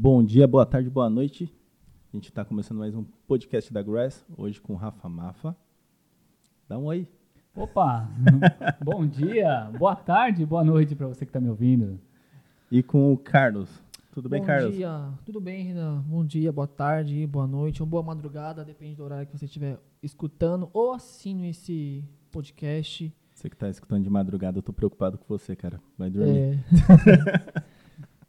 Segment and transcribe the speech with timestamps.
[0.00, 1.52] Bom dia, boa tarde, boa noite.
[2.14, 5.56] A gente está começando mais um podcast da Grass, hoje com Rafa Mafa.
[6.68, 7.08] Dá um oi.
[7.52, 8.08] Opa!
[8.80, 11.98] Bom dia, boa tarde, boa noite para você que está me ouvindo.
[12.70, 13.68] E com o Carlos.
[14.12, 14.76] Tudo bem, Bom Carlos?
[14.76, 16.04] dia, tudo bem, Renan?
[16.06, 19.80] Bom dia, boa tarde, boa noite, uma boa madrugada, depende do horário que você estiver
[20.00, 23.12] escutando ou assistindo esse podcast.
[23.34, 25.80] Você que está escutando de madrugada, eu tô preocupado com você, cara.
[25.98, 26.64] Vai dormir.
[26.64, 27.68] É.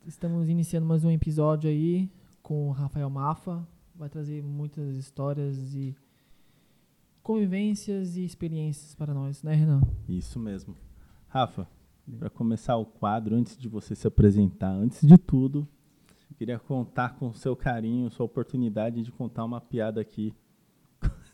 [0.09, 2.09] Estamos iniciando mais um episódio aí
[2.41, 3.63] com o Rafael Mafa.
[3.93, 5.95] Vai trazer muitas histórias e
[7.21, 9.83] convivências e experiências para nós, né, Renan?
[10.07, 10.75] Isso mesmo.
[11.27, 11.67] Rafa,
[12.17, 15.67] para começar o quadro, antes de você se apresentar, antes de tudo,
[16.39, 20.33] queria contar com o seu carinho, sua oportunidade de contar uma piada aqui.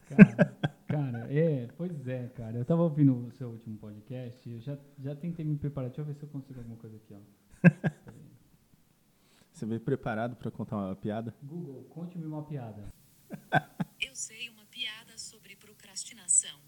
[0.10, 2.58] Cara, cara, é, pois é, cara.
[2.58, 5.90] Eu tava ouvindo o seu último podcast, eu já, já tentei me preparar.
[5.90, 8.06] Deixa eu ver se eu consigo alguma coisa aqui, ó.
[9.56, 11.34] Você veio preparado para contar uma piada?
[11.42, 12.94] Google, conte-me uma piada.
[14.02, 16.60] Eu sei uma piada sobre procrastinação,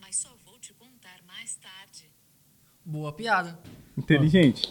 [0.00, 2.10] mas só vou te contar mais tarde.
[2.84, 3.56] Boa piada.
[3.96, 4.68] Inteligente.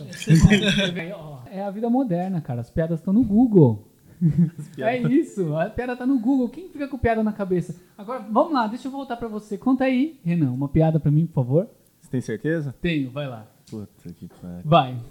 [1.49, 2.59] É a vida moderna, cara.
[2.59, 3.89] As piadas estão no Google.
[4.77, 6.49] É isso, a piada tá no Google.
[6.49, 7.81] Quem fica com piada na cabeça?
[7.97, 9.57] Agora, vamos lá, deixa eu voltar pra você.
[9.57, 11.69] Conta aí, Renan, uma piada pra mim, por favor.
[12.01, 12.75] Você tem certeza?
[12.81, 13.47] Tenho, vai lá.
[13.69, 14.61] Puta que pariu.
[14.65, 15.01] Vai.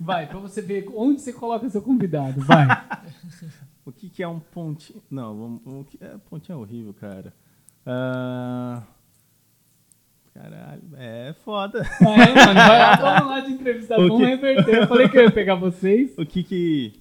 [0.00, 2.40] Vai, pra você ver onde você coloca seu convidado.
[2.40, 2.66] Vai.
[3.84, 5.02] O que, que é um pontinho?
[5.10, 7.34] Não, vamos- o que é pontinho é horrível, cara.
[7.84, 8.82] Ah,
[10.32, 11.80] Caralho, é foda.
[12.00, 14.02] É, mano, vai vamos lá de entrevistado.
[14.02, 14.26] O Vamos quê?
[14.26, 14.74] reverter.
[14.76, 16.16] Eu falei que eu ia pegar vocês.
[16.16, 16.92] O que que.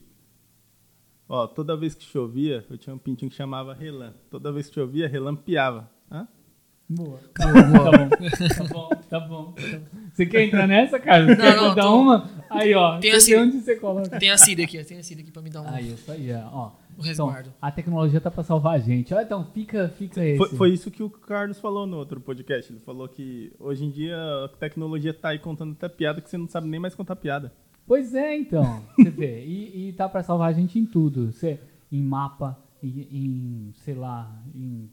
[1.28, 4.14] Ó, toda vez que chovia, eu tinha um pintinho que chamava Relan.
[4.32, 5.90] Toda vez que chovia, relampeava.
[6.12, 6.28] Hã?
[6.90, 7.20] Boa.
[7.36, 8.10] Tá bom.
[8.10, 9.54] Tá bom, tá bom.
[10.14, 11.24] Você quer entrar nessa, cara?
[11.26, 12.30] Você Não, quer não, tô- uma?
[12.50, 12.98] Aí, ó.
[13.00, 14.20] Tem assim- vê onde você coloca.
[14.20, 16.12] Tem a Cida aqui, ó, tem a Cida aqui pra me dar um, Aí, isso
[16.12, 16.68] aí, ó.
[16.68, 17.54] um Então, resguardo.
[17.62, 19.14] a tecnologia tá pra salvar a gente.
[19.14, 20.38] Ó, então, fica, fica esse.
[20.38, 22.72] Foi, foi isso que o Carlos falou no outro podcast.
[22.74, 26.38] Ele falou que hoje em dia a tecnologia tá aí contando até piada que você
[26.40, 27.54] não sabe nem mais contar piada.
[27.86, 28.84] Pois é, então.
[28.98, 29.44] Você vê.
[29.46, 31.32] E, e tá pra salvar a gente em tudo.
[31.32, 31.60] Você,
[31.92, 34.88] em mapa, em, em, sei lá, em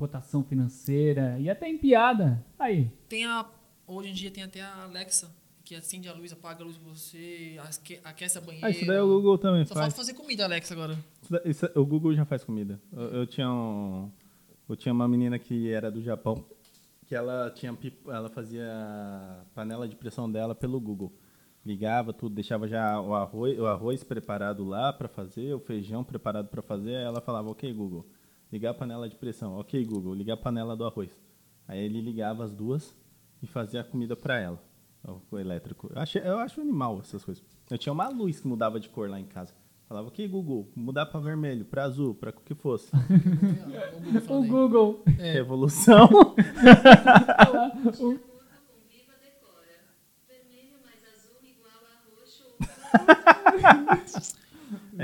[0.00, 2.42] cotação financeira e até em piada.
[2.58, 2.90] Aí.
[3.08, 3.44] Tem a.
[3.86, 5.30] Hoje em dia tem até a Alexa,
[5.64, 8.66] que acende a luz, apaga a luz pra você, aque- aquece a banheira.
[8.66, 9.86] Ah, isso daí o Google também Só faz.
[9.86, 10.96] falta fazer comida, Alexa, agora.
[11.22, 12.80] Isso da- isso- o Google já faz comida.
[12.92, 14.10] Eu, eu tinha um,
[14.68, 16.44] eu tinha uma menina que era do Japão,
[17.06, 21.12] que ela tinha ela fazia a panela de pressão dela pelo Google.
[21.66, 26.48] Ligava tudo, deixava já o arroz, o arroz preparado lá para fazer, o feijão preparado
[26.48, 28.06] para fazer, aí ela falava: "OK, Google,
[28.52, 29.58] ligar a panela de pressão.
[29.58, 31.10] OK, Google, ligar a panela do arroz".
[31.66, 32.94] Aí ele ligava as duas
[33.42, 34.62] e fazia a comida para ela.
[35.30, 35.90] O elétrico.
[35.94, 37.42] Eu, achei, eu acho animal essas coisas.
[37.70, 39.54] Eu tinha uma luz que mudava de cor lá em casa.
[39.88, 42.92] Falava, ok, Google, mudar para vermelho, para azul, para o que fosse.
[44.28, 45.02] O Google.
[45.18, 45.32] É.
[45.32, 46.08] Revolução.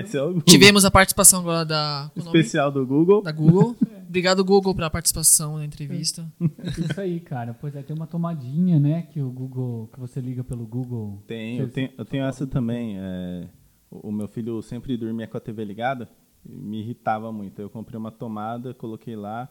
[0.00, 0.42] Esse é o Google.
[0.42, 3.22] Tivemos a participação agora da, especial do Google.
[3.22, 3.76] da Google.
[4.08, 6.30] Obrigado, Google, pela participação na entrevista.
[6.78, 7.54] Isso aí, cara.
[7.54, 9.02] Pois é, tem uma tomadinha, né?
[9.02, 9.88] Que o Google.
[9.92, 11.22] Que você liga pelo Google.
[11.26, 12.96] Tem, eu tenho, eu tenho essa também.
[12.98, 13.48] é,
[13.90, 16.08] o, meu filho sempre dormia com a TV ligada,
[16.44, 17.60] e me irritava muito.
[17.60, 19.48] Eu comprei uma tomada, coloquei lá,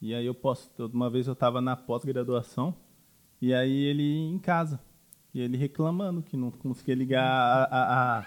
[0.00, 0.70] e aí eu posso.
[0.92, 2.74] Uma vez eu estava na pós-graduação,
[3.40, 4.80] e aí ele em casa,
[5.32, 8.26] e ele reclamando que não conseguia ligar a, a, a,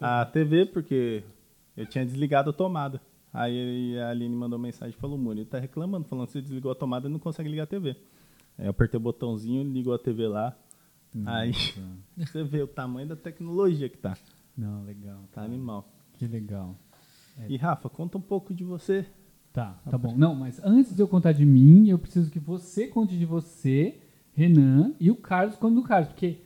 [0.00, 1.22] a TV, porque
[1.76, 3.00] eu tinha desligado a tomada.
[3.32, 6.70] Aí a Aline mandou mensagem e falou, Muri, ele tá reclamando, falando que você desligou
[6.70, 7.96] a tomada e não consegue ligar a TV.
[8.56, 10.56] Aí eu apertei o botãozinho, ligou a TV lá.
[11.26, 11.52] Aí
[12.16, 14.16] você vê o tamanho da tecnologia que tá.
[14.56, 15.20] Não, legal.
[15.32, 15.88] Tá animal.
[16.12, 16.76] Que legal.
[17.48, 19.04] E Rafa, conta um pouco de você.
[19.52, 20.16] Tá, tá bom.
[20.16, 24.00] Não, mas antes de eu contar de mim, eu preciso que você conte de você,
[24.32, 26.38] Renan, e o Carlos conte do Carlos, porque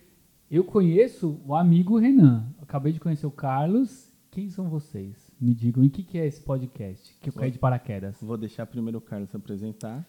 [0.51, 2.49] eu conheço o amigo Renan.
[2.61, 4.11] Acabei de conhecer o Carlos.
[4.31, 5.17] Quem são vocês?
[5.41, 7.15] Me digam, e o que, que é esse podcast?
[7.21, 8.17] Que eu caí de paraquedas.
[8.21, 10.07] Vou deixar primeiro o Carlos se apresentar.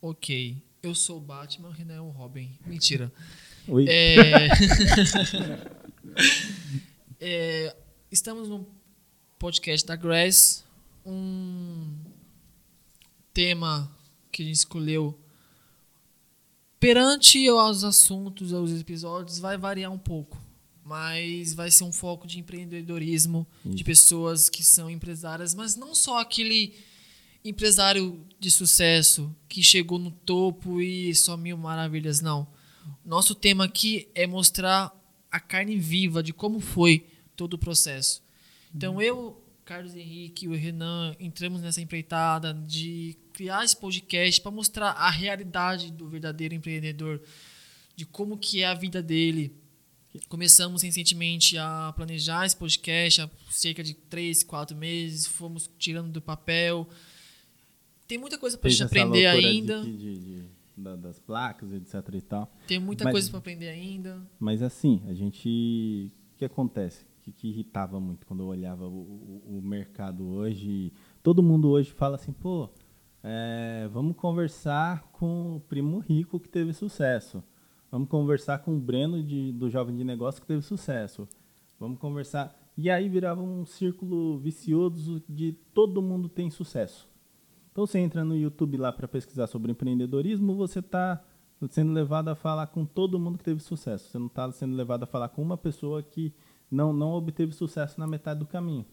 [0.00, 0.62] Ok.
[0.82, 2.50] Eu sou o Batman, o Renan é o Robin.
[2.66, 3.12] Mentira.
[3.66, 3.86] Oi.
[3.88, 4.48] É...
[7.20, 7.74] É,
[8.10, 8.66] Estamos no
[9.38, 10.62] podcast da Grace.
[11.04, 11.94] Um
[13.34, 13.90] tema
[14.32, 15.18] que a gente escolheu
[16.78, 20.40] perante aos assuntos, aos episódios, vai variar um pouco.
[20.84, 23.84] Mas vai ser um foco de empreendedorismo, de Isso.
[23.84, 26.74] pessoas que são empresárias, mas não só aquele
[27.44, 32.48] empresário de sucesso que chegou no topo e só mil maravilhas, não.
[33.04, 34.92] Nosso tema aqui é mostrar
[35.30, 38.22] a carne viva de como foi todo o processo.
[38.74, 44.50] Então eu, Carlos Henrique e o Renan entramos nessa empreitada de criar esse podcast para
[44.50, 47.20] mostrar a realidade do verdadeiro empreendedor,
[47.94, 49.54] de como que é a vida dele.
[50.30, 56.22] Começamos recentemente a planejar esse podcast há cerca de três, quatro meses, fomos tirando do
[56.22, 56.88] papel.
[58.06, 59.82] Tem muita coisa para Fez gente aprender de ainda.
[59.84, 60.44] de- de-
[60.78, 62.50] da- das placas, etc e tal.
[62.66, 64.26] Tem muita Mas- coisa para aprender ainda.
[64.40, 66.10] Mas assim, a gente.
[66.34, 67.04] O que acontece?
[67.28, 70.92] Que, que irritava muito quando eu olhava o, o- o mercado hoje?
[71.22, 72.68] Todo mundo hoje fala assim, pô,
[73.22, 77.42] é, vamos conversar com o primo rico que teve sucesso.
[77.90, 81.26] Vamos conversar com o Breno de, do Jovem de Negócio que teve sucesso.
[81.78, 82.54] Vamos conversar.
[82.76, 87.08] E aí virava um círculo vicioso de todo mundo tem sucesso.
[87.72, 91.22] Então você entra no YouTube lá para pesquisar sobre empreendedorismo, você está
[91.70, 94.08] sendo levado a falar com todo mundo que teve sucesso.
[94.10, 96.32] Você não está sendo levado a falar com uma pessoa que
[96.70, 98.86] não, não obteve sucesso na metade do caminho.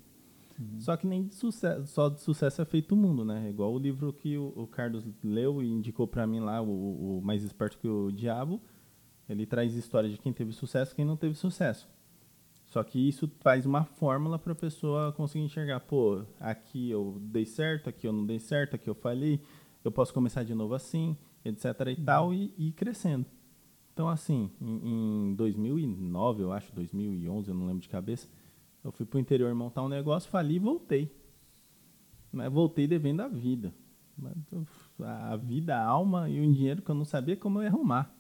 [0.80, 3.50] Só que nem de sucesso, só de sucesso é feito o mundo, né?
[3.50, 7.22] Igual o livro que o, o Carlos leu e indicou para mim lá, o, o
[7.22, 8.62] Mais Esperto que o Diabo.
[9.28, 11.90] Ele traz história de quem teve sucesso e quem não teve sucesso.
[12.68, 17.46] Só que isso faz uma fórmula para a pessoa conseguir enxergar, pô, aqui eu dei
[17.46, 19.42] certo, aqui eu não dei certo, aqui eu falhei,
[19.84, 23.26] eu posso começar de novo assim, etc e tal, e e ir crescendo.
[23.96, 28.28] Então, assim, em, em 2009, eu acho, 2011, eu não lembro de cabeça,
[28.84, 31.10] eu fui pro interior montar um negócio, fali e voltei.
[32.30, 33.74] Mas voltei devendo a vida.
[35.00, 38.14] A vida, a alma e o dinheiro que eu não sabia como eu ia arrumar.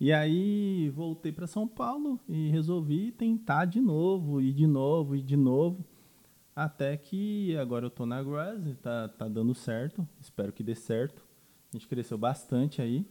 [0.00, 5.22] E aí voltei para São Paulo e resolvi tentar de novo, e de novo, e
[5.22, 5.84] de novo.
[6.56, 10.06] Até que agora eu tô na Grass tá, tá dando certo.
[10.20, 11.24] Espero que dê certo.
[11.72, 13.06] A gente cresceu bastante aí.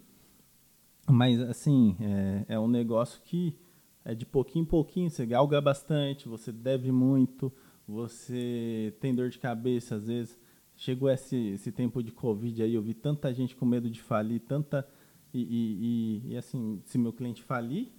[1.07, 3.57] Mas assim, é, é um negócio que
[4.03, 7.51] é de pouquinho em pouquinho, você galga bastante, você deve muito,
[7.87, 10.39] você tem dor de cabeça às vezes.
[10.75, 14.41] Chegou esse, esse tempo de Covid aí, eu vi tanta gente com medo de falir,
[14.41, 14.87] tanta.
[15.33, 17.91] E, e, e, e, assim, se meu cliente falir,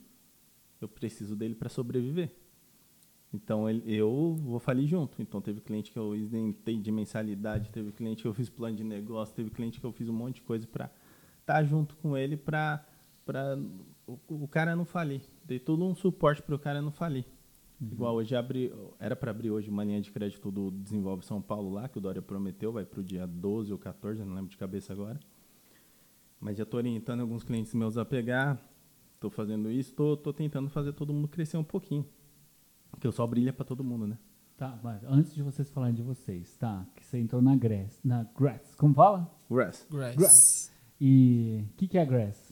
[0.81, 2.31] eu preciso dele para sobreviver.
[3.33, 5.21] Então ele, eu vou falir junto.
[5.21, 8.85] Então teve cliente que eu isentei de mensalidade, teve cliente que eu fiz plano de
[8.85, 10.87] negócio, teve cliente que eu fiz um monte de coisa para
[11.41, 12.85] estar tá junto com ele para
[13.27, 13.59] para
[14.07, 15.21] o, o cara não falir.
[15.45, 17.27] Dei todo um suporte para o cara não falir.
[17.79, 17.89] Uhum.
[17.93, 21.69] Igual hoje abri, era para abrir hoje uma linha de crédito do Desenvolve São Paulo
[21.69, 24.57] lá, que o Dória prometeu, vai para o dia 12 ou 14, não lembro de
[24.57, 25.21] cabeça agora.
[26.41, 28.63] Mas já estou orientando alguns clientes meus a pegar,
[29.15, 32.07] estou fazendo isso, estou tentando fazer todo mundo crescer um pouquinho.
[32.91, 34.17] Porque o sol brilha para todo mundo, né?
[34.57, 36.87] Tá, mas antes de vocês falarem de vocês, tá?
[36.95, 38.01] Que você entrou na Grass.
[38.03, 38.75] Na Grass.
[38.77, 39.31] Como fala?
[39.51, 39.87] Grass.
[39.91, 40.17] Grass.
[40.17, 40.73] Grass.
[40.99, 42.46] E o que, que é a Grass?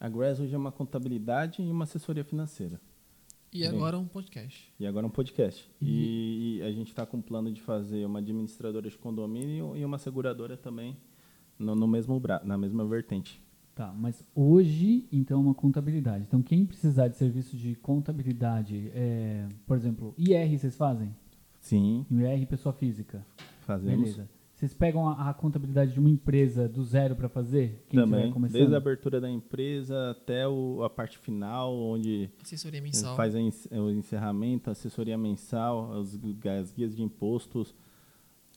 [0.00, 2.80] A Grass hoje é uma contabilidade e uma assessoria financeira.
[3.52, 4.72] E agora um podcast.
[4.78, 5.68] E agora um podcast.
[5.80, 9.84] E, e a gente está com um plano de fazer uma administradora de condomínio e
[9.84, 10.96] uma seguradora também
[11.58, 13.42] no, no mesmo bra na mesma vertente.
[13.74, 16.24] Tá, mas hoje, então, uma contabilidade.
[16.26, 21.14] Então, quem precisar de serviço de contabilidade, é, por exemplo, IR vocês fazem?
[21.60, 23.24] Sim, IR pessoa física.
[23.60, 24.10] fazemos.
[24.10, 24.37] Beleza.
[24.58, 27.84] Vocês pegam a, a contabilidade de uma empresa do zero para fazer?
[27.88, 28.58] Quem também, começando?
[28.58, 33.14] desde a abertura da empresa até o, a parte final, onde Assessoria mensal.
[33.14, 36.18] faz a o encerramento, assessoria mensal, as,
[36.60, 37.72] as guias de impostos,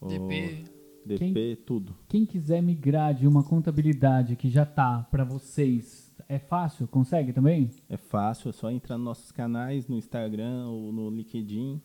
[0.01, 0.65] o DP.
[1.05, 1.95] DP, tudo.
[2.07, 6.87] Quem quiser migrar de uma contabilidade que já tá para vocês, é fácil?
[6.87, 7.69] Consegue também?
[7.87, 11.79] É fácil, é só entrar nos nossos canais, no Instagram ou no LinkedIn.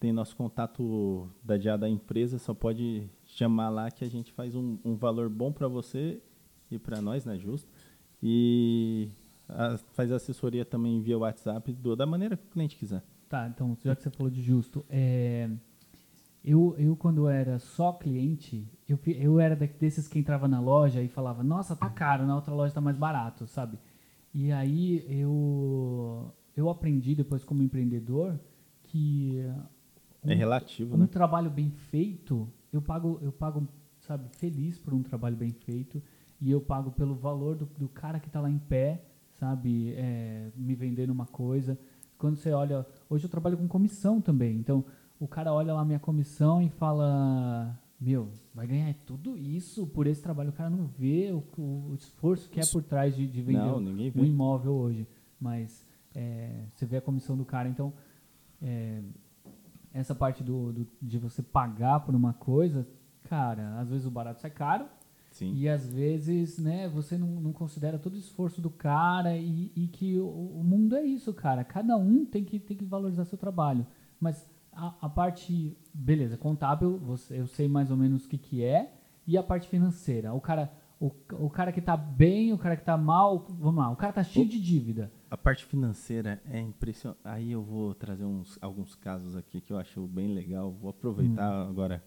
[0.00, 4.54] Tem nosso contato da dia da empresa, só pode chamar lá que a gente faz
[4.54, 6.20] um, um valor bom para você
[6.70, 7.70] e para nós, né, justo?
[8.22, 9.08] E
[9.48, 13.02] a- faz assessoria também via WhatsApp, do- da maneira que o cliente quiser.
[13.28, 15.48] Tá, então, já que você falou de justo, é,
[16.44, 21.08] eu, eu quando era só cliente, eu, eu era desses que entrava na loja e
[21.08, 23.78] falava, nossa, tá caro, na outra loja tá mais barato, sabe?
[24.34, 28.38] E aí eu, eu aprendi depois como empreendedor
[28.84, 29.42] que
[30.22, 31.06] É relativo, um né?
[31.06, 33.68] trabalho bem feito, eu pago, eu pago,
[34.00, 36.02] sabe, feliz por um trabalho bem feito
[36.40, 39.04] e eu pago pelo valor do, do cara que está lá em pé,
[39.38, 41.78] sabe, é, me vendendo uma coisa.
[42.18, 44.84] Quando você olha, hoje eu trabalho com comissão também, então
[45.20, 50.20] o cara olha lá minha comissão e fala, meu, vai ganhar tudo isso por esse
[50.20, 50.50] trabalho.
[50.50, 53.78] O cara não vê o, o esforço que é por trás de, de vender Não,
[54.16, 55.06] um imóvel hoje,
[55.38, 57.92] mas é, você vê a comissão do cara, então
[58.60, 59.00] é,
[59.92, 62.86] essa parte do, do- de você pagar por uma coisa,
[63.24, 64.86] cara, às vezes o barato sai caro
[65.30, 65.52] Sim.
[65.54, 69.88] e às vezes, né, você não, não considera todo o esforço do cara e, e
[69.88, 71.62] que o, o mundo é isso, cara.
[71.64, 73.86] Cada um tem que, tem que valorizar seu trabalho.
[74.20, 78.64] Mas A, a parte, beleza, contábil, você, eu sei mais ou menos o que, que
[78.64, 78.94] é.
[79.26, 80.32] E a parte financeira?
[80.32, 83.90] O cara, o, o cara que tá bem, o cara que tá mal, vamos lá,
[83.90, 85.12] o cara tá cheio de dívida.
[85.32, 87.18] A parte financeira é impressionante.
[87.24, 90.70] Aí eu vou trazer uns, alguns casos aqui que eu acho bem legal.
[90.70, 91.70] Vou aproveitar Hum.
[91.70, 92.04] agora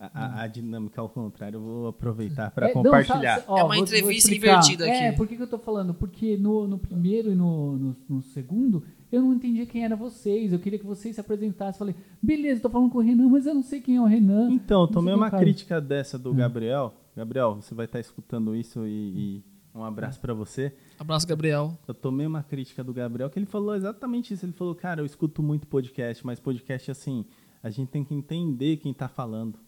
[0.00, 0.06] a,
[0.40, 1.58] a- a dinâmica ao contrário.
[1.58, 3.36] Eu vou aproveitar para É, não, compartilhar.
[3.36, 4.54] sabe- ó, É uma vou- vou entrevista explicar.
[4.58, 5.16] invertida É, aqui.
[5.16, 5.94] por que, que eu tô falando?
[5.94, 8.82] Porque no, no primeiro e no, no, no segundo,
[9.12, 10.52] eu não entendia quem eram vocês.
[10.52, 11.78] Eu queria que vocês se apresentassem.
[11.78, 14.50] Falei, beleza, tô falando com o Renan, mas eu não sei quem é o Renan.
[14.50, 16.20] Então, eu tomei Não uma é o crítica dessa Hum.
[16.20, 16.92] do Gabriel.
[17.16, 18.90] Gabriel, você vai estar escutando isso e,
[19.38, 19.44] e
[19.76, 20.74] um abraço para você.
[20.98, 21.78] Abraço, Gabriel.
[21.86, 24.44] Eu tomei uma crítica do Gabriel que ele falou exatamente isso.
[24.46, 27.24] Ele falou, cara, eu escuto muito podcast, mas podcast assim,
[27.62, 29.58] a gente tem que entender quem tá falando.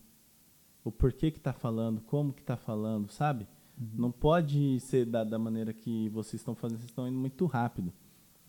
[0.82, 3.46] O porquê que tá falando, como que tá falando, sabe?
[3.94, 7.92] Não pode ser da, da maneira que vocês estão fazendo, vocês estão indo muito rápido.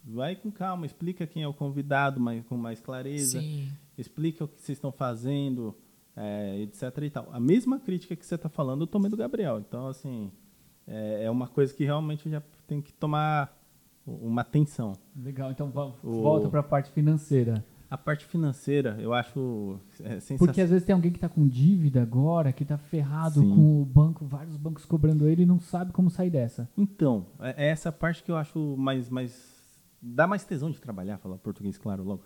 [0.03, 3.69] Vai com calma, explica quem é o convidado mais, com mais clareza Sim.
[3.97, 5.75] explica o que vocês estão fazendo,
[6.15, 7.29] é, etc e tal.
[7.31, 9.59] A mesma crítica que você está falando, eu tomei do Gabriel.
[9.59, 10.31] Então, assim,
[10.89, 13.55] é, é uma coisa que realmente já tem que tomar
[14.05, 14.93] uma atenção.
[15.15, 15.72] Legal, então
[16.03, 17.63] volta pra parte financeira.
[17.91, 20.63] A parte financeira, eu acho é, Porque sensacional.
[20.63, 23.50] às vezes tem alguém que tá com dívida agora, que tá ferrado Sim.
[23.50, 26.69] com o banco, vários bancos cobrando ele e não sabe como sair dessa.
[26.77, 29.79] Então, é é essa parte que eu acho mais, mais.
[30.00, 32.22] dá mais tesão de trabalhar, falar português, claro, logo.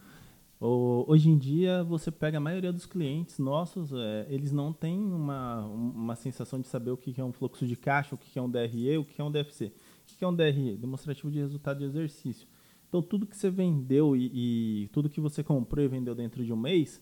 [0.65, 5.65] Hoje em dia, você pega a maioria dos clientes nossos, é, eles não têm uma,
[5.65, 8.49] uma sensação de saber o que é um fluxo de caixa, o que é um
[8.49, 9.65] DRE, o que é um DFC.
[9.65, 10.77] O que é um DRE?
[10.77, 12.47] Demonstrativo de resultado de exercício.
[12.87, 16.53] Então, tudo que você vendeu e, e tudo que você comprou e vendeu dentro de
[16.53, 17.01] um mês,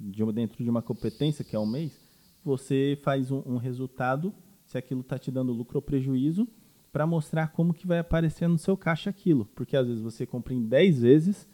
[0.00, 2.00] de dentro de uma competência, que é um mês,
[2.42, 4.32] você faz um, um resultado,
[4.64, 6.48] se aquilo está te dando lucro ou prejuízo,
[6.90, 9.44] para mostrar como que vai aparecer no seu caixa aquilo.
[9.54, 11.48] Porque às vezes você compra em 10 vezes,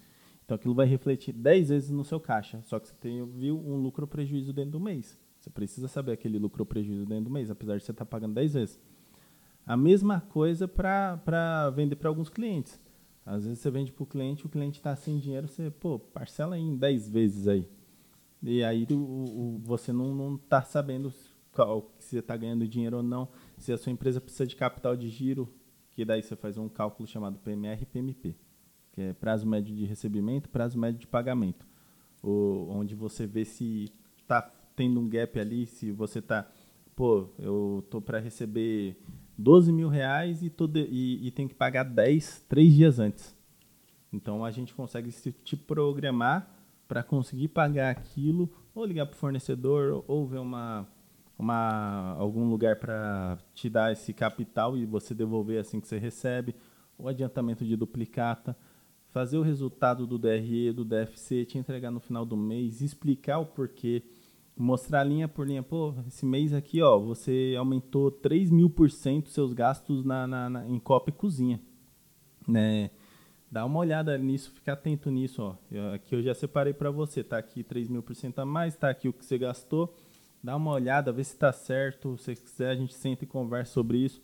[0.49, 2.63] então aquilo vai refletir 10 vezes no seu caixa.
[2.65, 5.21] Só que você tem, viu um lucro ou prejuízo dentro do mês.
[5.39, 8.33] Você precisa saber aquele lucro ou prejuízo dentro do mês, apesar de você estar pagando
[8.33, 8.81] 10 vezes.
[9.67, 12.81] A mesma coisa para vender para alguns clientes.
[13.27, 16.59] Às vezes você vende para o cliente, o cliente está sem dinheiro, você, pô, parcela
[16.59, 17.69] em 10 vezes aí.
[18.43, 21.13] E aí o, o- você não está sabendo
[21.53, 23.29] qual, se você está ganhando dinheiro ou não,
[23.59, 25.47] se a sua empresa precisa de capital de giro,
[25.93, 28.35] que daí você faz um cálculo chamado PMR e PMP,
[28.93, 31.67] que é prazo médio de recebimento, prazo médio de pagamento,
[32.23, 34.43] o, onde você vê se está
[34.75, 36.49] tendo um gap ali, se você está,
[36.95, 38.97] pô, eu tô para receber
[39.37, 43.37] 12 mil reais e, de- e, e tenho que pagar 10 três dias antes.
[44.13, 46.55] Então a gente consegue se te programar
[46.87, 50.89] para conseguir pagar aquilo, ou ligar para o fornecedor, ou ver uma,
[51.39, 56.55] uma, algum lugar para te dar esse capital e você devolver assim que você recebe,
[56.97, 58.57] o adiantamento de duplicata,
[59.19, 63.47] fazer o resultado do DRE, do DFC, te entregar no final do mês, explicar o
[63.47, 64.01] porquê,
[64.57, 69.29] mostrar linha por linha, pô, esse mês aqui, ó, você aumentou 3 mil por cento
[69.29, 71.61] seus gastos na, na, na- em copa e cozinha,
[72.47, 72.91] né?
[73.51, 75.57] Dá uma olhada nisso, fica atento nisso, ó.
[75.69, 78.77] Eu- aqui eu já separei para você, tá aqui 3 mil por cento a mais,
[78.77, 79.97] tá aqui o que você gastou.
[80.41, 82.17] Dá uma olhada, vê se está certo.
[82.19, 84.23] Se quiser, a gente senta e conversa sobre isso.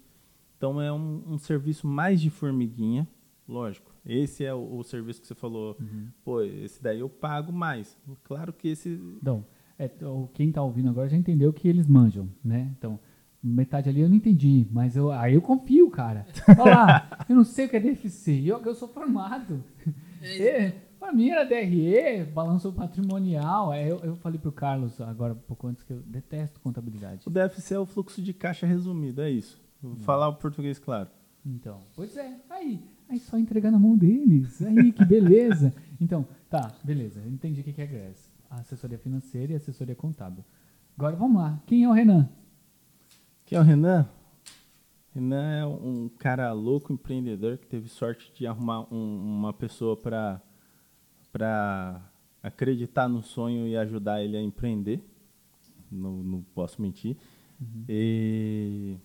[0.56, 3.08] Então é um, um serviço mais de formiguinha,
[3.48, 3.92] lógico.
[4.06, 5.76] Esse é o, o serviço que você falou.
[6.24, 7.96] Pô, esse daí eu pago mais.
[8.22, 8.90] Claro que esse.
[9.20, 9.44] Então,
[9.78, 12.70] é, o- quem tá ouvindo agora já entendeu que eles manjam, né?
[12.78, 12.98] Então,
[13.42, 16.26] metade ali eu não entendi, mas eu, aí eu confio, cara.
[16.58, 19.62] Olha lá, eu não sei o que é DFC, eu, eu sou formado.
[20.22, 23.72] É, pra mim era DRE, balanço patrimonial.
[23.72, 27.26] É, eu, eu falei pro Carlos agora, um pouco antes, que eu detesto contabilidade.
[27.26, 29.62] O DFC é o fluxo de caixa resumido, é isso.
[29.82, 31.08] Vou falar o português claro.
[31.44, 35.72] Então, pois é, aí, aí só entregar na mão deles, aí que beleza.
[36.00, 40.44] Então, tá, beleza, entendi o que é GRES, a assessoria financeira e assessoria contábil.
[40.96, 42.28] Agora vamos lá, quem é o Renan?
[43.46, 44.08] Quem é o Renan?
[45.14, 50.40] Renan é um cara louco, empreendedor, que teve sorte de arrumar um- uma pessoa para
[51.32, 52.00] para
[52.40, 55.02] acreditar no sonho e ajudar ele a empreender.
[55.90, 57.16] Não, não posso mentir.
[57.88, 58.96] E,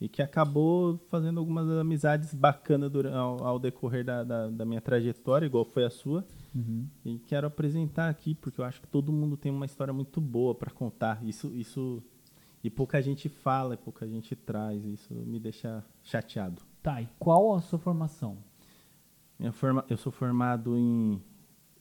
[0.00, 5.46] e que acabou fazendo algumas amizades bacanas ao, ao decorrer da, da, da minha trajetória,
[5.46, 6.24] igual foi a sua.
[6.54, 6.86] Uhum.
[7.04, 10.54] E quero apresentar aqui, porque eu acho que todo mundo tem uma história muito boa
[10.54, 11.20] para contar.
[11.24, 12.02] Isso, isso
[12.62, 14.84] e pouca gente fala, e pouca gente traz.
[14.84, 16.62] Isso me deixa chateado.
[16.82, 18.38] Tá, e qual a sua formação?
[19.38, 21.22] Minha forma, eu sou formado em.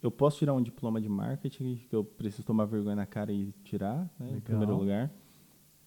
[0.02, 3.52] Eu posso tirar um diploma de marketing, que eu preciso tomar vergonha na cara e
[3.64, 5.12] tirar, né, em primeiro lugar.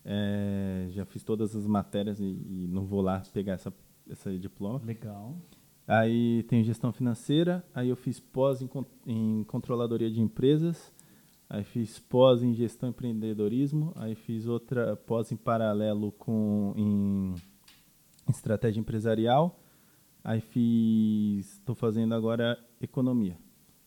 [0.05, 3.73] É, já fiz todas as matérias e, e não vou lá pegar essa,
[4.09, 4.81] esse diploma.
[4.85, 5.37] Legal.
[5.87, 8.71] Aí tem gestão financeira, aí eu fiz pós em,
[9.07, 10.93] em controladoria de empresas,
[11.49, 17.35] aí fiz pós em gestão e empreendedorismo, aí fiz outra pós em paralelo com em
[18.29, 19.59] estratégia empresarial,
[20.23, 23.37] aí fiz, estou fazendo agora economia.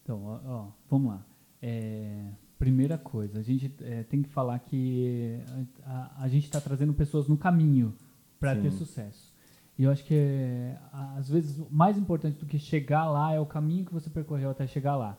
[0.03, 1.25] Então, ó, ó, vamos lá.
[1.61, 5.37] É, primeira coisa, a gente é, tem que falar que
[5.85, 7.93] a, a- gente está trazendo pessoas no caminho
[8.39, 9.33] para ter sucesso.
[9.77, 13.33] E eu acho que, é, a- às vezes, o mais importante do que chegar lá
[13.33, 15.17] é o caminho que você percorreu até chegar lá.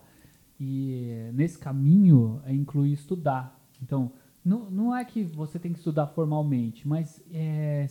[0.60, 3.58] E nesse caminho é incluir estudar.
[3.82, 4.12] Então,
[4.44, 7.86] não, não é que você tem que estudar formalmente, mas é,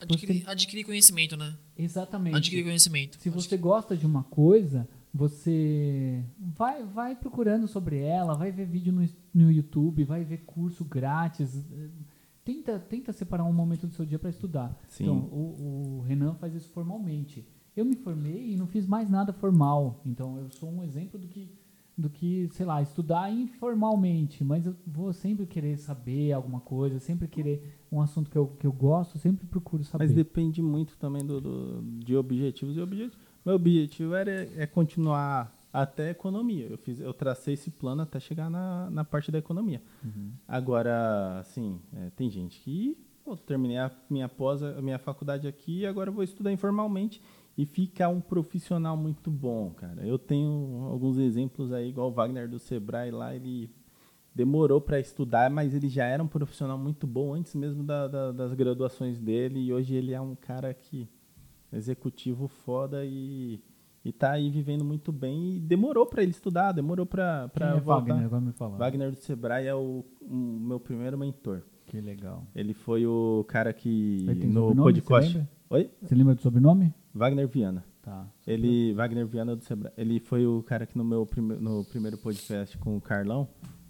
[0.00, 1.56] Adquirir, adquirir conhecimento, né?
[1.76, 2.36] exatamente.
[2.36, 3.18] Adquirir conhecimento.
[3.20, 8.92] Se você gosta de uma coisa, você vai, vai procurando sobre ela, vai ver vídeo
[8.92, 11.64] no, no YouTube, vai ver curso grátis.
[12.44, 14.76] Tenta, tenta separar um momento do seu dia para estudar.
[14.88, 15.04] Sim.
[15.04, 17.46] Então, o, o Renan faz isso formalmente.
[17.76, 20.00] Eu me formei e não fiz mais nada formal.
[20.04, 21.48] Então, eu sou um exemplo do que,
[21.96, 24.44] do que sei lá, estudar informalmente.
[24.44, 28.66] Mas eu vou sempre querer saber alguma coisa, sempre querer um assunto que eu, que
[28.66, 30.04] eu gosto, sempre procuro saber.
[30.04, 33.23] Mas depende muito também do, do- de objetivos e objetivos.
[33.44, 36.66] Meu objetivo era é continuar até a economia.
[36.70, 39.82] Eu fiz, eu tracei esse plano até chegar na, na parte da economia.
[40.46, 45.80] Agora, assim, é, tem gente que pô, terminei a minha pós, a minha faculdade aqui
[45.80, 47.20] e agora vou estudar informalmente
[47.56, 50.06] e ficar um profissional muito bom, cara.
[50.06, 53.70] Eu tenho alguns exemplos aí, igual o Wagner do Sebrae lá, ele
[54.34, 58.32] demorou para estudar, mas ele já era um profissional muito bom antes mesmo da- da-
[58.32, 61.08] das graduações dele e hoje ele é um cara que
[61.74, 63.60] executivo foda e,
[64.04, 68.12] e tá aí vivendo muito bem e demorou para ele estudar, demorou para é voltar.
[68.12, 68.24] Wagner?
[68.24, 68.76] Agora me fala.
[68.76, 71.62] Wagner do Sebrae é o, o meu primeiro mentor.
[71.86, 72.46] Que legal.
[72.54, 75.36] Ele foi o cara que Ele tem no você podcast.
[75.36, 75.50] lembra?
[75.70, 75.90] Oi?
[76.02, 76.94] Você lembra do sobrenome?
[77.14, 77.84] Wagner Viana.
[78.02, 78.26] Tá.
[78.46, 79.92] Ele, Wagner Viana do Sebrae.
[79.96, 83.48] Ele foi o cara que no meu prime, no primeiro podcast com o Carlão,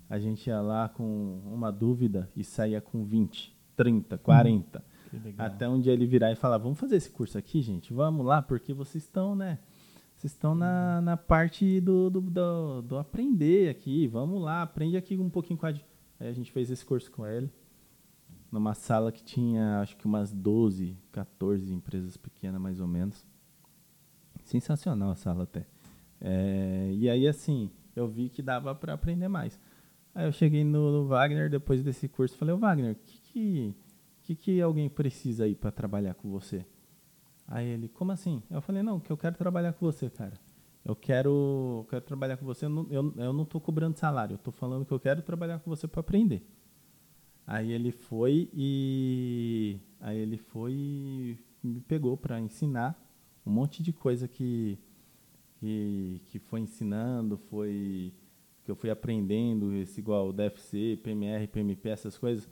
[0.08, 4.62] a gente ia lá com uma dúvida e saía com 20, 30, 40.
[4.62, 4.93] Que legal.
[5.38, 7.92] Até um dia ele virar e falar: Vamos fazer esse curso aqui, gente?
[7.92, 9.58] Vamos lá, porque vocês estão, né?
[10.16, 14.06] Vocês estão na, na parte do, do, do, do aprender aqui.
[14.06, 15.72] Vamos lá, aprende aqui um pouquinho com a.
[15.72, 15.84] gente.
[16.18, 17.50] Aí a gente fez esse curso com ele.
[18.50, 23.26] Numa sala que tinha, acho que umas 12, 14 empresas pequenas, mais ou menos.
[24.44, 25.66] Sensacional a sala até.
[26.20, 29.58] É, e aí, assim, eu vi que dava para aprender mais.
[30.14, 33.74] Aí eu cheguei no, no Wagner, depois desse curso, falei, ô Wagner, o que que,
[34.24, 36.64] que que alguém precisa aí para trabalhar com você?
[37.46, 38.42] Aí ele, como assim?
[38.50, 40.32] Eu falei, não, que eu quero trabalhar com você, cara.
[40.82, 44.38] Eu quero, quero trabalhar com você, eu não, eu, eu não tô cobrando salário, eu
[44.38, 46.42] tô falando que eu quero trabalhar com você para aprender.
[47.46, 52.98] Aí ele foi e aí ele foi e me pegou para ensinar
[53.46, 54.78] um monte de coisa que,
[55.56, 58.14] que que foi ensinando, foi
[58.62, 62.48] que eu fui aprendendo, esse igual DFC, PMR, PMP, essas coisas.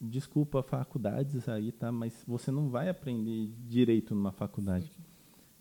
[0.00, 1.92] Desculpa faculdades aí, tá?
[1.92, 4.90] Mas você não vai aprender direito numa faculdade.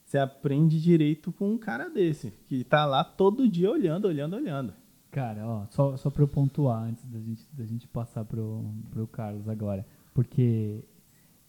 [0.05, 4.73] Você aprende direito com um cara desse, que tá lá todo dia olhando, olhando, olhando.
[5.09, 9.07] Cara, ó, só, só pra eu pontuar antes da gente, da gente passar pro, pro
[9.07, 9.85] Carlos agora.
[10.13, 10.83] Porque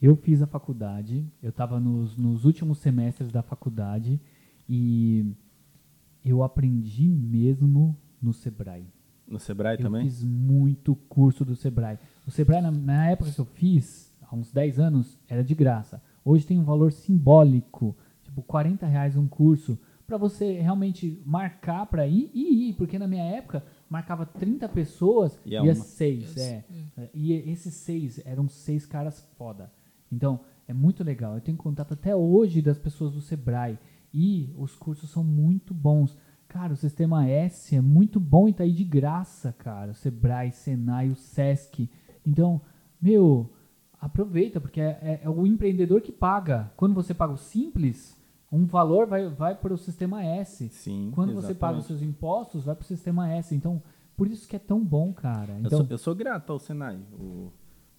[0.00, 4.20] eu fiz a faculdade, eu tava nos, nos últimos semestres da faculdade
[4.68, 5.34] e
[6.24, 8.86] eu aprendi mesmo no Sebrae.
[9.26, 10.04] No Sebrae Eu também?
[10.04, 11.98] fiz muito curso do Sebrae.
[12.26, 16.02] O Sebrae, na, na época que eu fiz, há uns 10 anos, era de graça.
[16.24, 22.06] Hoje tem um valor simbólico, tipo 40 reais um curso, para você realmente marcar para
[22.06, 25.74] ir e ir, porque na minha época marcava 30 pessoas E e é ia uma.
[25.74, 26.36] 6.
[26.36, 26.64] É.
[27.14, 29.72] E esses seis eram seis caras foda.
[30.12, 31.34] Então, é muito legal.
[31.34, 33.78] Eu tenho contato até hoje das pessoas do Sebrae.
[34.12, 36.16] E os cursos são muito bons.
[36.48, 39.90] Cara, o Sistema S é muito bom e tá aí de graça, cara.
[39.90, 41.90] O Sebrae, Senai, o Sesc.
[42.24, 42.60] Então,
[43.02, 43.50] meu,
[44.00, 46.70] aproveita, porque é, é- é o empreendedor que paga.
[46.76, 48.16] Quando você paga o Simples,
[48.52, 50.68] um valor vai, vai para o Sistema S.
[50.68, 51.10] Sim.
[51.12, 51.86] Quando você paga os exatamente.
[51.86, 53.54] seus impostos, vai para o Sistema S.
[53.54, 53.82] Então,
[54.16, 55.54] por isso que é tão bom, cara.
[55.54, 56.98] Eu, Então, sou, eu sou grato ao Senai.
[57.18, 57.50] O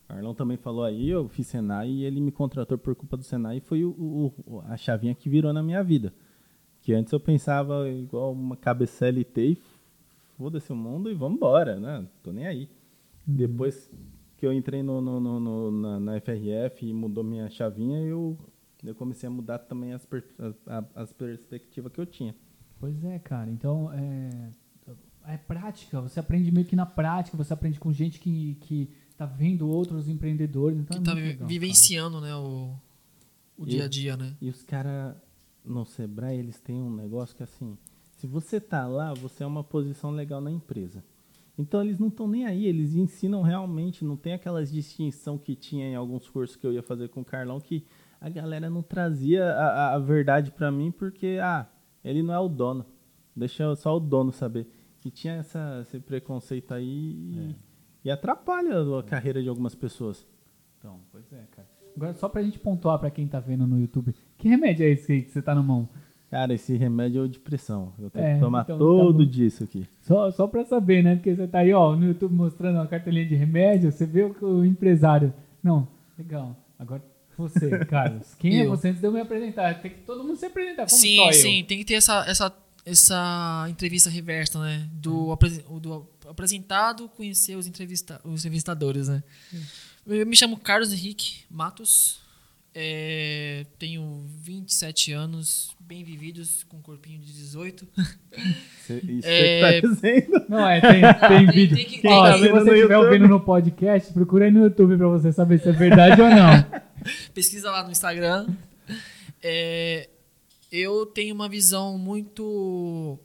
[0.08, 3.58] Arlão também falou aí, eu fiz Senai e ele me contratou por culpa do Senai
[3.58, 6.14] e foi o- o- a chavinha que virou na minha vida.
[6.86, 9.58] Que antes eu pensava igual uma cabeça LT e
[10.38, 12.06] foda-se o mundo e vambora, né?
[12.22, 12.70] Tô nem aí.
[13.26, 13.90] Depois
[14.38, 18.38] que eu entrei no, no- no- no- na, na FRF e mudou minha chavinha, eu,
[18.84, 22.36] eu comecei a mudar também as, per- a- a- as perspectivas que eu tinha.
[22.80, 23.50] Pois é, cara.
[23.50, 24.52] Então, é,
[25.34, 26.00] é prática.
[26.02, 27.36] Você aprende meio que na prática.
[27.36, 30.78] Você aprende com gente que, que tá vendo outros empreendedores.
[30.78, 32.76] Então Que é tá legal, vivenciando, né, o,
[33.58, 34.36] o E- dia a dia, né?
[34.40, 35.16] E os caras
[35.66, 37.78] no Sebrae eles têm um negócio que assim,
[38.12, 41.04] se você tá lá, você é uma posição legal na empresa.
[41.58, 45.88] Então eles não estão nem aí, eles ensinam realmente, não tem aquelas distinção que tinha
[45.88, 47.86] em alguns cursos que eu ia fazer com o Carlão que
[48.20, 51.68] a galera não trazia a, a, a verdade para mim porque ah,
[52.04, 52.86] ele não é o dono.
[53.36, 54.68] Deixa só o dono saber.
[55.04, 57.56] E tinha essa, esse preconceito aí e,
[58.06, 60.26] e atrapalha a carreira de algumas pessoas.
[60.78, 61.68] Então, pois é, cara.
[61.96, 65.12] Agora, só pra gente pontuar pra quem tá vendo no YouTube, que remédio é esse
[65.12, 65.90] aí que você tá na mão?
[66.30, 67.94] Cara, esse remédio é de pressão.
[67.98, 69.26] Eu tenho É, que tomar então tá todo bom.
[69.26, 69.88] dia isso aqui.
[70.02, 71.16] Só, só pra saber, né?
[71.16, 74.34] Porque você tá aí, ó, no YouTube mostrando uma cartelinha de remédio, você vê o,
[74.34, 75.34] que o empresário.
[75.64, 76.56] Não, legal.
[76.78, 77.02] Agora,
[77.38, 78.36] você, Carlos.
[78.36, 78.70] Quem é Eu.
[78.70, 79.82] você antes de eu me apresentar?
[79.82, 80.86] Tem que todo mundo se apresentar.
[80.88, 81.34] Como sim, só eu?
[81.34, 82.54] sim, tem que ter essa, essa,
[82.86, 84.88] essa entrevista reversa, né?
[84.94, 89.24] Do, apresen- o do apresentado conhecer os, entrevista, os entrevistadores, né?
[90.06, 92.20] Eu me chamo Carlos Henrique Matos,
[92.78, 97.88] é, tenho 27 anos, bem vividos, com um corpinho de 18.
[98.86, 100.46] Cê- Isso É, que tá dizendo.
[100.50, 101.76] Não, é, tem, tem vídeo.
[101.78, 105.08] tem que- Ó, tem se você estiver ouvindo no podcast, procura aí no YouTube pra
[105.08, 106.82] você saber se é verdade ou não.
[107.34, 108.48] pesquisa lá no Instagram.
[109.42, 110.10] É,
[110.72, 113.18] eu tenho uma visão muito.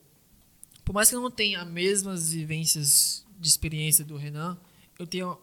[0.84, 4.56] Por mais que eu não tenha as mesmas vivências de experiência do Renan,
[4.98, 5.36] eu tenho.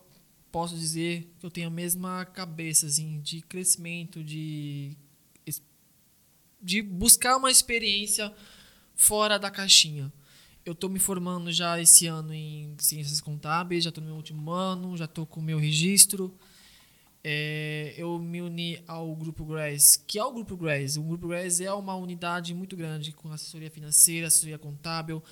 [0.51, 4.97] Posso dizer que eu tenho a mesma cabeça, assim, de crescimento, de.
[6.61, 8.33] de buscar uma experiência
[8.95, 10.11] fora da caixinha.
[10.65, 14.51] Eu estou me formando já esse ano em ciências contábeis, já estou no meu último
[14.51, 16.37] ano, já estou com o meu registro.
[17.23, 20.97] É, eu me uni ao Grupo Grass, que é o Grupo Grass.
[20.97, 25.23] O Grupo Grass é uma unidade muito grande com assessoria financeira, assessoria contábil.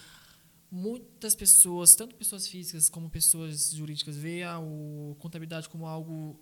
[0.71, 6.39] Muitas pessoas, tanto pessoas físicas como pessoas jurídicas, veem a o- contabilidade como algo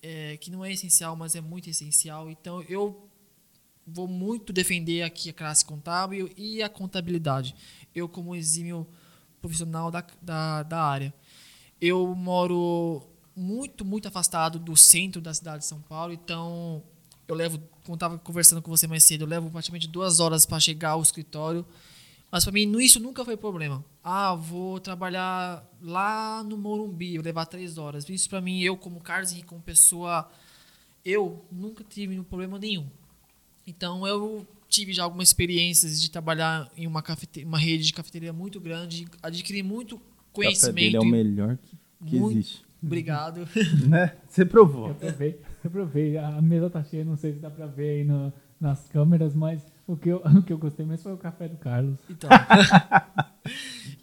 [0.00, 2.30] é, que não é essencial, mas é muito essencial.
[2.30, 3.08] Então, eu
[3.86, 7.54] vou muito defender aqui a classe contábil e a contabilidade.
[7.94, 8.86] Eu, como exímio
[9.40, 11.14] profissional da, da, da área.
[11.80, 13.02] Eu moro
[13.36, 16.82] muito, muito afastado do centro da cidade de São Paulo, então
[17.26, 20.58] eu levo, como estava conversando com você mais cedo, eu levo praticamente duas horas para
[20.58, 21.64] chegar ao escritório.
[22.30, 23.82] Mas para mim no- isso nunca foi problema.
[24.04, 28.08] Ah, vou trabalhar lá no Morumbi, levar três horas.
[28.08, 30.28] Isso para mim, eu como Carlos Henrique, como pessoa,
[31.04, 32.86] eu nunca tive problema nenhum.
[33.66, 38.32] Então eu tive já algumas experiências de trabalhar em uma, cafete- uma rede de cafeteria
[38.32, 40.74] muito grande, adquirir muito O café conhecimento.
[40.74, 42.38] dele é o melhor que, que Muito.
[42.38, 42.62] existe.
[42.82, 43.48] Obrigado.
[43.88, 44.16] né?
[44.28, 44.88] Você provou.
[44.88, 46.18] Eu provei, eu provei.
[46.18, 49.62] A mesa tá cheia, não sei se dá pra ver aí no- nas câmeras, mas
[49.88, 51.98] o que, eu, o que eu gostei mesmo foi o café do Carlos.
[52.10, 52.28] Então.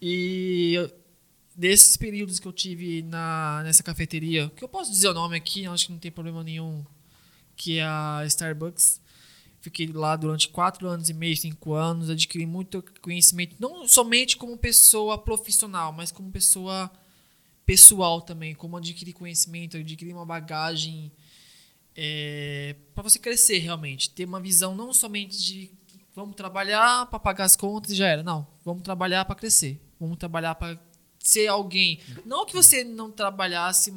[0.01, 0.91] e
[1.55, 5.65] desses períodos que eu tive na, nessa cafeteria, que eu posso dizer o nome aqui,
[5.67, 6.83] acho que não tem problema nenhum,
[7.55, 8.99] que é a Starbucks.
[9.61, 14.57] Fiquei lá durante quatro anos e meio, cinco anos, adquiri muito conhecimento, não somente como
[14.57, 16.91] pessoa profissional, mas como pessoa
[17.65, 21.11] pessoal também, como adquirir conhecimento, adquirir uma bagagem
[22.93, 25.71] para você crescer realmente, ter uma visão não somente de
[26.15, 30.17] vamos trabalhar para pagar as contas e já era, não, vamos trabalhar para crescer, vamos
[30.17, 30.79] trabalhar para
[31.19, 33.93] ser alguém, não que você não trabalhasse,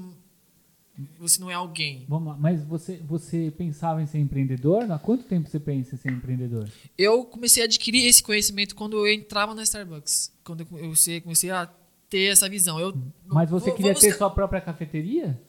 [1.17, 2.05] você não é alguém.
[2.09, 4.91] Vamos lá, mas você, você pensava em ser empreendedor?
[4.91, 6.69] Há quanto tempo você pensa em ser empreendedor?
[6.97, 11.67] Eu comecei a adquirir esse conhecimento quando eu entrava na Starbucks, quando eu comecei- a
[12.11, 12.81] ter essa visão.
[12.81, 15.41] Eu Mas você vou- queria vamos ter sua própria cafeteria?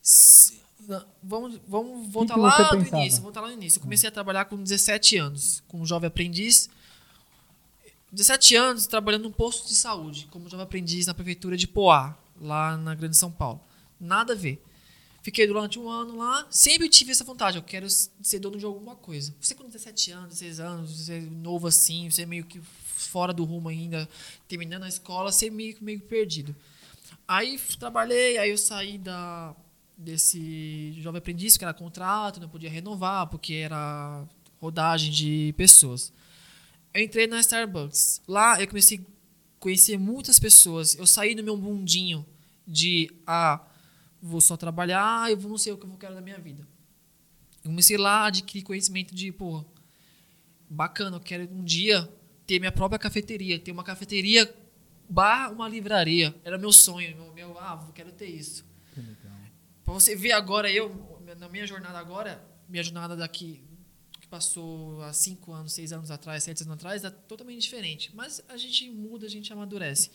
[0.00, 0.63] Se-
[1.22, 3.02] Vamos, vamos voltar que lá você no pensava?
[3.02, 3.22] início.
[3.22, 3.78] Voltar lá no início.
[3.78, 6.68] Eu comecei a trabalhar com 17 anos, como jovem aprendiz.
[8.12, 12.76] 17 anos trabalhando num posto de saúde, como jovem aprendiz na prefeitura de Poá, lá
[12.76, 13.60] na Grande São Paulo.
[13.98, 14.62] Nada a ver.
[15.24, 18.94] Fiquei durante um ano lá, sempre tive essa vontade, eu quero ser dono de alguma
[18.94, 19.34] coisa.
[19.40, 23.32] Você com 17 anos, 16 anos, você é novo assim, você é meio que fora
[23.32, 24.06] do rumo ainda,
[24.46, 26.54] terminando a escola, você é meio, meio perdido.
[27.26, 29.56] Aí trabalhei, aí eu saí da,
[29.96, 34.26] desse jovem aprendiz, que era contrato, não podia renovar, porque era
[34.60, 36.12] rodagem de pessoas.
[36.92, 38.22] Eu entrei na Starbucks.
[38.26, 39.00] Lá eu comecei a
[39.58, 40.94] conhecer muitas pessoas.
[40.94, 42.24] Eu saí do meu mundinho
[42.66, 43.60] de, ah,
[44.22, 46.66] vou só trabalhar, eu não sei o que eu quero da minha vida.
[47.62, 49.64] Eu comecei lá a adquirir conhecimento de, pô,
[50.68, 52.08] bacana, eu quero um dia
[52.46, 54.52] ter minha própria cafeteria, ter uma cafeteria
[55.08, 56.34] barra uma livraria.
[56.44, 58.64] Era meu sonho, meu, meu ah, quero ter isso.
[59.84, 60.90] Pra você ver agora, eu,
[61.38, 63.62] na minha jornada agora, minha jornada daqui,
[64.20, 68.10] que passou há cinco anos, seis anos atrás, sete anos atrás, é totalmente diferente.
[68.14, 70.10] Mas a gente muda, a gente amadurece.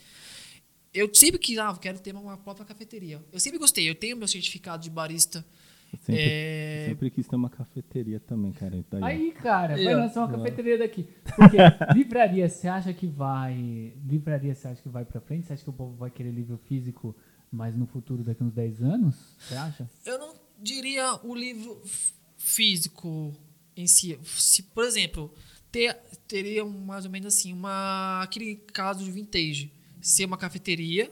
[0.92, 3.24] Eu sempre quis, ah, quero ter uma própria cafeteria.
[3.32, 5.46] Eu sempre gostei, eu tenho meu certificado de barista,
[5.94, 8.84] Eu sempre, É, sempre quis ter uma cafeteria também, cara.
[8.90, 9.04] Daí.
[9.04, 11.08] Aí, cara, vai lançar uma cafeteria daqui.
[11.36, 11.58] Porque
[11.94, 13.94] livraria, você acha que vai.
[14.04, 15.46] Livraria, você acha que vai pra frente?
[15.46, 17.16] Você acha que o povo vai querer livro físico,
[17.52, 19.16] mas no futuro, daqui uns 10 anos?
[19.40, 19.90] Você acha?
[20.06, 21.82] Eu não diria o livro
[22.38, 23.34] físico
[23.76, 24.20] em si.
[24.24, 25.34] Se, por exemplo,
[25.72, 25.96] ter,
[26.28, 29.72] teria mais ou menos assim, uma, aquele caso de vintage.
[30.02, 31.12] Ser uma cafeteria,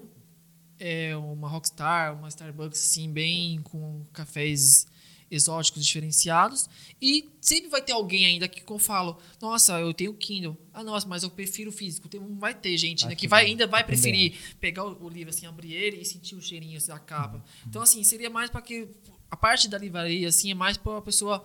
[0.79, 4.87] é, uma Rockstar, uma Starbucks, assim, bem com cafés
[5.29, 6.69] exóticos diferenciados.
[7.01, 10.57] E sempre vai ter alguém ainda que eu falo, nossa, eu tenho Kindle.
[10.73, 12.07] Ah, nossa, mas eu prefiro físico.
[12.07, 15.29] Tem, vai ter gente né, Acho que vai, ainda vai preferir pegar o, o livro,
[15.29, 17.43] assim, abrir ele e sentir o cheirinho assim, da capa.
[17.67, 18.87] Então, assim, seria mais para que
[19.29, 21.43] a parte da livraria, assim, é mais para a pessoa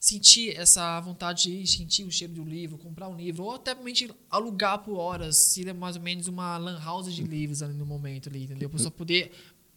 [0.00, 4.10] sentir essa vontade de sentir o cheiro do livro, comprar um livro, ou até realmente
[4.30, 8.30] alugar por horas, seria mais ou menos uma lan house de livros ali no momento
[8.30, 8.68] ali, entendeu?
[8.68, 9.30] A pessoa poder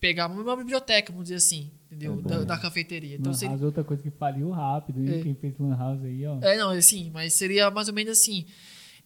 [0.04, 2.12] pegar uma biblioteca, vamos dizer assim, entendeu?
[2.12, 2.46] É bom, da, né?
[2.46, 3.16] da cafeteria.
[3.16, 5.02] Então, Lan seria, House é outra coisa que faliu rápido.
[5.10, 5.22] É.
[5.22, 6.40] quem fez Lan House aí, ó.
[6.42, 8.46] É, não, assim, mas seria mais ou menos assim.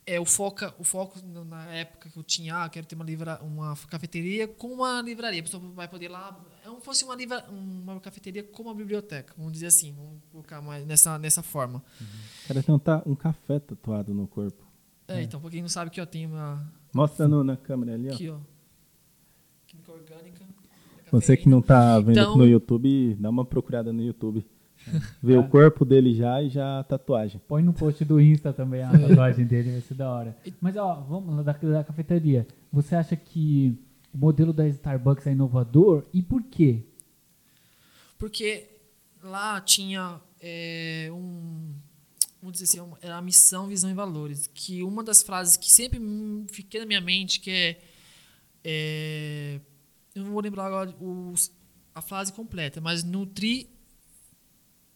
[0.08, 3.40] É, o, foca, o foco na época que eu tinha, ah, quero ter uma, livra,
[3.44, 5.40] uma cafeteria com uma livraria.
[5.40, 6.36] A pessoa vai poder ir lá.
[6.64, 10.20] É como se fosse uma, livra, uma cafeteria com uma biblioteca, vamos dizer assim, vamos
[10.32, 11.84] colocar mais nessa, nessa forma.
[12.46, 14.66] O cara tem um, ta- um café tatuado no corpo.
[15.08, 16.74] É, então, pra quem não sabe, que eu tenho uma.
[16.92, 18.14] Mostra no, na câmera ali, ó.
[18.14, 18.40] Aqui, ó.
[19.68, 20.47] Química orgânica.
[21.12, 24.46] Você que não tá vendo Então- no YouTube, dá uma procurada no YouTube.
[25.22, 27.41] Vê o corpo dele já e já a tatuagem.
[27.48, 30.38] Põe no post do Insta também a tatuagem dele, vai ser da hora.
[30.62, 32.48] Mas, ó, vamos lá da, da cafeteria.
[32.72, 33.78] Você acha que
[34.13, 36.06] o modelo da Starbucks é inovador?
[36.13, 36.84] E por quê?
[38.17, 38.65] Porque
[39.24, 41.74] lá tinha é, um.
[42.41, 44.48] Vamos dizer assim, uma- era a missão, visão e valores.
[44.54, 46.00] Que uma das frases que sempre
[46.50, 47.80] fiquei na minha mente, que é.
[48.63, 49.60] é,
[50.17, 51.51] eu não vou lembrar agora os-
[51.93, 53.67] a frase completa, mas nutrir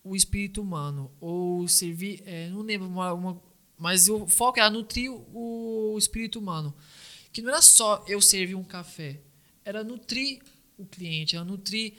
[0.03, 1.11] o espírito humano.
[1.19, 2.21] Ou servir.
[2.25, 3.41] é, não lembro, uma, uma-
[3.77, 6.73] mas o foco era nutrir o espírito humano.
[7.31, 9.21] Que não era só eu servir um café,
[9.63, 10.41] era nutrir
[10.77, 11.93] o cliente, era nutrir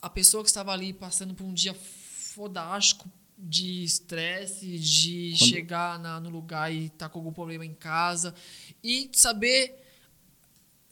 [0.00, 5.98] a pessoa que estava ali passando por um dia fodástico de estresse, de Quando- chegar
[5.98, 8.34] na- no lugar e estar com algum problema em casa
[8.82, 9.84] e saber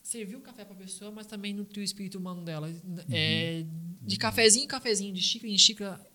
[0.06, 2.72] servir o café para a pessoa, mas também nutrir o espírito humano dela.
[3.10, 3.64] É,
[4.02, 6.06] de cafezinho em cafezinho, de xícara em xícara,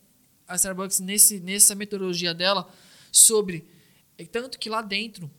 [0.47, 2.73] a Starbucks nesse, nessa metodologia dela
[3.11, 3.67] sobre
[4.17, 5.29] é tanto que lá dentro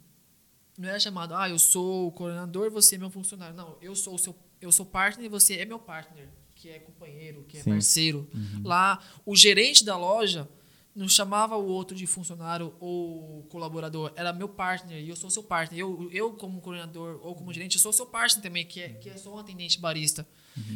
[0.76, 3.56] não era chamado, ah, eu sou o coordenador, você é meu funcionário.
[3.56, 7.44] Não, eu sou o seu, eu sou partner, você é meu partner, que é companheiro,
[7.44, 7.70] que é Sim.
[7.70, 8.28] parceiro.
[8.62, 10.46] Lá, o gerente da loja
[10.94, 15.42] não chamava o outro de funcionário ou colaborador, era meu partner e eu sou seu
[15.42, 15.80] partner.
[15.80, 19.08] Eu, eu como coordenador ou como gerente, eu sou seu partner também, que é, que
[19.08, 20.26] é só um atendente barista.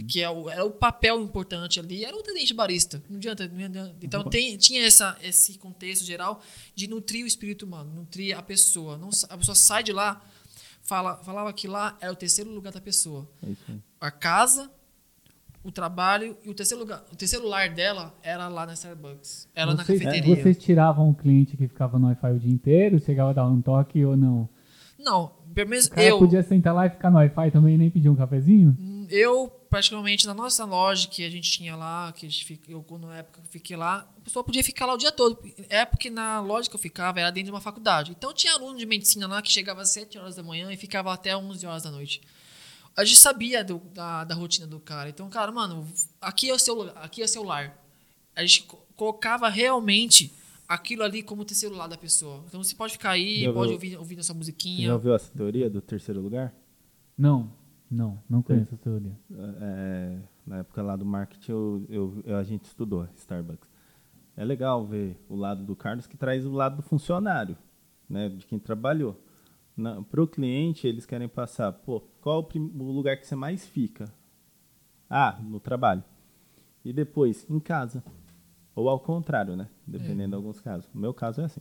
[0.08, 3.02] Que é o, era o papel importante ali, era o atendente barista.
[3.10, 3.46] Não adianta.
[3.46, 3.96] Não adianta.
[4.00, 6.42] Então tem, tinha essa, esse contexto geral
[6.74, 8.96] de nutrir o espírito humano, nutrir a pessoa.
[8.96, 10.24] Não, a pessoa sai de lá,
[10.82, 13.28] fala, falava que lá era o terceiro lugar da pessoa.
[13.42, 13.74] É.
[14.00, 14.70] A casa,
[15.66, 19.48] o trabalho e o terceiro lugar, o terceiro lar dela era lá na Starbucks.
[19.52, 20.36] Era na vocês, cafeteria.
[20.36, 23.60] vocês tiravam o cliente que ficava no Wi-Fi o dia inteiro, chegava a dar um
[23.60, 24.48] toque ou não?
[24.96, 27.78] Não, pelo menos O cara eu, podia sentar lá e ficar no Wi-Fi também e
[27.78, 28.76] nem pedir um cafezinho?
[29.10, 33.18] eu praticamente na nossa loja que a gente tinha lá, que a gente eu na
[33.18, 35.38] época que eu fiquei lá, a pessoa podia ficar lá o dia todo.
[35.68, 38.12] É porque na loja que eu ficava era dentro de uma faculdade.
[38.12, 41.12] Então tinha aluno de medicina lá que chegava às 7 horas da manhã e ficava
[41.12, 42.20] até 11 horas da noite.
[42.96, 45.08] A gente sabia do- da, da rotina do cara.
[45.10, 45.86] Então, cara, mano,
[46.20, 47.76] aqui é o seu lugar, aqui é o seu lar.
[48.34, 50.32] A gente co- colocava realmente
[50.66, 52.42] aquilo ali como terceiro lar da pessoa.
[52.48, 54.86] Então você pode ficar aí, Já pode viu- ouvir, ouvir a sua musiquinha.
[54.88, 56.54] já ouviu essa teoria do terceiro lugar?
[57.16, 57.52] Não,
[57.90, 59.16] não, não conheço essa teoria.
[59.60, 61.86] É, na época lá do marketing, eu-
[62.24, 63.68] eu- a gente estudou Starbucks.
[64.36, 67.56] É legal ver o lado do Carlos que traz o lado do funcionário,
[68.08, 69.18] né, de quem trabalhou.
[70.10, 74.06] Para o cliente, eles querem passar, pô, qual o, o lugar que você mais fica?
[75.08, 76.02] Ah, no trabalho.
[76.84, 78.02] E depois, em casa.
[78.74, 79.68] Ou ao contrário, né?
[79.86, 80.88] Dependendo de alguns casos.
[80.94, 81.60] No meu caso é assim.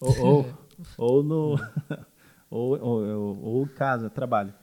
[0.00, 0.46] Ou, ou,
[0.96, 1.56] ou no.
[2.50, 4.54] ou, ou, ou, ou casa, trabalho.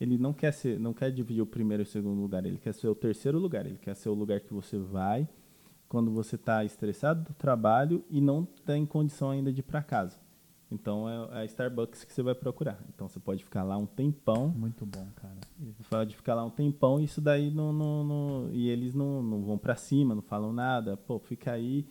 [0.00, 2.72] Ele não quer ser, não quer dividir o primeiro e o segundo lugar, ele quer
[2.72, 5.28] ser o terceiro lugar, ele quer ser o lugar que você vai
[5.88, 10.16] quando você está estressado do trabalho e não tem condição ainda de ir para casa.
[10.70, 12.78] Então é é a Starbucks que você vai procurar.
[12.94, 15.36] Então você pode ficar lá um tempão, Muito bom, cara.
[15.88, 19.42] pode ficar lá um tempão e isso daí não, não, não- e eles não, não
[19.42, 20.96] vão para cima, não falam nada.
[20.96, 21.86] Pô, fica aí.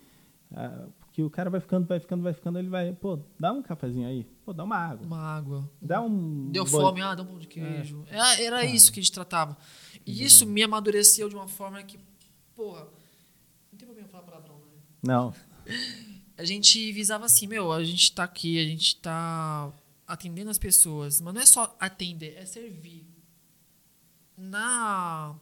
[0.53, 3.63] ah, porque o cara vai ficando, vai ficando, vai ficando, ele vai, pô, dá um
[3.63, 5.67] cafezinho aí, pô, dá uma água, Uma água.
[5.81, 8.03] dá um Deu fome, ah, dá um pão de queijo.
[8.07, 9.57] Era, era isso que a gente tratava.
[10.05, 11.97] E isso me amadureceu de uma forma que,
[12.55, 12.85] porra,
[14.11, 14.71] palavrão, né?
[15.01, 15.33] Não.
[16.37, 19.73] A gente visava assim, meu, a gente tá aqui, a gente tá
[20.05, 23.05] atendendo as pessoas, mas não é só atender, é servir.
[24.37, 25.35] Na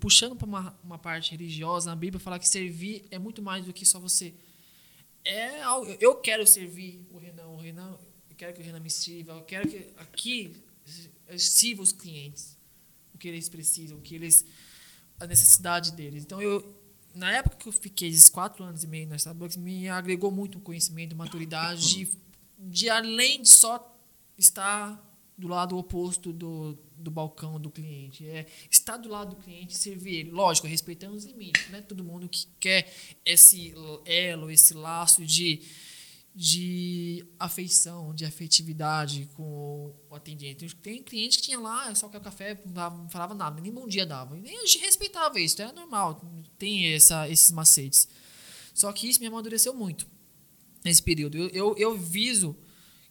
[0.00, 3.72] puxando para uma, uma parte religiosa, na Bíblia fala que servir é muito mais do
[3.72, 4.34] que só você.
[5.24, 5.62] É
[6.00, 7.96] eu quero servir o Renan, o Renan,
[8.28, 10.56] eu quero que o Renan me sirva, eu quero que aqui
[11.28, 12.58] eu sirva os clientes,
[13.14, 14.44] o que eles precisam, o que eles
[15.18, 16.24] a necessidade deles.
[16.24, 16.74] Então eu
[17.14, 20.60] na época que eu fiquei esses quatro anos e meio na Starbucks, me agregou muito
[20.60, 22.08] conhecimento, maturidade, de,
[22.58, 23.96] de além de só
[24.36, 25.00] estar
[25.36, 28.26] do lado oposto do, do balcão do cliente.
[28.26, 30.30] É estar do lado do cliente e servir ele.
[30.30, 31.70] Lógico, respeitando os limites.
[31.70, 32.92] Não é todo mundo que quer
[33.24, 33.74] esse
[34.04, 35.60] elo, esse laço de,
[36.34, 40.74] de afeição, de afetividade com o atendente.
[40.76, 44.34] Tem cliente que tinha lá, só quer café, não falava nada, nem bom dia dava.
[44.34, 46.20] Nem a gente respeitava isso, é normal.
[46.58, 48.08] Tem essa, esses macetes.
[48.74, 50.08] Só que isso me amadureceu muito
[50.84, 51.38] nesse período.
[51.38, 52.56] Eu, eu, eu viso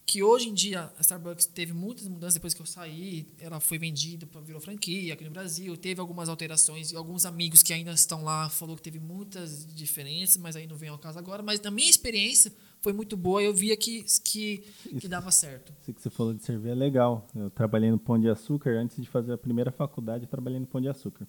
[0.05, 3.79] que hoje em dia a Starbucks teve muitas mudanças depois que eu saí, ela foi
[3.79, 8.21] vendida virou franquia aqui no Brasil, teve algumas alterações e alguns amigos que ainda estão
[8.21, 11.71] lá falou que teve muitas diferenças, mas aí não vem ao caso agora, mas na
[11.71, 12.53] minha experiência
[12.83, 14.57] foi muito boa, eu via que que,
[14.99, 15.73] que dava certo.
[15.81, 17.25] Isso que você falou de servir é legal.
[17.33, 20.67] Eu trabalhei no Pão de Açúcar antes de fazer a primeira faculdade, eu trabalhei no
[20.67, 21.25] Pão de Açúcar.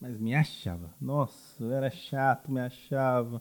[0.00, 0.92] Mas me achava.
[0.98, 3.40] Nossa, eu era chato, me achava.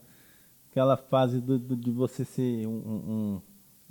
[0.70, 3.42] Aquela fase do, do de você ser um, um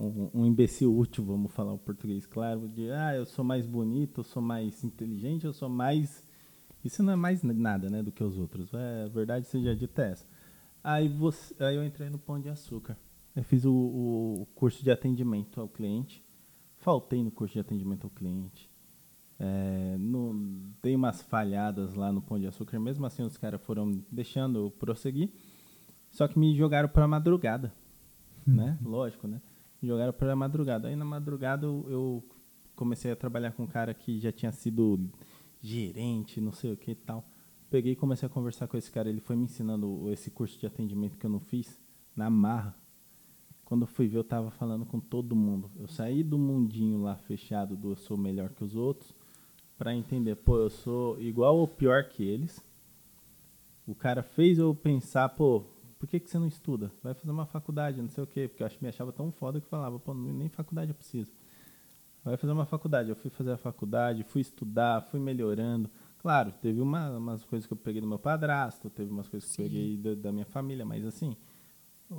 [0.00, 4.20] um, um, imbecil útil, vamos falar o português claro, de ah, eu sou mais bonito,
[4.20, 6.24] eu sou mais inteligente, eu sou mais.
[6.82, 8.72] Isso não é mais nada, né, do que os outros.
[8.72, 10.26] É, a verdade seja dita essa.
[10.82, 12.96] Aí, você, aí eu entrei no Pão de Açúcar.
[13.34, 16.24] Eu fiz o, o curso de atendimento ao cliente.
[16.78, 18.70] Faltei no curso de atendimento ao cliente.
[19.38, 20.34] É, no,
[20.82, 22.78] dei umas falhadas lá no Pão de Açúcar.
[22.78, 25.30] Mesmo assim, os caras foram deixando eu prosseguir.
[26.10, 27.72] Só que me jogaram para madrugada,
[28.44, 28.76] né?
[28.82, 29.40] Lógico, né?
[29.82, 30.88] jogaram para madrugada.
[30.88, 32.28] Aí na madrugada eu, eu,
[32.74, 35.10] comecei a trabalhar com um cara que já tinha sido
[35.60, 37.24] gerente, não sei o que e tal.
[37.68, 39.08] Peguei e comecei a conversar com esse cara.
[39.08, 41.78] Ele foi me ensinando esse curso de atendimento que eu não fiz
[42.16, 42.74] na marra.
[43.70, 45.70] Quando eu fui ver, eu tava falando com todo mundo.
[45.78, 49.14] Eu saí do mundinho lá fechado do eu sou melhor que os outros
[49.78, 52.60] para entender, pô, eu sou igual ou pior que eles.
[53.86, 55.62] O cara fez eu pensar, pô,
[56.00, 56.90] por que, que você não estuda?
[57.00, 59.68] Vai fazer uma faculdade, não sei o quê, porque eu me achava tão foda que
[59.68, 61.30] falava, pô, nem faculdade eu preciso.
[62.24, 63.08] Vai fazer uma faculdade.
[63.08, 65.88] Eu fui fazer a faculdade, fui estudar, fui melhorando.
[66.18, 69.54] Claro, teve uma, umas coisas que eu peguei do meu padrasto, teve umas coisas que
[69.54, 69.62] Sim.
[69.62, 71.36] eu peguei da, da, minha família, mas assim,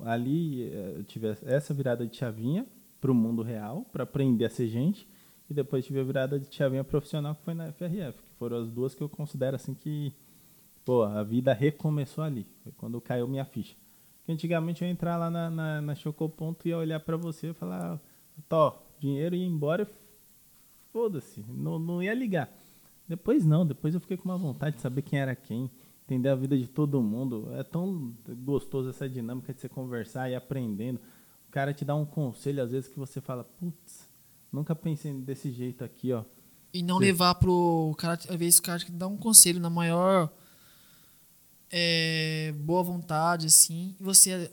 [0.03, 2.65] ali eh, eu tive essa virada de chavinha
[2.99, 5.07] para o mundo real, para aprender a ser gente,
[5.49, 8.69] e depois tive a virada de chavinha profissional que foi na FRF, que foram as
[8.69, 10.13] duas que eu considero assim que
[10.85, 12.45] pô, a vida recomeçou ali.
[12.63, 13.75] Foi quando caiu minha ficha.
[14.19, 17.49] Porque antigamente eu ia entrar lá na, na, na Chocoponto e ia olhar pra você
[17.49, 17.99] e falar,
[18.47, 19.89] Tó, dinheiro ia embora,
[20.91, 22.51] foda-se, não, não ia ligar.
[23.07, 25.69] Depois não, depois eu fiquei com uma vontade de saber quem era quem,
[26.11, 27.49] entender a vida de todo mundo.
[27.53, 30.99] É tão gostoso essa dinâmica de você conversar e aprendendo.
[31.47, 34.09] O cara te dá um conselho, às vezes, que você fala, putz,
[34.51, 36.23] nunca pensei desse jeito aqui, ó.
[36.73, 37.05] E não você...
[37.05, 40.31] levar pro cara, às vezes o cara te dá um conselho na maior
[41.69, 44.51] é, boa vontade, assim, e você,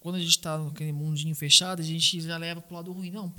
[0.00, 3.10] quando a gente está naquele mundinho fechado, a gente já leva pro lado ruim.
[3.10, 3.30] Não,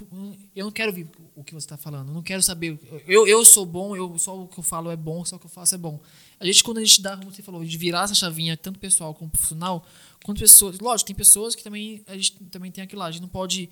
[0.56, 2.80] eu não quero ouvir o que você está falando, eu não quero saber.
[3.08, 5.47] Eu, eu sou bom, eu, só o que eu falo é bom, só o que
[5.47, 6.00] eu faço é bom.
[6.39, 9.12] A gente, quando a gente dá, como você falou, de virar essa chavinha, tanto pessoal
[9.15, 9.84] como profissional,
[10.24, 10.80] quanto pessoas.
[10.80, 12.04] Lógico, tem pessoas que também.
[12.06, 13.69] A gente também tem aquilo lá, a gente não pode.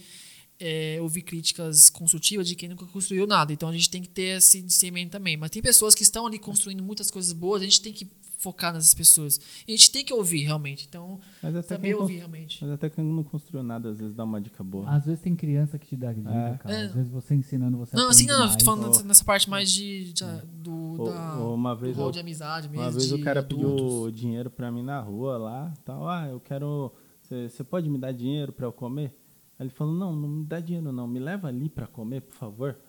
[0.62, 3.54] É, ouvir críticas construtivas de quem nunca construiu nada.
[3.54, 5.38] Então a gente tem que ter esse discernimento também.
[5.38, 8.06] Mas tem pessoas que estão ali construindo muitas coisas boas, a gente tem que
[8.40, 9.40] focar nessas pessoas.
[9.68, 10.88] E a gente tem que ouvir realmente.
[10.88, 11.20] Então,
[11.64, 12.60] saber ouvir realmente.
[12.62, 14.90] Mas até quem não construiu nada, às vezes dá uma dica boa.
[14.90, 16.58] Às vezes tem criança que te dá dica, é.
[16.58, 16.76] cara.
[16.76, 16.86] É.
[16.86, 20.14] Às vezes você ensinando, você Não, assim não, tô falando ou, nessa parte mais de,
[20.14, 22.84] de do, ou, da, ou uma vez do eu, de amizade mesmo.
[22.84, 23.70] Uma vez o cara adultos.
[23.70, 26.08] pediu dinheiro pra mim na rua lá, tal.
[26.08, 26.94] Ah, eu quero.
[27.22, 29.14] Você pode me dar dinheiro pra eu comer?
[29.60, 32.34] Aí ele falou, não, não me dá dinheiro não, me leva ali pra comer, por
[32.34, 32.80] favor.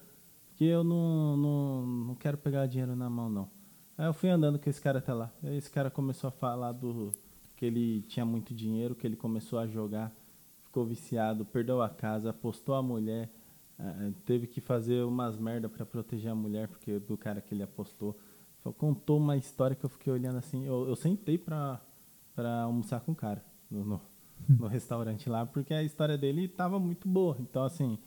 [0.46, 3.50] Porque eu não, não, não quero pegar dinheiro na mão, não.
[4.00, 5.30] Aí eu fui andando com esse cara até lá.
[5.42, 7.12] Aí esse cara começou a falar do
[7.54, 10.10] que ele tinha muito dinheiro, que ele começou a jogar,
[10.64, 13.30] ficou viciado, perdeu a casa, apostou a mulher,
[13.78, 17.62] uh, teve que fazer umas merda para proteger a mulher porque do cara que ele
[17.62, 18.18] apostou.
[18.62, 20.64] Só contou uma história que eu fiquei olhando assim.
[20.64, 21.78] Eu, eu sentei pra,
[22.34, 24.00] pra almoçar com o cara no, no,
[24.48, 27.36] no restaurante lá, porque a história dele tava muito boa.
[27.38, 27.98] Então, assim,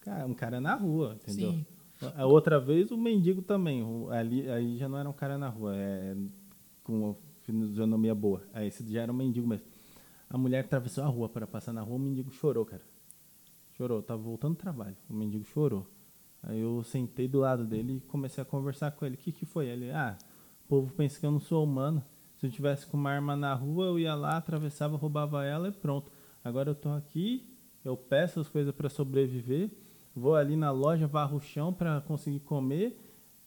[0.00, 1.50] cara, um cara na rua, entendeu?
[1.50, 1.66] Sim.
[2.16, 3.82] A outra vez o mendigo também.
[4.10, 5.74] Ali, aí já não era um cara na rua.
[5.76, 6.16] É,
[6.82, 8.42] com, fisionomia boa.
[8.52, 9.66] Aí esse já era um mendigo mesmo.
[10.28, 12.82] A mulher atravessou a rua para passar na rua, o mendigo chorou, cara.
[13.72, 14.96] Chorou, tava voltando do trabalho.
[15.08, 15.86] O mendigo chorou.
[16.42, 19.16] Aí eu sentei do lado dele e comecei a conversar com ele.
[19.16, 19.66] O que, que foi?
[19.66, 20.16] Ele, ah,
[20.64, 22.02] o povo pensa que eu não sou humano.
[22.36, 25.72] Se eu tivesse com uma arma na rua, eu ia lá, atravessava, roubava ela e
[25.72, 26.10] pronto.
[26.42, 27.46] Agora eu tô aqui,
[27.84, 29.70] eu peço as coisas para sobreviver,
[30.14, 32.98] vou ali na loja, varro o chão para conseguir comer,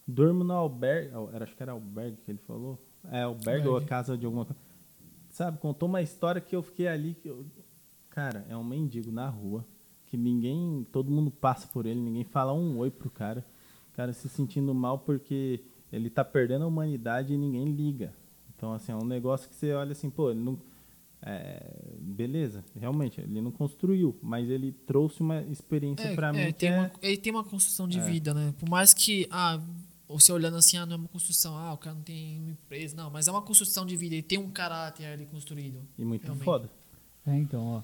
[0.07, 2.77] durmo no albergue, era, acho que era albergue que ele falou,
[3.11, 4.59] é albergue ou a casa de alguma coisa.
[5.29, 7.45] Sabe, contou uma história que eu fiquei ali, que eu-
[8.09, 9.65] cara, é um mendigo na rua,
[10.05, 13.43] que ninguém, todo mundo passa por ele, ninguém fala um oi pro cara,
[13.91, 15.59] o cara se sentindo mal porque
[15.91, 18.13] ele tá perdendo a humanidade e ninguém liga.
[18.55, 20.57] Então, assim, é um negócio que você olha assim, pô, ele não.
[21.25, 26.45] É, beleza, realmente, ele não construiu, mas ele trouxe uma experiência É, pra é, mim
[26.47, 26.79] que tem é.
[26.79, 28.53] uma, ele tem uma construção de vida, né?
[28.59, 29.61] Por mais que, ah,
[30.07, 32.95] você olhando assim, ah, não é uma construção, ah, o cara não tem uma empresa,
[32.95, 35.79] não, mas é uma construção de vida, ele tem um caráter ali construído.
[35.97, 36.43] E muito realmente.
[36.43, 36.69] foda.
[37.25, 37.81] É, então, ó,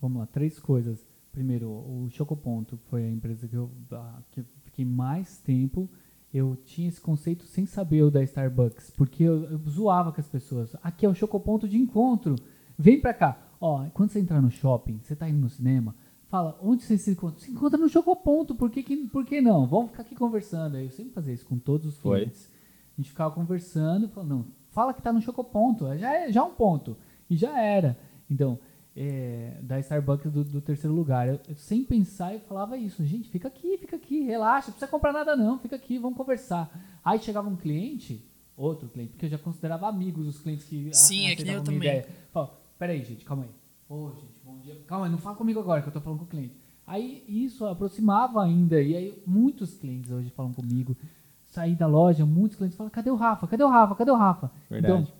[0.00, 0.98] vamos lá, três coisas.
[1.32, 5.88] Primeiro, o Chocoponto foi a empresa que eu, ah, que eu fiquei mais tempo.
[6.32, 10.28] Eu tinha esse conceito sem saber o da Starbucks, porque eu, eu zoava com as
[10.28, 10.76] pessoas.
[10.82, 12.36] Aqui é o Chocoponto de encontro.
[12.78, 13.38] Vem pra cá.
[13.60, 15.94] Ó, quando você entrar no shopping, você tá indo no cinema,
[16.28, 17.38] fala, onde você se encontra?
[17.40, 19.66] Se encontra no Chocoponto, por que, que, por que não?
[19.66, 20.76] Vamos ficar aqui conversando.
[20.76, 22.20] Aí eu sempre fazia isso com todos os Foi.
[22.20, 22.50] clientes.
[22.96, 26.44] A gente ficava conversando, falando, não, fala que tá no Chocoponto, já é já é
[26.44, 26.96] um ponto.
[27.30, 27.96] E já era.
[28.28, 28.58] Então,
[28.96, 31.28] é, da Starbucks do, do terceiro lugar.
[31.28, 33.04] Eu, eu, sem pensar, eu falava isso.
[33.04, 36.70] Gente, fica aqui, fica aqui, relaxa, não precisa comprar nada não, fica aqui, vamos conversar.
[37.04, 38.22] Aí chegava um cliente,
[38.56, 41.54] outro cliente, porque eu já considerava amigos os clientes que a- Sim, é que nem
[41.54, 41.78] eu também.
[41.78, 42.08] ideia.
[42.32, 42.52] Falava,
[42.82, 43.50] peraí, gente, calma aí.
[43.88, 44.76] Ô, gente, bom dia.
[44.88, 46.56] Calma aí, não fala comigo agora que eu tô falando com o cliente.
[46.84, 50.96] Aí isso aproximava ainda, e aí muitos clientes hoje falam comigo.
[51.46, 53.46] Saí da loja, muitos clientes falam, cadê o Rafa?
[53.46, 53.94] Cadê o Rafa?
[53.94, 54.50] Cadê o Rafa?
[54.68, 54.94] Verdade.
[54.94, 55.12] Então,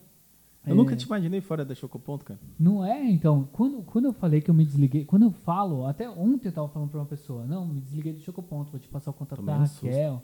[0.66, 2.40] Eu é, nunca te imaginei fora da Chocoponto, cara.
[2.58, 6.10] não é, então, quando, quando eu falei que eu me desliguei, quando eu falo, até
[6.10, 9.12] ontem eu tava falando pra uma pessoa, não, me desliguei do Chocoponto, vou te passar
[9.12, 9.64] o contato Tomei da um.
[9.64, 10.22] Raquel.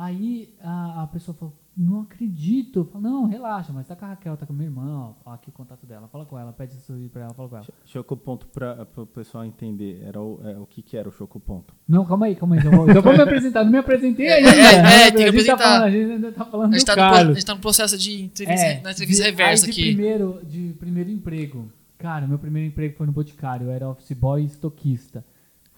[0.00, 2.78] Aí a, a pessoa falou, não acredito.
[2.78, 5.32] Eu falo, não, relaxa, mas tá com a Raquel, tá com a minha irmã, ó,
[5.32, 7.66] aqui o contato dela, fala com ela, pede isso aí pra ela, fala com ela.
[7.84, 11.74] Chocoponto pra, para o pessoal entender, era o, é, o que, que era o Chocoponto.
[11.88, 14.50] Não, calma aí, calma aí, já vou, vou me apresentar, não me apresentei ainda.
[14.50, 15.10] é, é, né?
[15.10, 15.58] tem que a, gente tá apresentar.
[15.58, 17.34] falando, a gente ainda tá falando A gente, do tá no, a Carlos.
[17.36, 19.82] gente tá no processo de entrevista, É, na entrevista de- reversa de aqui.
[19.94, 21.72] Primeiro, de primeiro emprego.
[21.98, 23.66] Cara, meu primeiro emprego foi no Boticário.
[23.66, 25.24] Eu era office boy e estoquista.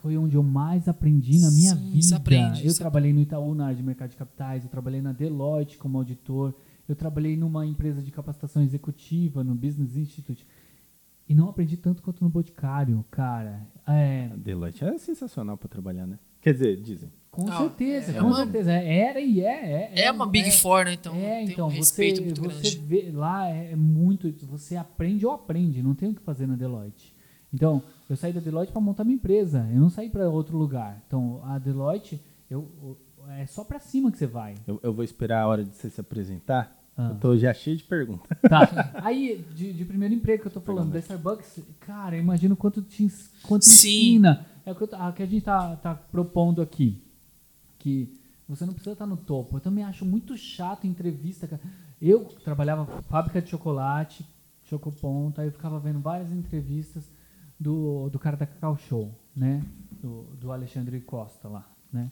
[0.02, 2.16] Foi onde eu mais aprendi na minha Sim, vida.
[2.16, 4.64] aprende, eu trabalhei no Itaú, na área de mercado de capitais.
[4.64, 6.54] Eu trabalhei na Deloitte como auditor.
[6.88, 10.46] Eu trabalhei numa empresa de capacitação executiva, no Business Institute.
[11.28, 13.66] E não aprendi tanto quanto no Boticário, cara.
[13.86, 16.18] É, A Deloitte é sensacional pra trabalhar, né?
[16.40, 17.12] Quer dizer, dizem.
[17.30, 18.72] com Não, certeza, é com uma- certeza.
[18.72, 19.90] Era e é.
[19.94, 20.94] É, É uma Big é, Four, né?
[20.94, 22.78] Então é, tem então, um respeito você, muito você grande.
[22.86, 24.32] vê lá é muito.
[24.46, 27.14] Você aprende ou aprende, não tem o que fazer na Deloitte.
[27.52, 31.00] Então, eu saí da Deloitte para montar minha empresa, eu não saí para outro lugar.
[31.06, 32.98] Então, a Deloitte, eu, eu-
[33.28, 34.56] é só para cima que você vai.
[34.66, 36.76] Eu, eu vou esperar a hora de você se apresentar.
[36.96, 37.10] Ah.
[37.10, 38.26] Eu tô já cheio de perguntas.
[38.50, 38.90] Tá.
[38.94, 42.82] Aí, de, de primeiro emprego que eu tô falando, da Starbucks, cara, eu imagino quanto
[42.82, 43.08] te
[43.42, 44.44] quanto ensina.
[44.66, 47.00] É o que, eu a que a gente tá, tá propondo aqui.
[47.78, 48.12] Que
[48.48, 49.56] você não precisa estar no topo.
[49.56, 51.46] Eu também acho muito chato entrevista.
[51.46, 51.62] cara.
[52.02, 54.26] Eu trabalhava fábrica de chocolate,
[54.64, 57.04] chocoponto, aí eu ficava vendo várias entrevistas
[57.60, 59.62] do, do cara da Cacau Show, né?
[60.00, 62.10] Do, do Alexandre Costa lá, né?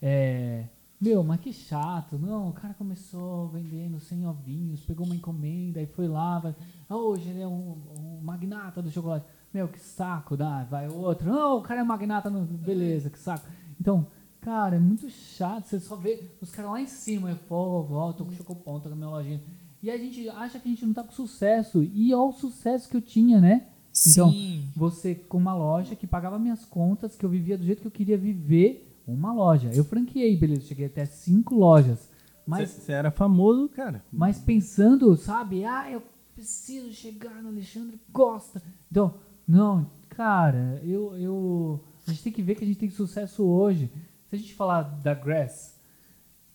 [0.00, 0.64] É,
[0.98, 2.18] meu, mas que chato.
[2.18, 6.38] Não, o cara começou vendendo 100 ovinhos, pegou uma encomenda e foi lá.
[6.38, 6.54] Vai,
[6.88, 9.26] ah, hoje ele é um, um magnata do chocolate.
[9.52, 10.64] Meu, que saco, dá.
[10.64, 11.30] Vai outro.
[11.30, 12.30] Não, o cara é magnata.
[12.30, 13.46] No, beleza, que saco.
[13.78, 14.06] Então,
[14.40, 15.66] cara, é muito chato.
[15.66, 17.30] Você só vê os caras lá em cima.
[17.30, 19.42] Eu, pô, volto, tô com chocoponto, tô com a minha lojinha.
[19.82, 21.82] E a gente acha que a gente não tá com sucesso.
[21.82, 23.66] E olha o sucesso que eu tinha, né?
[24.06, 24.68] Então, Sim.
[24.74, 27.92] você com uma loja que pagava minhas contas, que eu vivia do jeito que eu
[27.92, 29.70] queria viver, uma loja.
[29.72, 32.10] Eu franqueei, beleza, cheguei até cinco lojas.
[32.46, 34.04] Mas, Você era famoso, cara.
[34.12, 36.02] mas pensando, sabe, ah, eu
[36.34, 38.62] preciso chegar no Alexandre Costa.
[38.90, 39.14] Então,
[39.48, 41.84] não, cara, eu, eu.
[42.06, 43.90] A gente tem que ver que a gente tem sucesso hoje.
[44.28, 45.74] Se a gente falar da Grass,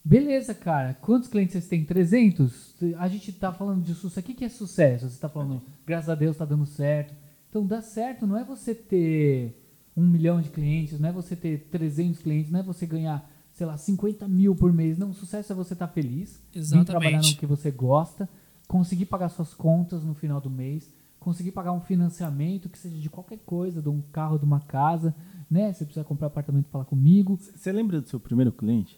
[0.03, 0.93] beleza, cara.
[1.01, 1.83] Quantos clientes vocês têm?
[1.83, 2.75] 300?
[2.97, 4.19] A gente tá falando de sucesso.
[4.19, 5.09] O que, que é sucesso?
[5.09, 7.13] Você tá falando, graças a Deus tá dando certo.
[7.51, 9.61] Então, dar certo não é você ter
[9.95, 13.67] um milhão de clientes, não é você ter 300 clientes, não é você ganhar, sei
[13.67, 14.97] lá, 50 mil por mês.
[14.97, 17.35] Não, o sucesso é você estar feliz, vir trabalhar no Exatamente.
[17.35, 18.29] que você gosta,
[18.69, 23.09] conseguir pagar suas contas no final do mês, conseguir pagar um financiamento que seja de
[23.09, 25.13] qualquer coisa, de um carro, de uma casa,
[25.49, 25.73] né?
[25.73, 27.37] Você precisa comprar apartamento, falar comigo.
[27.37, 28.97] Você lembra do seu primeiro cliente?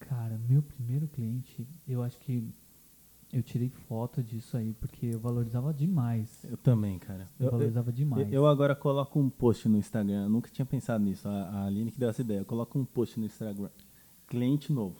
[0.00, 2.52] Cara, meu primeiro cliente, eu acho que
[3.32, 6.44] Eu tirei foto disso aí, porque eu valorizava demais.
[6.50, 7.28] Eu também, cara.
[7.38, 8.32] Eu, Eu, eu, valorizava demais.
[8.32, 10.22] eu agora coloco um post no Instagram.
[10.24, 11.28] Eu nunca tinha pensado nisso.
[11.28, 12.38] A, a Aline que deu essa ideia.
[12.38, 13.68] Eu coloco um post no Instagram.
[14.26, 14.96] Cliente novo.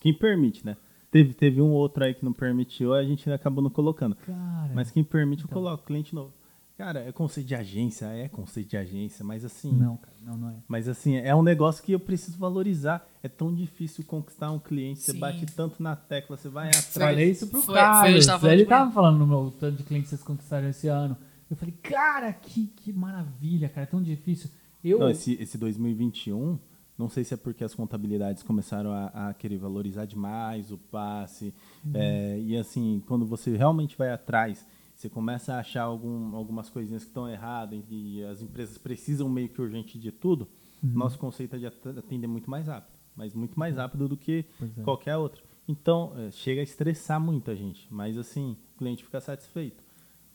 [0.00, 0.76] Quem permite, né?
[1.10, 4.16] Teve, teve um outro aí que não permitiu, a gente acabou não colocando.
[4.16, 5.60] Cara, Mas quem permite, eu Então.
[5.62, 5.84] coloco.
[5.84, 6.32] Cliente novo.
[6.76, 9.70] Cara, é conceito de agência, é conceito de agência, mas assim.
[9.72, 10.54] não, cara, não, não é.
[10.66, 13.06] Mas assim, é um negócio que eu preciso valorizar.
[13.22, 15.00] É tão difícil conquistar um cliente.
[15.00, 15.18] Você Sim.
[15.18, 16.86] bate tanto na tecla, você vai atrás.
[16.94, 18.26] Falei isso pro Foi- foi, Carlos.
[18.26, 21.16] falando ele de- tava falando no meu tanto de clientes que vocês conquistaram esse ano.
[21.48, 24.50] Eu falei, cara, que, que maravilha, cara, é tão difícil.
[24.82, 26.58] Eu, Não, esse, esse 2021,
[26.98, 31.54] não sei se é porque as contabilidades começaram a, a querer valorizar demais o passe.
[31.84, 31.92] Uhum.
[31.94, 34.66] é, e assim, quando você realmente vai atrás,
[35.02, 39.48] você começa a achar algum, algumas coisinhas que estão erradas e as empresas precisam meio
[39.48, 40.48] que urgente de tudo,
[40.82, 40.90] Uhum.
[40.94, 42.92] nosso conceito é de at- atender muito mais rápido.
[43.14, 44.44] Mas muito mais rápido do que
[44.78, 44.82] é.
[44.82, 45.42] qualquer outro.
[45.68, 47.86] Então, é, chega a estressar muito a gente.
[47.92, 49.82] Mas assim, o cliente fica satisfeito.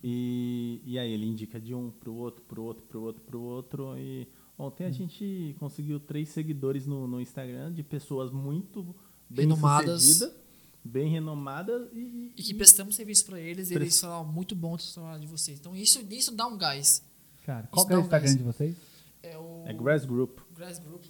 [0.04, 3.98] E, e aí ele indica de um pro outro, pro outro, pro outro, pro outro.
[3.98, 4.88] E ontem Hum.
[4.88, 8.96] a gente conseguiu três seguidores no, no Instagram de pessoas muito
[9.30, 10.02] bem Renomadas.
[10.04, 10.47] sucedidas,
[10.88, 15.22] bem renomadas e, E que prestamos serviço pra eles, eles falaram muito bom o trabalho
[15.22, 15.60] de vocês.
[15.60, 17.04] Então isso, isso dá um gás.
[17.46, 18.38] cara, qual é o um Instagram gás.
[18.38, 18.76] de vocês?
[19.22, 20.40] É o é Grass Group.
[20.56, 21.04] Grass Group.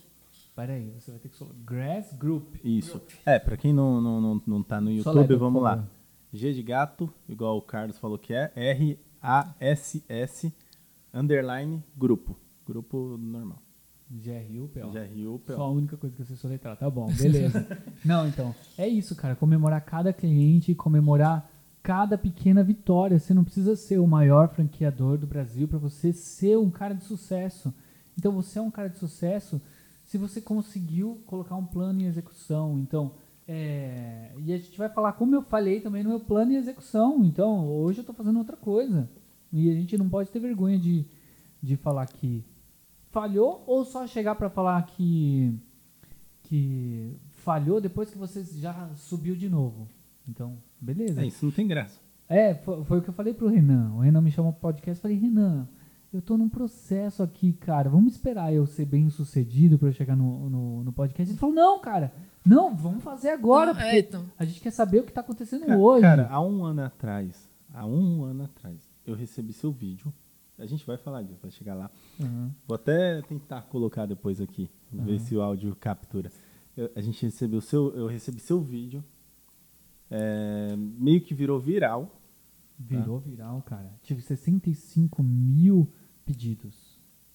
[0.56, 1.54] Pera aí, você vai ter que falar.
[1.64, 2.56] Grass Group.
[2.64, 3.00] Isso.
[3.26, 5.88] É, pra quem não, não, não, não tá no YouTube, letra, vamos lá.
[6.34, 10.52] G de gato, igual o Carlos falou que é, R-A-S-S,
[11.14, 12.36] underline, grupo.
[12.66, 13.62] Grupo normal.
[14.10, 14.92] GRUPO.
[14.92, 15.56] G-R-U-P-O.
[15.56, 16.78] Só a única coisa que eu sei soletrar.
[16.78, 17.68] Tá bom, beleza.
[18.04, 19.36] Não, então, é isso, cara.
[19.36, 21.50] Comemorar cada cliente, comemorar
[21.84, 23.20] cada pequena vitória.
[23.20, 27.04] Você não precisa ser o maior franqueador do Brasil para você ser um cara de
[27.04, 27.74] sucesso.
[28.18, 29.62] Então, você é um cara de sucesso
[30.06, 32.80] se você conseguiu colocar um plano em execução.
[32.80, 33.14] Então,
[33.48, 37.24] é, e a gente vai falar, como eu falei também no meu plano em execução.
[37.26, 39.10] Então, hoje eu estou fazendo outra coisa.
[39.52, 41.06] E a gente não pode ter vergonha de,
[41.62, 42.44] de falar que
[43.18, 45.52] falhou ou só chegar para falar que
[46.44, 49.88] que falhou depois que você já subiu de novo.
[50.30, 51.22] Então, beleza.
[51.22, 52.00] É, isso não tem graça.
[52.30, 53.92] É, foi, foi o que eu falei pro Renan.
[53.96, 55.68] O Renan me chamou pro podcast e falei, Renan,
[56.14, 57.90] eu tô num processo aqui, cara.
[57.90, 61.32] Vamos esperar eu ser bem sucedido pra eu chegar no, no, no podcast.
[61.32, 62.14] Ele falou, não, cara,
[62.46, 64.26] não, vamos fazer agora, Não, é, então.
[64.38, 66.02] a gente quer saber o que tá acontecendo Ca- hoje.
[66.04, 70.14] Cara, há um ano atrás, há um ano atrás, eu recebi seu vídeo.
[70.58, 71.90] A gente vai falar disso, vai chegar lá.
[72.20, 72.52] Uhum.
[72.68, 76.32] Vou até tentar colocar depois aqui, ver se o áudio captura.
[76.76, 79.04] Eu- a gente recebeu seu, eu recebi seu vídeo,
[80.10, 82.20] é, meio que virou viral.
[82.80, 83.92] Virou viral, cara.
[84.04, 85.92] Tive 65 mil
[86.26, 86.87] pedidos.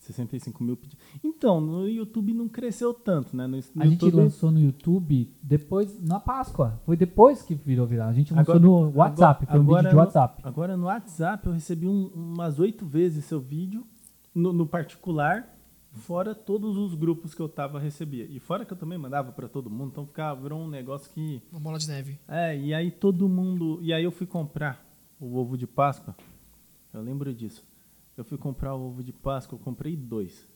[0.03, 1.05] 65 mil pedidos.
[1.23, 3.47] Então, no YouTube não cresceu tanto, né?
[3.47, 6.81] No, no A gente YouTube, lançou no YouTube depois, na Páscoa.
[6.85, 8.09] Foi depois que virou viral.
[8.09, 9.47] A gente lançou Agora- no WhatsApp.
[9.47, 10.41] foi um vídeo de no- WhatsApp.
[10.45, 13.87] Agora no WhatsApp eu recebi um- umas oito vezes seu vídeo,
[14.35, 15.49] no, no particular,
[15.93, 18.25] fora todos os grupos que eu tava recebia.
[18.25, 21.41] E fora que eu também mandava para todo mundo, então ficava, virou um negócio que.
[21.51, 22.19] Uma bola de neve.
[22.27, 23.79] É, e aí todo mundo.
[23.83, 24.85] E aí eu fui comprar
[25.21, 26.17] o ovo de Páscoa.
[26.93, 27.63] Eu lembro disso.
[28.17, 30.47] Eu fui comprar o ovo de Páscoa, eu comprei dois.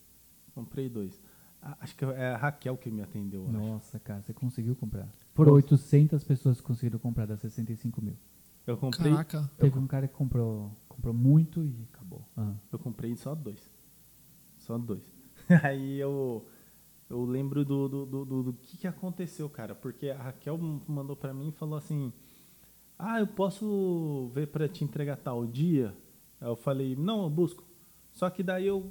[0.54, 1.20] Comprei dois.
[1.62, 3.42] Ah, Acho que é a Raquel que me atendeu.
[3.42, 3.58] eu acho.
[3.58, 5.08] Nossa, cara, você conseguiu comprar.
[5.34, 8.16] Foram 800 pessoas que conseguiram comprar das 65 mil.
[8.66, 9.50] Eu comprei, Caraca.
[9.58, 12.24] Teve um cara que comprou, comprou muito e acabou.
[12.36, 12.52] Ah.
[12.72, 13.70] eu comprei só dois.
[14.58, 15.02] Só dois.
[15.62, 16.46] Aí eu,
[17.08, 19.74] eu lembro do, do, do, do- do que, que aconteceu, cara.
[19.74, 22.12] Porque a Raquel mandou pra mim e falou assim:
[22.98, 25.94] Ah, eu posso ver pra te entregar tal dia?
[26.40, 27.64] Aí eu falei: Não, eu busco.
[28.12, 28.90] Só que daí eu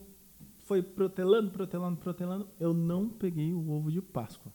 [0.59, 2.47] foi protelando, protelando, protelando.
[2.59, 4.51] Eu não peguei o ovo de Páscoa.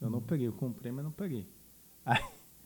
[0.00, 1.46] Eu não peguei, eu comprei, mas não peguei.
[2.04, 2.22] Aí,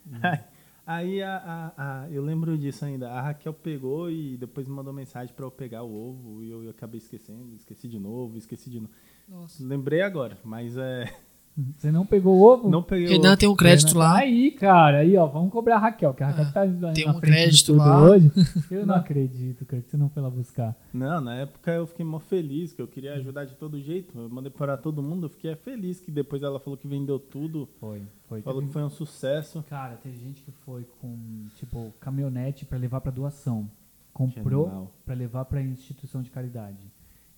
[0.22, 0.41] aí,
[0.87, 1.37] aí a,
[1.77, 3.11] a- a- eu lembro disso ainda.
[3.11, 6.62] A Raquel pegou e depois me mandou mensagem pra eu pegar o ovo e eu,
[6.64, 8.93] eu acabei esquecendo, esqueci de novo, esqueci de novo.
[9.29, 9.64] Nossa.
[9.64, 11.05] Lembrei agora, mas é.
[11.77, 12.69] Você não pegou o ovo?
[12.69, 13.37] Não peguei o Renan ovo.
[13.37, 14.17] tem um crédito Renan, lá.
[14.19, 17.09] Aí, cara, aí, ó, vamos cobrar a Raquel, que a Raquel Ah, tá na tem
[17.09, 18.03] um frente de crédito tudo lá.
[18.03, 18.33] hoje.
[18.73, 20.75] Eu não acredito, cara, que você não foi lá buscar.
[20.93, 24.19] Não, na época eu fiquei mó feliz, que eu queria ajudar de todo jeito.
[24.19, 27.69] Eu mandei para todo mundo, eu fiquei feliz que depois ela falou que vendeu tudo,
[27.79, 28.43] Foi, foi.
[28.43, 29.65] falou Teve- que foi um sucesso.
[29.71, 31.17] Cara, teve gente que foi com,
[31.55, 33.71] tipo, caminhonete pra levar pra doação.
[34.13, 36.79] Comprou pra levar pra instituição de caridade.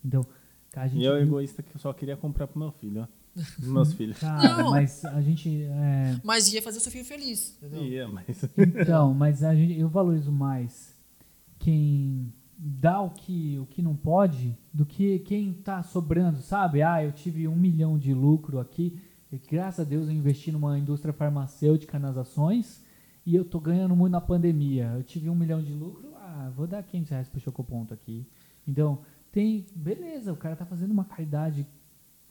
[0.05, 0.25] Então,
[0.73, 1.03] cara, a gente.
[1.03, 3.07] E eu, viu- egoísta, que eu só queria comprar pro meu filho, ó.
[3.59, 4.19] Meus filhos.
[4.19, 4.71] Cara, Não.
[4.71, 5.63] mas a gente.
[5.65, 7.57] é, Mas ia fazer o seu filho feliz.
[7.63, 7.85] Entendeu?
[7.85, 8.45] Ia, mas.
[8.57, 10.95] Então, mas a gente, eu valorizo mais
[11.59, 16.83] quem dá o que, o que não pode do que quem tá sobrando, sabe?
[16.83, 18.99] Ah, eu tive um milhão de lucro aqui
[19.31, 22.83] e graças a Deus eu investi numa indústria farmacêutica nas ações
[23.27, 24.93] e eu tô ganhando muito na pandemia.
[24.97, 28.27] Eu tive um milhão de lucro, ah, vou dar 500 reais pro Chocoponto aqui.
[28.67, 31.67] Então, tem, beleza, o cara tá fazendo uma caridade,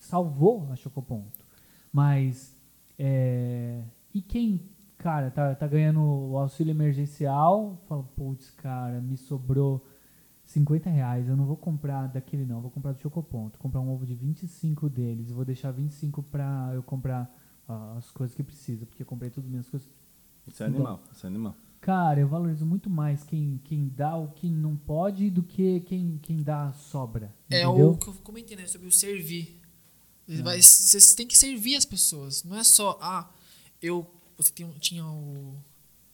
[0.06, 1.46] salvou a Chocoponto.
[1.92, 2.58] Mas,
[2.98, 3.84] é,
[4.14, 9.86] e quem, cara, tá, tá ganhando o auxílio emergencial, fala, putz, cara, me sobrou
[10.46, 14.06] 50 reais, eu não vou comprar daquele não, vou comprar do Chocoponto, comprar um ovo
[14.06, 17.34] de 25 deles, vou deixar 25 pra eu comprar
[17.98, 19.90] as coisas que preciso, porque eu comprei tudo minhas coisas.
[20.48, 21.56] Isso é animal, isso é animal.
[21.82, 26.18] Cara, eu valorizo muito mais quem, quem dá o que não pode do que quem,
[26.18, 27.34] quem dá sobra.
[27.50, 27.92] É entendeu?
[27.92, 28.66] o que eu comentei, né?
[28.66, 29.62] Sobre o servir.
[30.28, 32.44] Você vai- Você tem que servir as pessoas.
[32.44, 33.30] Não é só, ah,
[33.82, 34.10] eu.
[34.38, 35.56] Você tem, tinha o,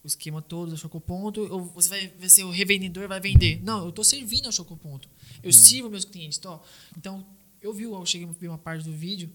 [0.04, 3.62] o esquema todo do Chocoponto, eu, você vai, vai ser o revendedor, vai vender.
[3.64, 5.10] Não, eu tô servindo ao Chocoponto.
[5.42, 6.38] Eu sirvo meus clientes.
[6.38, 6.62] Então,
[6.98, 7.26] então
[7.62, 9.30] eu vi, eu cheguei a ver uma parte do vídeo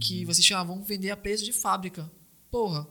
[0.00, 2.10] que vocês chamavam, vamos vender a preço de fábrica.
[2.50, 2.86] Porra,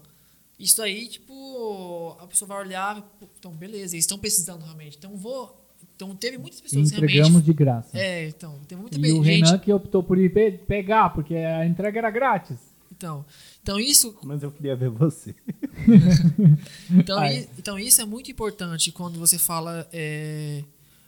[0.59, 3.07] isso aí, tipo, a pessoa vai olhar,
[3.37, 4.97] então, beleza, eles estão precisando realmente.
[4.97, 5.63] Então, vou.
[5.97, 7.45] Então, teve muitas E pessoas entregamos realmente.
[7.45, 7.97] de graça.
[7.97, 9.45] É, então, tem muita e be- o gente.
[9.45, 12.57] Renan que optou por ir pe- pegar, porque a entrega era grátis.
[12.95, 13.25] Então,
[13.61, 15.35] então isso, Mas eu queria ver você.
[16.91, 20.63] então, i- então isso é muito importante quando você fala, é,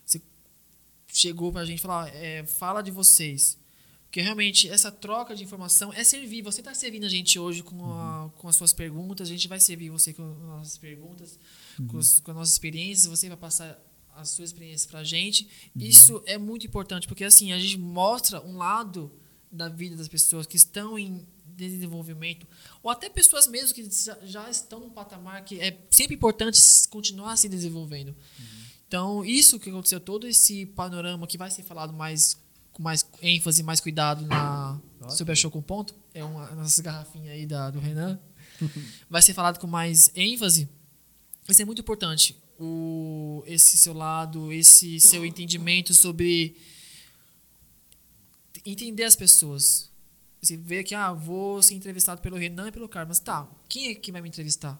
[0.06, 0.22] você
[1.08, 3.58] chegou pra gente falar, é, fala de vocês,
[4.06, 6.42] porque realmente essa troca de informação é servir.
[6.42, 9.60] Você está servindo a gente hoje com, a- com as suas perguntas, a gente vai
[9.60, 11.40] servir você com as nossas perguntas,
[11.88, 13.80] com, os- com as nossas experiências, você vai passar
[14.22, 15.48] as suas experiências pra gente.
[15.76, 19.12] Isso é muito importante, porque assim, a gente mostra um lado
[19.52, 22.48] da vida das pessoas que estão em desenvolvimento,
[22.82, 23.88] ou até pessoas mesmo que
[24.24, 28.16] já, estão num patamar que é sempre importante continuar se desenvolvendo.
[28.88, 32.38] Então, isso que aconteceu, todo esse panorama que vai ser falado mais
[32.72, 37.34] com mais ênfase, mais cuidado na sobre a show com ponto, é uma nossas garrafinhas
[37.34, 38.20] aí da, do Renan,
[39.10, 40.70] vai ser falado com mais ênfase.
[41.48, 42.38] Isso é muito importante.
[42.60, 46.58] O, esse seu lado, esse seu entendimento sobre
[48.66, 49.90] entender as pessoas.
[50.42, 53.10] Você vê que, ah, vou ser entrevistado pelo Renan e pelo Carlos.
[53.10, 54.80] Mas tá, quem é que vai me entrevistar?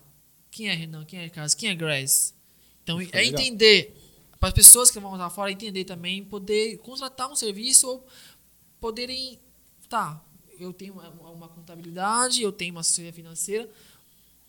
[0.52, 1.06] Quem é Renan?
[1.06, 1.54] Quem é Carlos?
[1.54, 2.34] Quem é Grace?
[2.84, 3.22] Então, é legal.
[3.42, 3.96] entender,
[4.40, 8.08] para as pessoas que vão lá fora entender também, poder contratar um serviço ou
[8.80, 9.40] poderem,
[9.88, 10.24] tá,
[10.58, 13.70] eu tenho uma, uma contabilidade, eu tenho uma assessoria financeira,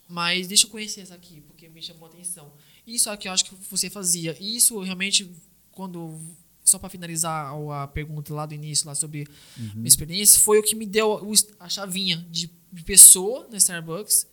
[0.09, 2.53] mas deixa eu conhecer essa aqui, porque me chamou a atenção.
[2.87, 4.37] Isso é o que eu acho que você fazia.
[4.41, 5.31] E isso realmente,
[5.71, 6.19] quando.
[6.63, 9.27] Só para finalizar a pergunta lá do início, lá sobre
[9.57, 11.21] minha experiência, foi o que me deu
[11.59, 12.49] a chavinha de,
[12.85, 14.27] pessoa na Starbucks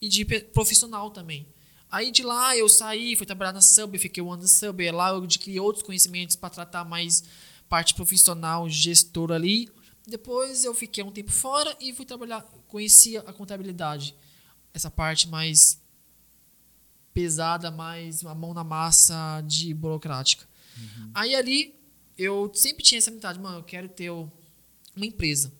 [0.00, 1.46] e de profissional também.
[1.90, 4.92] Aí de lá eu saí, fui trabalhar na Subway, fiquei um ano na Subway.
[4.92, 7.24] Lá eu adquiri outros conhecimentos para tratar mais
[7.68, 9.68] parte profissional, gestor ali.
[10.06, 14.14] Depois eu fiquei um tempo fora e fui trabalhar, conheci a contabilidade.
[14.72, 15.81] Essa parte mais
[17.14, 20.46] pesada, mais a mão na massa de burocrática.
[21.14, 21.74] Aí ali
[22.16, 25.52] eu sempre tinha essa mentalidade, mano, eu quero ter uma empresa.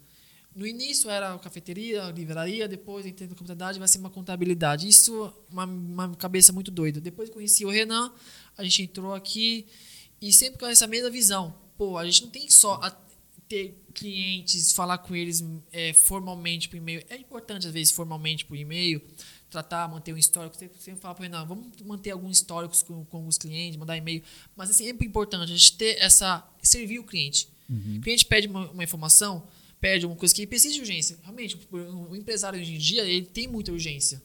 [0.54, 4.86] No início era cafeteria, livraria, depois entrei na contabilidade, vai ser uma contabilidade.
[4.86, 7.00] Isso uma, uma cabeça muito doida.
[7.00, 8.12] Depois conheci o Renan,
[8.56, 9.66] a gente entrou aqui
[10.20, 11.54] e sempre com essa mesma visão.
[11.78, 12.94] Pô, a gente não tem só a-
[13.48, 15.42] ter clientes, falar com eles
[15.72, 17.02] é, formalmente por e-mail.
[17.08, 19.00] É importante, às vezes, formalmente por e-mail,
[19.52, 20.56] tratar, manter um histórico.
[20.56, 24.22] Você sempre fala para Renan, vamos manter alguns históricos com, com os clientes, mandar e-mail.
[24.56, 26.44] Mas é sempre importante a gente ter essa.
[26.62, 27.48] servir o cliente.
[27.98, 29.46] O cliente pede uma, uma informação,
[29.80, 31.18] pede uma coisa que ele precisa de urgência.
[31.22, 34.20] Realmente, o, o empresário hoje em dia, ele tem muita urgência.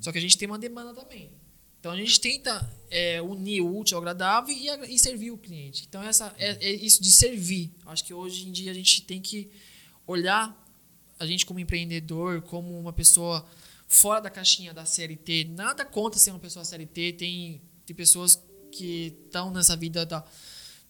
[0.00, 1.30] Só que a gente tem uma demanda também.
[1.80, 5.84] Então a gente tenta é, unir o útil ao agradável e, e servir o cliente.
[5.88, 7.72] Então essa é, é isso de servir.
[7.86, 9.50] Acho que hoje em dia a gente tem que
[10.06, 10.56] olhar
[11.18, 13.46] a gente como empreendedor, como uma pessoa
[13.86, 15.52] fora da caixinha da CLT.
[15.56, 17.12] Nada contra ser uma pessoa CLT.
[17.14, 20.24] Tem, tem pessoas que estão nessa vida da,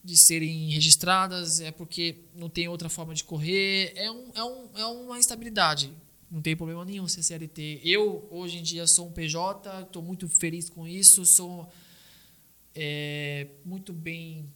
[0.03, 3.93] de serem registradas, é porque não tem outra forma de correr.
[3.95, 5.91] É, um, é, um, é uma instabilidade.
[6.29, 7.81] Não tem problema nenhum ser CLT.
[7.83, 11.71] Eu, hoje em dia, sou um PJ, estou muito feliz com isso, sou
[12.75, 14.51] é, muito bem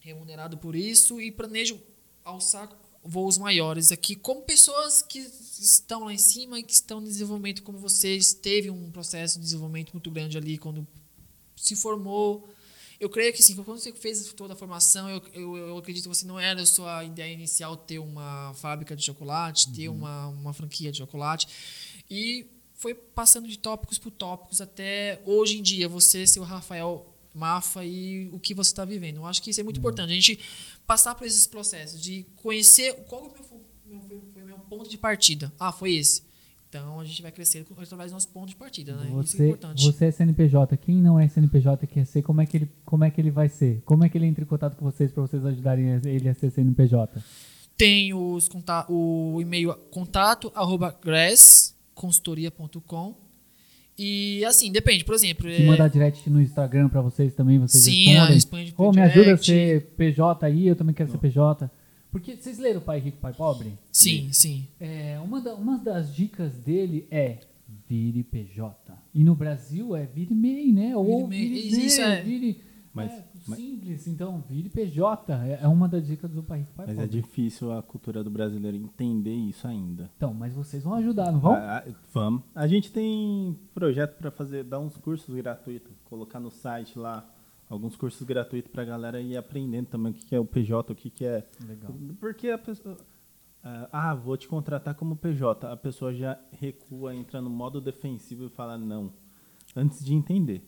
[0.00, 1.80] remunerado por isso e planejo
[2.24, 2.68] alçar
[3.08, 5.18] voos maiores aqui como pessoas que
[5.58, 9.44] estão lá em cima e que estão em desenvolvimento como vocês teve um processo de
[9.44, 10.86] desenvolvimento muito grande ali quando
[11.56, 12.46] se formou.
[13.00, 16.08] Eu creio que sim quando você fez toda a formação eu, eu, eu acredito que
[16.08, 20.52] você não era a sua ideia inicial ter uma fábrica de chocolate ter uma, uma
[20.52, 21.46] franquia de chocolate
[22.10, 22.44] e
[22.74, 27.84] foi passando de tópicos por tópicos até hoje em dia você ser o Rafael Mafa
[27.84, 29.16] e o que você está vivendo.
[29.16, 30.10] Eu acho que isso é muito importante.
[30.10, 30.38] A gente
[30.86, 33.44] passar por esses processos de conhecer qual é o meu,
[33.86, 35.52] meu- foi, foi meu ponto de partida.
[35.58, 36.26] Ah, foi esse.
[36.68, 39.06] Então a gente vai crescer através do nosso ponto de partida, né?
[39.06, 39.84] Isso é Você, importante.
[39.86, 40.76] você é CNPJ.
[40.76, 43.30] Quem não é CNPJ e quer ser, como é, que ele, como é que ele
[43.30, 43.80] vai ser?
[43.86, 46.50] Como é que ele entra em contato com vocês para vocês ajudarem ele a ser
[46.50, 47.22] CNPJ?
[47.76, 48.48] Tem os
[48.88, 53.14] o e-mail contato arroba gressconsultoria.com
[53.98, 55.50] e assim, depende, por exemplo.
[55.50, 58.34] Se é- mandar direct no Instagram para vocês também, vocês Sim, respondem?
[58.34, 61.70] responde por Ô, me ajuda a ser PJ aí, eu também quero ser PJ.
[62.10, 63.72] Porque vocês leram Pai Rico, Pai Pobre?
[63.92, 64.66] Sim, sim.
[64.80, 67.38] É, uma, da- uma das dicas dele é
[67.88, 68.74] vire PJ.
[69.14, 70.96] E no Brasil é vire MEI, né?
[70.96, 71.48] Ou MEI.
[71.48, 72.22] vire Isso MEI, é.
[72.22, 72.60] vire...
[72.94, 75.32] Mas- é, mas- simples, então, vire PJ.
[75.32, 77.20] É, é uma das dicas do Pai Rico, Pai Mas é Pobre.
[77.20, 80.10] difícil a cultura do brasileiro entender isso ainda.
[80.16, 81.52] Então, mas vocês vão ajudar, não vão?
[81.52, 82.42] Ah, ah, vamos.
[82.54, 87.28] A gente tem projeto para fazer, dar uns cursos gratuitos, colocar no site lá
[87.68, 90.96] alguns cursos gratuitos para a galera ir aprendendo também o que é o PJ, o
[90.96, 91.46] que que é.
[91.66, 91.92] Legal.
[92.18, 92.96] Porque a pessoa
[93.62, 98.46] ah, ah, vou te contratar como PJ, a pessoa já recua, entra no modo defensivo
[98.46, 99.12] e fala não,
[99.74, 100.62] antes de entender.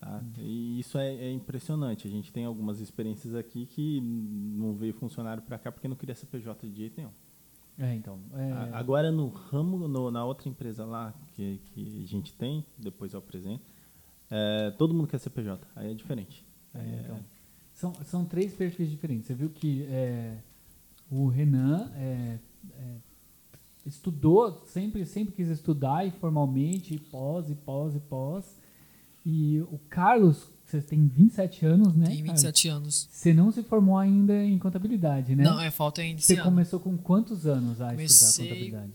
[0.00, 0.22] Tá?
[0.38, 2.06] E isso é, é impressionante.
[2.06, 6.14] A gente tem algumas experiências aqui que não veio funcionário para cá porque não queria
[6.14, 7.10] ser PJ de jeito nenhum.
[7.76, 8.18] É, então.
[8.34, 12.64] é, A- Agora no ramo, no- na outra empresa lá que, que a gente tem,
[12.78, 13.64] depois eu apresento,
[14.30, 16.44] é, todo mundo quer ser PJ, aí é diferente.
[16.74, 17.18] É, é- então.
[17.72, 19.26] São, são três perfis diferentes.
[19.26, 20.38] Você viu que é,
[21.10, 21.90] o Renan
[23.86, 28.57] estudou, sempre, sempre quis estudar e formalmente, e pós, e pós, e pós.
[29.30, 32.06] E o Carlos, você tem 27 anos, né?
[32.06, 32.40] Tem Carlos?
[32.42, 33.08] 27 anos.
[33.12, 35.44] Você não se formou ainda em contabilidade, né?
[35.44, 36.44] Não, é falta ainda Você ano.
[36.44, 38.92] começou com quantos anos a Comecei- estudar contabilidade?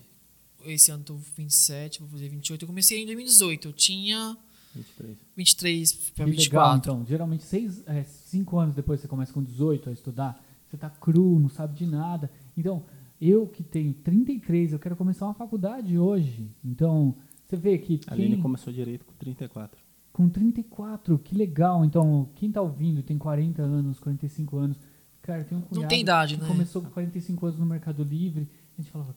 [0.65, 2.63] Esse ano eu tô 27, vou fazer 28.
[2.63, 3.67] Eu comecei em 2018.
[3.67, 4.35] Eu tinha
[4.75, 5.17] 23.
[5.37, 6.77] 23 para Que legal, 24.
[6.79, 7.05] então.
[7.05, 11.37] Geralmente, seis, é, cinco anos depois você começa com 18 a estudar, você tá cru,
[11.39, 12.31] não sabe de nada.
[12.57, 12.83] Então,
[13.21, 16.49] eu que tenho 33, eu quero começar uma faculdade hoje.
[16.65, 17.13] Então,
[17.47, 19.77] você vê que A quem, Aline começou direito com 34.
[20.13, 21.83] Com 34, que legal.
[21.83, 24.79] Então, quem tá ouvindo tem 40 anos, 45 anos,
[25.23, 26.47] cara, tem um cunhado tem idade, que né?
[26.47, 28.47] começou com 45 anos no Mercado Livre.
[28.77, 29.15] A gente falava,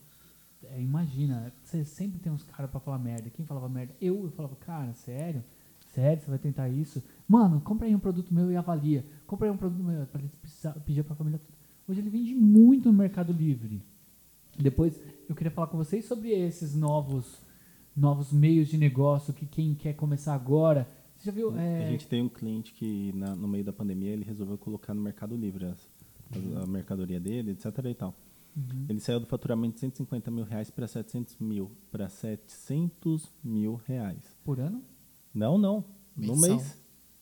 [0.63, 3.29] é, imagina, você sempre tem uns caras pra falar merda.
[3.29, 3.93] Quem falava merda?
[4.01, 5.43] Eu, eu falava, cara, sério?
[5.93, 7.01] Sério, você vai tentar isso?
[7.27, 9.05] Mano, compra aí um produto meu e avalia.
[9.25, 10.05] Compra aí um produto meu.
[10.07, 10.31] Pra ele
[10.83, 11.57] pedir pra família toda.
[11.87, 13.81] Hoje ele vende muito no Mercado Livre.
[14.57, 17.39] Depois, eu queria falar com vocês sobre esses novos
[17.97, 20.87] novos meios de negócio que quem quer começar agora.
[21.17, 21.57] Você já viu?
[21.57, 24.93] é, A gente tem um cliente que na- no meio da pandemia ele resolveu colocar
[24.93, 25.89] no Mercado Livre as-
[26.31, 27.65] as- a mercadoria dele, etc.
[27.89, 28.13] e tal.
[28.55, 28.85] Uhum.
[28.87, 31.71] Ele saiu do faturamento de 150 mil reais para 700 mil.
[31.91, 34.35] Para 700 mil reais.
[34.43, 34.83] por ano?
[35.33, 35.83] Não, não.
[36.15, 36.57] No Mensal.
[36.57, 36.77] mês.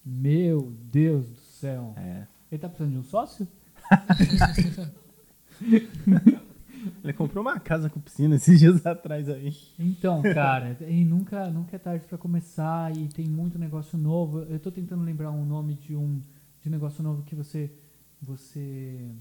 [0.05, 1.93] Meu Deus do céu.
[1.97, 2.27] É.
[2.51, 3.47] Ele tá precisando de um sócio?
[7.03, 9.51] Ele comprou uma casa com piscina esses dias atrás aí.
[9.79, 14.39] Então, cara, e nunca, nunca é tarde pra começar e tem muito negócio novo.
[14.43, 16.21] Eu tô tentando lembrar um nome de um
[16.61, 17.71] de negócio novo que você
[18.21, 19.11] você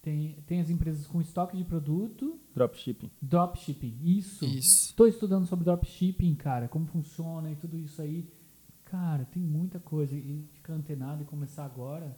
[0.00, 3.10] tem, tem as empresas com estoque de produto, Dropshipping.
[3.20, 3.98] dropshipping.
[4.02, 4.44] Isso.
[4.44, 4.88] Isso.
[4.90, 8.26] Estou estudando sobre dropshipping, cara, como funciona e tudo isso aí.
[8.84, 12.16] Cara, tem muita coisa e ficar antenado e começar agora.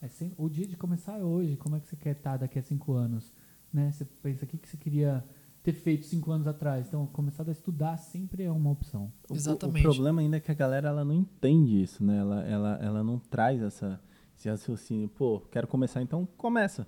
[0.00, 1.56] É sem, o dia de começar é hoje.
[1.56, 3.32] Como é que você quer estar daqui a cinco anos?
[3.72, 3.90] Né?
[3.92, 5.24] Você pensa o que, que você queria
[5.62, 6.86] ter feito cinco anos atrás.
[6.88, 9.12] Então, começar a estudar sempre é uma opção.
[9.28, 9.80] O- o- Exatamente.
[9.86, 12.18] O, problema ainda é que a galera ela não entende isso, né?
[12.18, 14.00] Ela, ela, ela não traz essa,
[14.36, 15.08] esse raciocínio.
[15.08, 16.86] Pô, quero começar, então começa.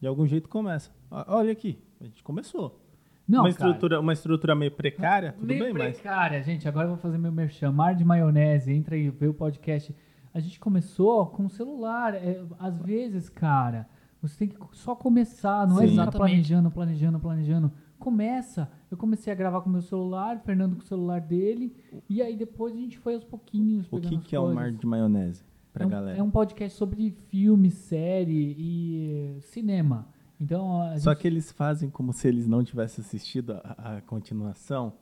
[0.00, 0.90] De algum jeito começa.
[1.10, 2.80] Olha aqui, a gente começou.
[3.26, 3.70] Não, uma, cara.
[3.70, 5.94] estrutura, uma estrutura meio precária, tudo Meio bem, mas.
[5.94, 6.68] precária, gente.
[6.68, 7.72] Agora eu vou fazer meu merchan.
[7.72, 9.94] Mar de maionese, entra aí, vê o podcast.
[10.34, 12.14] A gente começou com o celular.
[12.14, 13.88] É, às vezes, cara,
[14.28, 15.66] você tem que só começar.
[15.66, 15.90] Não é Sim.
[15.90, 16.16] ficar Exatamente.
[16.18, 17.72] planejando, planejando, planejando.
[17.98, 18.70] Começa.
[18.90, 21.74] Eu comecei a gravar com o meu celular, Fernando com o celular dele.
[22.08, 23.86] E aí depois a gente foi aos pouquinhos.
[23.90, 26.18] O que, as que é o mar de maionese pra é um, galera?
[26.18, 30.08] É um podcast sobre filme, série e cinema.
[30.40, 34.00] Então, a Só gente- que eles fazem como se eles não tivessem assistido a, a
[34.02, 34.92] continuação.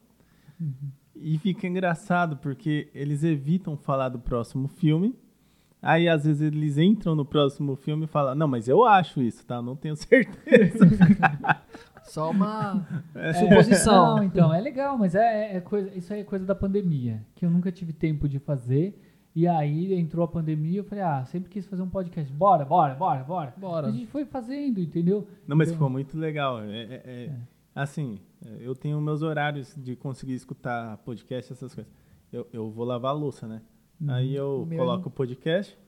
[0.61, 0.91] Uhum.
[1.17, 5.15] E fica engraçado, porque eles evitam falar do próximo filme.
[5.83, 9.45] Aí, às vezes, eles entram no próximo filme e falam, não, mas eu acho isso,
[9.45, 9.61] tá?
[9.61, 10.87] Não tenho certeza.
[12.05, 14.17] Só uma É, suposição.
[14.17, 17.45] Não, então, é legal, mas é, é coisa, isso aí é coisa da pandemia, que
[17.45, 18.97] eu nunca tive tempo de fazer.
[19.35, 22.31] E aí entrou a pandemia, eu falei, ah, sempre quis fazer um podcast.
[22.33, 23.55] Bora, bora, bora, bora.
[23.57, 23.87] Bora.
[23.89, 25.27] A gente foi fazendo, entendeu?
[25.49, 26.61] Não, mas Então- ficou muito legal.
[26.63, 27.31] É, é- é-
[27.75, 28.19] Assim,
[28.61, 31.91] eu tenho meus horários de conseguir escutar podcast, essas coisas.
[32.31, 33.63] Eu, eu vou lavar a louça, né?
[34.03, 34.11] Uhum.
[34.13, 35.79] Aí eu meu- coloco o podcast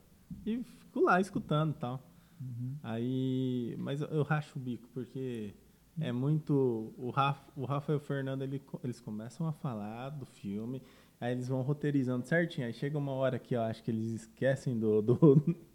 [0.47, 2.01] e fico lá escutando e tal.
[2.41, 2.75] Uhum.
[2.83, 5.55] Aí, mas eu, eu racho o bico, porque
[6.01, 6.93] é muito.
[6.97, 10.83] O Rafa, o Rafa e o Fernando, ele eles começam a falar do filme,
[11.21, 12.67] aí eles vão roteirizando certinho.
[12.67, 15.03] Aí chega uma hora que eu acho que eles esquecem do.
[15.03, 15.43] do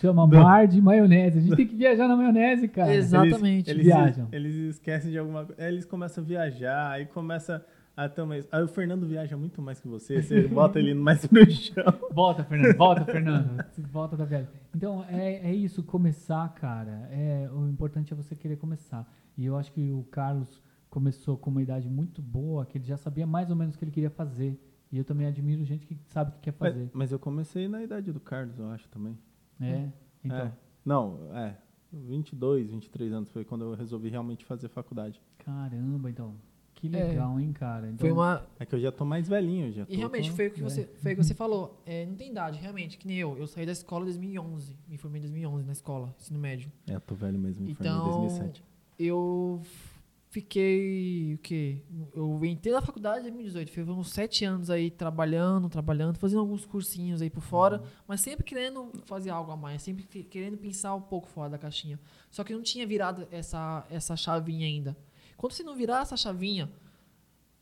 [0.00, 1.38] Chama mar de maionese.
[1.38, 2.94] A gente tem que viajar na maionese, cara.
[2.94, 3.70] Exatamente.
[3.70, 4.28] Eles, Viajam.
[4.30, 5.62] Eles, eles esquecem de alguma coisa.
[5.62, 7.64] Aí eles começam a viajar, aí começa
[8.04, 8.44] a também.
[8.52, 11.84] Aí o Fernando viaja muito mais que você, você bota ele mais no chão.
[12.12, 12.76] Volta, Fernando.
[12.76, 13.64] Volta, Fernando.
[13.90, 14.48] Volta da viagem.
[14.74, 15.82] Então, é, é isso.
[15.82, 17.08] Começar, cara.
[17.10, 19.10] É, o importante é você querer começar.
[19.36, 22.96] E eu acho que o Carlos começou com uma idade muito boa, que ele já
[22.96, 24.58] sabia mais ou menos o que ele queria fazer.
[24.90, 26.90] E eu também admiro gente que sabe o que quer Mas, fazer.
[26.94, 29.18] mas eu comecei na idade do Carlos, eu acho também.
[29.60, 29.88] É.
[30.24, 30.52] Então, É.
[30.84, 31.56] Não, é.
[31.92, 35.20] 22, 23 anos foi quando eu resolvi realmente fazer faculdade.
[35.38, 36.34] caramba, então.
[36.80, 36.90] Que É.
[37.08, 37.86] legal, hein, cara.
[37.88, 38.46] Então, Foi uma.
[38.58, 40.60] É que eu já tô mais velhinho, já tô E realmente, com- foi o que
[40.60, 40.62] é.
[40.62, 41.82] você, foi o que você falou.
[41.84, 43.36] É, não tem idade, realmente, que nem eu.
[43.36, 44.76] Eu saí da escola em 2011.
[44.88, 46.70] Me formei em 2011 na escola, ensino médio.
[46.86, 48.62] É, eu tô velho mesmo, me formei em Então, 2007.
[48.96, 49.60] eu
[50.30, 51.34] fiquei.
[51.34, 51.78] O quê?
[52.14, 53.70] Eu entrei na faculdade em 2018.
[53.72, 58.44] Fiz uns sete anos aí trabalhando, trabalhando, fazendo alguns cursinhos aí por fora, mas sempre
[58.44, 61.98] querendo fazer algo a mais, sempre que- querendo pensar um pouco fora da caixinha.
[62.30, 64.96] Só que não tinha virado essa, essa chavinha ainda.
[65.38, 66.68] Quando você não virar essa chavinha,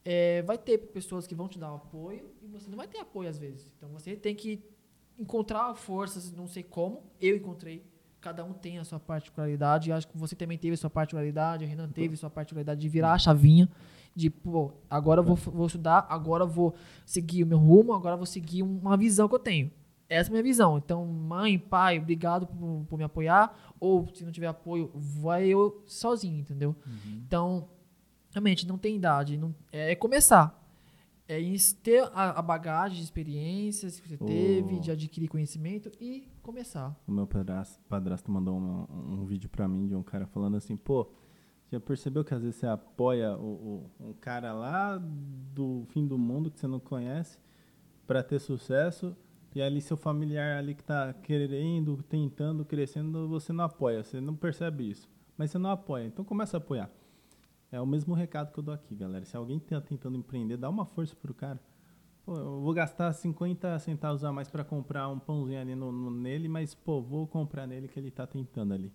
[0.03, 3.29] é, vai ter pessoas que vão te dar apoio e você não vai ter apoio
[3.29, 3.71] às vezes.
[3.77, 4.65] Então você tem que
[5.19, 7.03] encontrar forças, não sei como.
[7.21, 7.85] Eu encontrei.
[8.19, 9.93] Cada um tem a sua particularidade.
[9.93, 12.89] Acho que você também teve a sua particularidade, o Renan teve a sua particularidade de
[12.89, 13.69] virar a chavinha.
[14.15, 16.75] De, pô, agora eu vou, vou estudar, agora eu vou
[17.05, 19.71] seguir o meu rumo, agora eu vou seguir uma visão que eu tenho.
[20.09, 20.79] Essa é a minha visão.
[20.79, 23.55] Então, mãe, pai, obrigado por, por me apoiar.
[23.81, 26.75] Ou, se não tiver apoio, vai eu sozinho, entendeu?
[27.27, 27.69] Então,
[28.33, 29.37] realmente, não tem idade.
[29.37, 30.63] Não, é, é começar.
[31.29, 31.39] É
[31.83, 34.81] ter a, a bagagem de experiências que você teve, Oh.
[34.81, 36.97] de adquirir conhecimento e começar.
[37.07, 40.77] O meu padrasto, padrasto mandou uma- um vídeo pra mim de um cara falando assim,
[40.77, 41.09] pô,
[41.73, 44.99] já percebeu que às vezes você apoia o, o- um cara lá
[45.53, 47.39] do fim do mundo que você não conhece
[48.07, 49.17] pra ter sucesso
[49.57, 54.37] e ali seu familiar ali que tá querendo, tentando, crescendo, você não apoia, você não
[54.37, 55.09] percebe isso.
[55.37, 56.91] Mas você não apoia, então começa a apoiar.
[57.73, 59.25] É o mesmo recado que eu dou aqui, galera.
[59.25, 61.61] Se alguém tá tentando empreender, dá uma força pro cara.
[62.25, 66.11] Pô, eu vou gastar 50 centavos a mais para comprar um pãozinho ali no, no-
[66.11, 68.93] nele, mas, pô, vou comprar nele que ele tá tentando ali.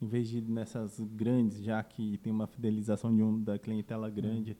[0.00, 4.56] Em vez de nessas grandes, já que tem uma fidelização de um da clientela grande,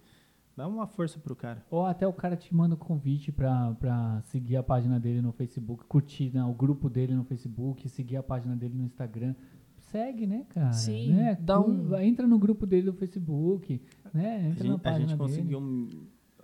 [0.57, 1.65] dá uma força pro cara.
[1.71, 5.33] Ou até o cara te manda o convite pra, pra seguir a página dele no
[5.33, 9.35] Facebook, curtir né, o grupo dele no Facebook, seguir a página dele no Instagram.
[9.77, 10.73] Segue, né, cara?
[10.73, 11.35] Sim, né?
[11.41, 13.81] dá um- Entra no grupo dele do Facebook,
[14.15, 14.37] né?
[14.37, 15.19] A Entra na gente, a gente dele.
[15.19, 15.89] conseguiu, um-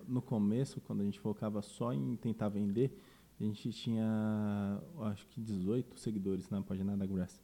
[0.07, 2.99] no começo, quando a gente focava só em tentar vender,
[3.41, 7.41] a gente tinha, acho que 18 seguidores na página da Grass.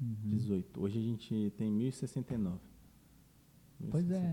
[0.00, 0.16] Uhum.
[0.30, 0.80] 18.
[0.82, 2.58] Hoje a gente tem 1069.
[3.90, 4.32] Pois é.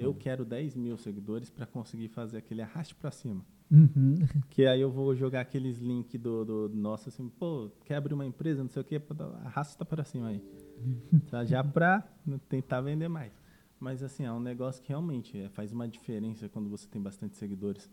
[0.00, 0.04] 1069.
[0.04, 3.44] Eu quero 10 mil seguidores para conseguir fazer aquele arraste para cima.
[3.70, 4.16] Uhum.
[4.50, 8.26] Que aí eu vou jogar aqueles links do, do nosso assim, pô, quer abrir uma
[8.26, 9.00] empresa, não sei o que,
[9.44, 10.42] arrasta para cima aí.
[11.30, 11.44] Tá?
[11.44, 12.02] Já para
[12.48, 13.32] tentar vender mais.
[13.78, 17.36] Mas assim, é um negócio que realmente é, faz uma diferença quando você tem bastante
[17.36, 17.88] seguidores.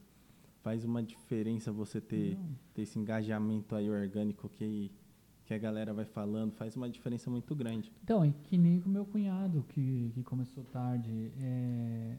[0.61, 2.37] Faz uma diferença você ter,
[2.73, 4.91] ter esse engajamento aí orgânico que,
[5.47, 7.89] que a galera vai falando, faz uma diferença muito grande.
[8.03, 11.31] Então, é que nem com o meu cunhado, que, que começou tarde.
[11.39, 12.17] é,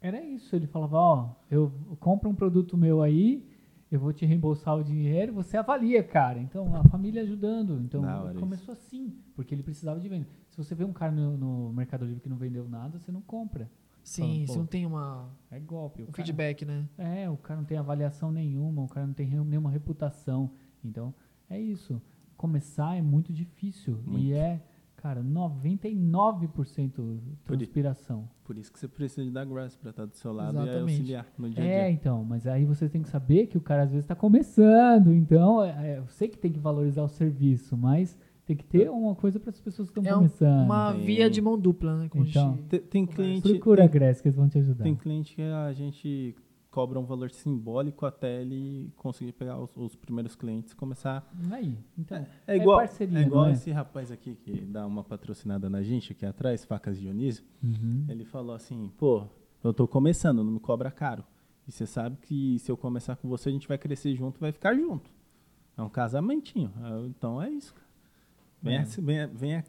[0.00, 3.46] Era isso, ele falava, ó, eu compro um produto meu aí,
[3.92, 6.40] eu vou te reembolsar o dinheiro, você avalia, cara.
[6.40, 7.78] Então, a família ajudando.
[7.82, 8.02] Então,
[8.40, 10.26] começou assim, porque ele precisava de venda.
[10.48, 13.20] Se você vê um cara no, no Mercado Livre que não vendeu nada, você não
[13.20, 13.70] compra.
[14.02, 16.00] Sim, Fala, você pô, não tem uma, É golpe.
[16.02, 16.88] O um cara- feedback, né?
[16.96, 20.50] É, o cara não tem avaliação nenhuma, o cara não tem nenhuma reputação.
[20.82, 21.12] Então,
[21.50, 22.00] é isso.
[22.36, 23.98] Começar é muito difícil.
[24.06, 24.18] Muito.
[24.20, 24.60] E é,
[24.96, 26.92] cara, 99%
[27.44, 28.28] Por i- transpiração.
[28.44, 30.80] Por isso que você precisa de dar graça para estar do seu lado e Exatamente.
[30.82, 31.90] auxiliar no dia a É, dia.
[31.90, 35.12] então, mas aí você tem que saber que o cara às vezes está começando.
[35.12, 38.88] Então, é, é, eu sei que tem que valorizar o serviço, mas tem que ter
[38.90, 40.64] uma coisa para as pessoas que estão É começando.
[40.64, 42.04] Uma via de mão dupla, né?
[42.14, 44.84] A Então, gente- Tem, tem cliente, Procura a tem, Grécia que eles vão te ajudar.
[44.84, 46.36] tem cliente que a gente
[46.76, 51.74] cobra um valor simbólico até ele conseguir pegar os, os primeiros clientes e começar Aí,
[51.96, 53.52] então, É igual, parceria, é igual é?
[53.52, 57.42] esse rapaz aqui que dá uma patrocinada na gente aqui atrás, Facas Dionísio.
[57.64, 58.04] Uhum.
[58.10, 59.24] Ele falou assim, pô,
[59.64, 61.24] eu tô começando, não me cobra caro.
[61.66, 64.52] E você sabe que se eu começar com você, a gente vai crescer junto, vai
[64.52, 65.10] ficar junto.
[65.78, 66.70] É um casamentinho.
[66.84, 67.74] É, Então é isso.
[68.62, 68.84] Venha, É.
[68.84, 69.64] venha, venha-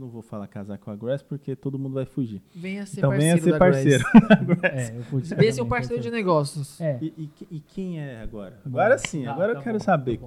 [0.00, 2.42] não vou falar casar com a Grace porque todo mundo vai fugir.
[2.54, 4.04] Venha ser então parceiro venha ser da parceiro.
[4.64, 6.80] É, eu Venha ser um parceiro de negócios.
[6.80, 6.98] É.
[7.02, 8.60] E, e e quem é agora?
[8.64, 10.18] Agora sim, Tá, agora tá eu quero bom, saber.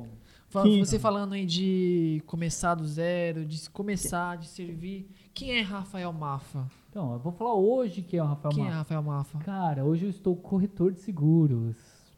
[0.51, 5.09] tá Quem- Você falando aí de começar do zero, de se começar, de servir.
[5.34, 6.67] Quem é Rafael Mafa?
[6.89, 8.78] Então, eu vou falar hoje quem é o Rafael Quem é Mafa.
[8.78, 9.39] Rafael Mafa?
[9.39, 11.76] Cara, hoje eu estou corretor de seguros.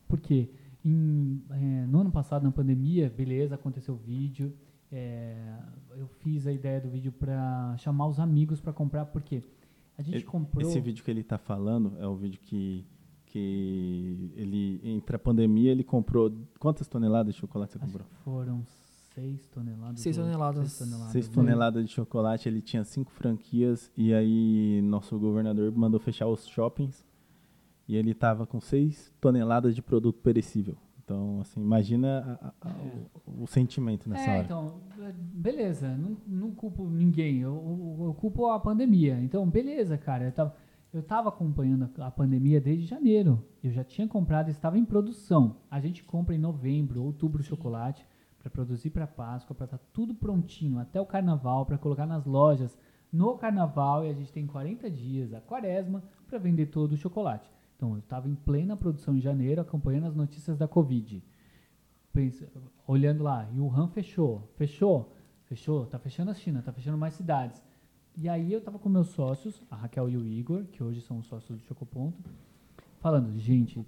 [0.08, 0.50] Por quê?
[0.84, 4.54] Em, é, no ano passado, na pandemia, beleza, aconteceu o vídeo.
[4.92, 5.36] é,
[5.98, 9.44] eu fiz a ideia do vídeo para chamar os amigos para comprar, porque
[9.98, 10.68] a gente E- comprou.
[10.68, 12.86] Esse vídeo que ele tá falando é o vídeo que,
[13.26, 16.32] que ele, entre a pandemia, ele comprou.
[16.60, 18.08] Quantas toneladas de chocolate você acho comprou?
[18.10, 18.64] que foram
[19.14, 20.00] 6 toneladas.
[20.02, 20.72] Seis toneladas.
[20.72, 21.12] seis toneladas.
[21.14, 21.34] 6 né?
[21.34, 27.06] toneladas de chocolate, ele tinha cinco franquias e aí nosso governador mandou fechar os shoppings
[27.88, 30.76] e ele tava com 6 toneladas de produto perecível.
[31.06, 32.76] Então, assim, imagina a- a- a-
[33.28, 34.44] o, o sentimento nessa É, hora.
[34.44, 39.20] então, é, beleza, não, não culpo ninguém, eu, eu- eu culpo a pandemia.
[39.22, 40.56] Então, beleza, cara, eu tava,
[40.92, 43.46] eu tava acompanhando a, a pandemia desde janeiro.
[43.64, 45.58] Eu já tinha comprado, estava em produção.
[45.70, 48.04] A gente compra em novembro, outubro chocolate
[48.40, 52.76] para produzir para Páscoa, para estar tudo prontinho até o carnaval, para colocar nas lojas
[53.12, 57.48] no carnaval e a gente tem 40 dias, a quaresma, para vender todo o chocolate.
[57.76, 61.22] Então, eu estava em plena produção em janeiro, acompanhando as notícias da Covid
[62.14, 62.48] pensa-
[62.88, 65.14] olhando lá, Wuhan fechou, fechou,
[65.44, 67.62] fechou, tá fechando a China, tá fechando mais cidades.
[68.18, 71.18] E aí eu tava com meus sócios, a Raquel e o Igor, que hoje são
[71.20, 72.18] os sócios do Chocoponto,
[73.02, 73.86] falando, gente,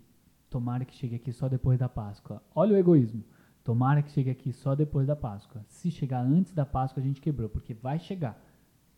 [0.49, 2.43] tomara que chegue aqui só depois da Páscoa.
[2.53, 3.23] Olha o egoísmo.
[3.63, 5.61] Tomara que chegue aqui só depois da Páscoa.
[5.67, 8.41] Se chegar antes da Páscoa, a gente quebrou, porque vai chegar.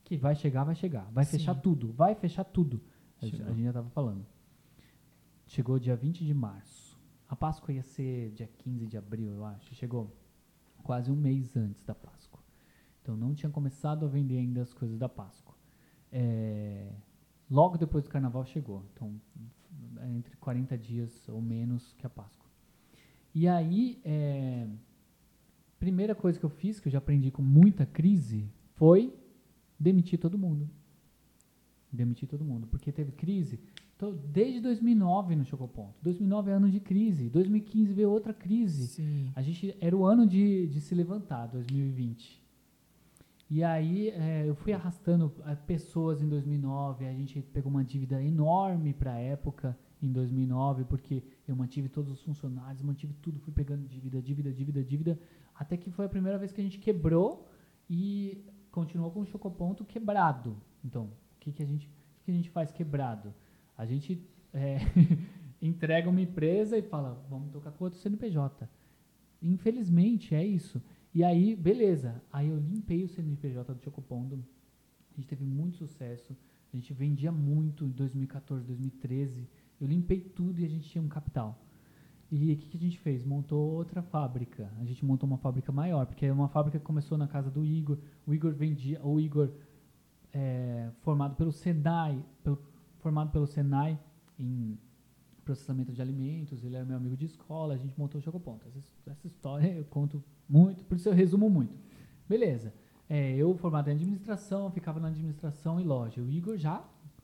[0.04, 1.08] Que vai chegar, vai chegar.
[1.12, 1.38] Vai Sim.
[1.38, 2.82] fechar tudo, vai fechar tudo.
[3.22, 3.52] A gente, Chegou.
[3.52, 4.26] a gente já tava falando.
[5.50, 6.96] Chegou dia 20 de março.
[7.28, 9.74] A Páscoa ia ser dia 15 de abril, eu acho.
[9.74, 10.16] Chegou
[10.84, 12.40] quase um mês antes da Páscoa.
[13.02, 15.56] Então não tinha começado a vender ainda as coisas da Páscoa.
[16.12, 16.94] É,
[17.50, 18.86] logo depois do carnaval chegou.
[18.94, 19.20] Então,
[20.02, 22.48] é entre 40 dias ou menos que a Páscoa.
[23.34, 24.68] E aí, é,
[25.80, 29.18] primeira coisa que eu fiz, que eu já aprendi com muita crise, foi
[29.80, 30.70] demitir todo mundo.
[31.92, 32.68] Demitir todo mundo.
[32.68, 33.60] Porque teve crise
[34.00, 35.94] to- desde 2009 no Chocoponto.
[36.02, 37.30] 2009 é ano de crise.
[37.30, 38.88] 2015 veio outra crise.
[38.88, 39.32] Sim.
[39.36, 42.42] A gente era o ano de, de se levantar, 2020.
[43.52, 47.06] E aí é, eu fui arrastando é, pessoas em 2009.
[47.06, 52.10] A gente pegou uma dívida enorme para a época em 2009, porque eu mantive todos
[52.12, 55.20] os funcionários, mantive tudo, fui pegando dívida, dívida, dívida, dívida,
[55.54, 57.46] até que foi a primeira vez que a gente quebrou
[57.90, 60.56] e continuou com o chocoponto quebrado.
[60.86, 63.34] Então, o que, que a gente, que, que a gente faz quebrado?
[63.80, 64.22] A gente
[64.54, 64.78] é,
[65.62, 68.70] entrega uma empresa e fala, vamos tocar com outro CNPJ.
[69.42, 70.84] Infelizmente, é isso.
[71.16, 72.22] E aí, beleza.
[72.30, 74.44] Aí eu limpei o CNPJ do Chocopondo.
[75.14, 76.36] A gente teve muito sucesso.
[76.74, 79.48] A gente vendia muito em 2014, 2013.
[79.80, 81.58] Eu limpei tudo e a gente tinha um capital.
[82.30, 83.24] E o que, que a gente fez?
[83.24, 84.70] Montou outra fábrica.
[84.82, 87.66] A gente montou uma fábrica maior, porque é uma fábrica que começou na casa do
[87.66, 87.98] Igor.
[88.28, 89.50] O Igor vendia, o Igor
[90.34, 92.62] é, formado pelo Senai, pelo,
[93.00, 94.00] formado pelo Senai
[94.38, 94.78] em
[95.44, 98.68] processamento de alimentos, ele era meu amigo de escola, a gente montou o Chocoponto.
[98.68, 101.76] Essa, essa história eu conto muito, por isso eu resumo muito.
[102.28, 102.74] Beleza.
[103.10, 106.22] É, eu formado em administração, ficava na administração e loja.
[106.22, 106.84] O Igor já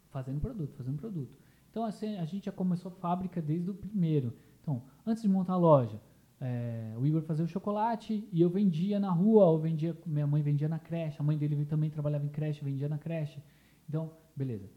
[0.09, 1.37] fazendo produto, fazendo produto.
[1.69, 4.33] Então assim, a gente já começou a fábrica desde o primeiro.
[4.61, 6.01] Então, antes de montar a loja,
[6.41, 10.41] é, o Igor fazia o chocolate e eu vendia na rua, ou vendia, minha mãe
[10.41, 13.39] vendia na creche, a mãe dele também trabalhava em creche, vendia na creche.
[13.87, 14.67] Então, beleza.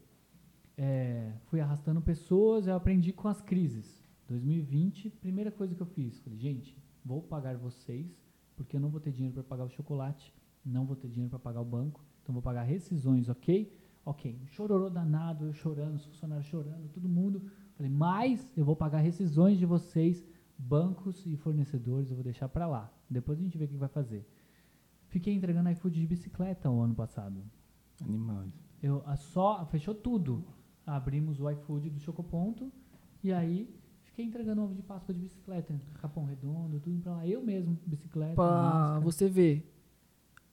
[0.81, 4.01] É, fui arrastando pessoas, eu aprendi com as crises.
[4.29, 8.17] 2020, primeira coisa que eu fiz, falei, gente, vou pagar vocês,
[8.55, 11.37] porque eu não vou ter dinheiro para pagar o chocolate, não vou ter dinheiro para
[11.37, 13.77] pagar o banco, então vou pagar rescisões, ok?
[14.05, 17.43] Ok, chororô danado, eu chorando, os funcionários chorando, todo mundo.
[17.75, 20.25] Falei, mas eu vou pagar rescisões de vocês,
[20.57, 22.89] bancos e fornecedores, eu vou deixar para lá.
[23.09, 24.25] Depois a gente vê o que vai fazer.
[25.09, 27.43] Fiquei entregando iFood de bicicleta o ano passado.
[28.01, 28.45] Animal.
[28.81, 30.45] Eu a só fechou tudo.
[30.95, 32.71] Abrimos o iFood do Chocoponto
[33.23, 33.69] e aí
[34.03, 37.27] fiquei entregando ovo de Páscoa de bicicleta, Capão Redondo, tudo pra lá.
[37.27, 38.35] Eu mesmo, bicicleta.
[38.35, 39.71] Pra você ver,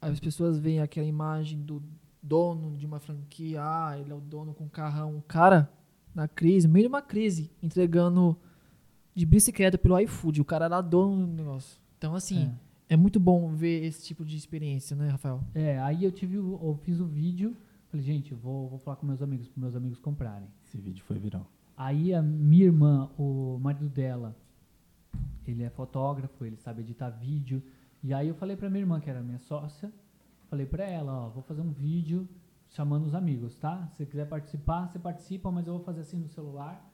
[0.00, 1.82] as pessoas veem aquela imagem do
[2.22, 5.16] dono de uma franquia, ah, ele é o dono com carrão.
[5.16, 5.70] O cara,
[6.14, 8.36] na crise, meio de uma crise, entregando
[9.14, 10.40] de bicicleta pelo iFood.
[10.40, 11.80] O cara era dono do negócio.
[11.96, 12.52] Então, assim,
[12.88, 12.96] é.
[12.96, 15.42] muito bom ver esse tipo de experiência, né, Rafael?
[15.54, 17.56] É, é, aí eu tive, eu fiz o vídeo,
[17.96, 20.48] falei, gente, vou, vou falar com meus amigos, para meus amigos comprarem.
[20.64, 21.50] Esse vídeo foi viral.
[21.76, 24.36] Aí a minha irmã, o marido dela,
[25.46, 27.62] ele é fotógrafo, ele sabe editar vídeo.
[28.02, 29.92] E aí eu falei pra minha irmã, que era minha sócia,
[30.48, 32.28] falei pra ela, ó, vou fazer um vídeo
[32.68, 33.86] chamando os amigos, tá?
[33.88, 36.92] Se você quiser participar, você participa, mas eu vou fazer assim no celular.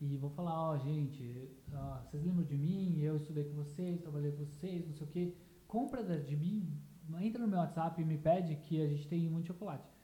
[0.00, 3.00] E vou falar, ó, gente, ó, vocês lembram de mim?
[3.00, 5.34] Eu estudei com vocês, trabalhei com vocês, não sei o quê.
[5.66, 6.72] Compra de mim,
[7.20, 9.97] entra no meu WhatsApp e me pede que a gente tem muito chocolate.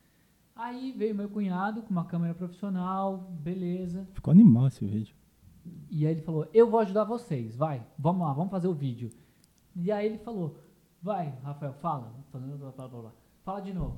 [0.57, 4.07] Aí veio meu cunhado com uma câmera profissional, beleza.
[4.13, 5.15] Ficou animal esse vídeo.
[5.91, 9.11] E aí ele falou, eu vou ajudar vocês, vai, vamos lá, vamos fazer o vídeo.
[9.75, 10.59] E aí ele falou,
[11.03, 12.13] vai, Rafael, fala.
[12.33, 13.13] Blá, blá, blá.
[13.43, 13.97] Fala de novo.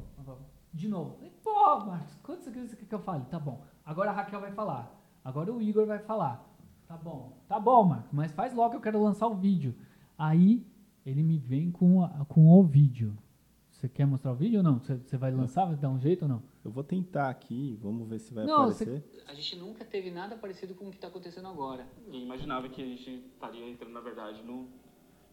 [0.73, 1.15] De novo.
[1.17, 3.25] Falei, Pô, Marcos, quanto você quer que eu fale?
[3.27, 3.63] Tá bom.
[3.85, 4.93] Agora a Raquel vai falar.
[5.25, 6.45] Agora o Igor vai falar.
[6.87, 7.37] Tá bom.
[7.49, 9.75] Tá bom, Marcos, mas faz logo que eu quero lançar o vídeo.
[10.17, 10.65] Aí
[11.05, 13.17] ele me vem com, a- com o vídeo.
[13.77, 14.79] Você quer mostrar o vídeo ou não?
[14.79, 16.43] Você vai lançar, vai dar um jeito ou não?
[16.64, 19.05] Eu vou tentar aqui, vamos ver se vai Não, aparecer.
[19.29, 21.87] A gente nunca teve nada parecido com o que tá acontecendo agora.
[22.11, 24.66] E imaginava que a gente estaria entrando, na verdade, no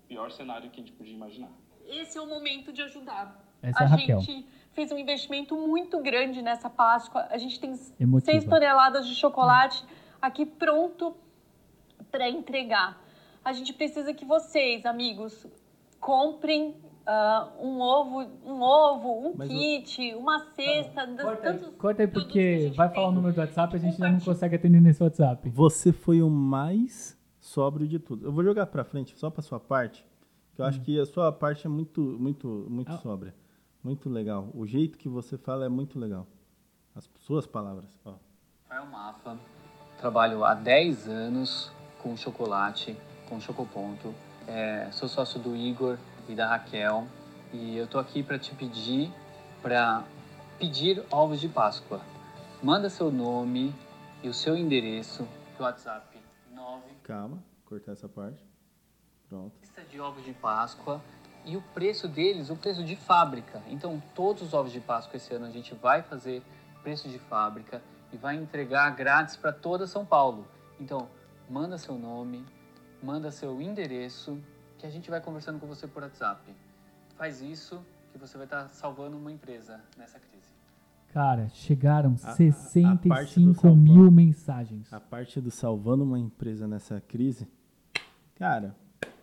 [0.09, 1.51] pior cenário que a gente podia imaginar.
[1.87, 3.41] Esse é o momento de ajudar.
[3.61, 4.19] Essa é a a Raquel.
[4.19, 7.25] gente fez um investimento muito grande nessa Páscoa.
[7.29, 8.31] A gente tem Emotiva.
[8.33, 9.85] 6 toneladas de chocolate
[10.21, 11.15] aqui pronto
[12.11, 13.01] para entregar.
[13.43, 15.47] A gente precisa que vocês, amigos,
[15.97, 16.75] comprem
[17.05, 21.75] ah, um ovo, um ovo, um Mas o- kit, uma cesta, das- Corta aí, tantos
[21.77, 22.95] corta aí porque vai tem.
[22.95, 25.49] falar o número do WhatsApp, a gente ainda não consegue atender nesse WhatsApp.
[25.49, 28.25] Você foi o mais sóbrio de tudo.
[28.25, 30.05] Eu vou jogar pra frente só pra sua parte,
[30.55, 32.97] que eu acho que a sua parte é muito, muito, muito Ah.
[32.97, 33.33] sóbria.
[33.83, 34.47] Muito legal.
[34.53, 36.25] O jeito que você fala é muito legal.
[36.95, 38.13] As suas palavras, ó.
[38.69, 39.37] Rafael Mafa,
[39.99, 41.69] trabalho há 10 anos
[42.01, 42.95] com chocolate,
[43.27, 44.13] com Chocoponto.
[44.47, 45.97] É, sou sócio do Igor
[46.27, 47.07] e da Raquel
[47.51, 49.11] e eu tô aqui para te pedir
[49.61, 50.03] para
[50.57, 52.01] pedir ovos de Páscoa.
[52.61, 53.73] Manda seu nome
[54.21, 56.17] e o seu endereço pro WhatsApp
[56.51, 58.43] 9 Calma, cortar essa parte.
[59.27, 59.53] Pronto.
[59.61, 61.01] lista de ovos de Páscoa
[61.45, 63.61] e o preço deles, o preço de fábrica.
[63.67, 66.41] Então, todos os ovos de Páscoa esse ano a gente vai fazer
[66.81, 70.47] preço de fábrica e vai entregar grátis para toda São Paulo.
[70.79, 71.09] Então,
[71.49, 72.45] manda seu nome,
[73.01, 74.39] manda seu endereço,
[74.83, 76.41] que a gente vai conversando com você por WhatsApp.
[77.15, 77.81] Faz isso
[78.11, 80.51] que você vai estar salvando uma empresa nessa crise.
[81.07, 84.91] Cara, chegaram A- a- a 65 parte do São mil mensagens.
[84.91, 87.47] A parte do salvando uma empresa nessa crise,
[88.35, 88.75] cara,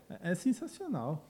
[0.08, 1.28] é, é sensacional.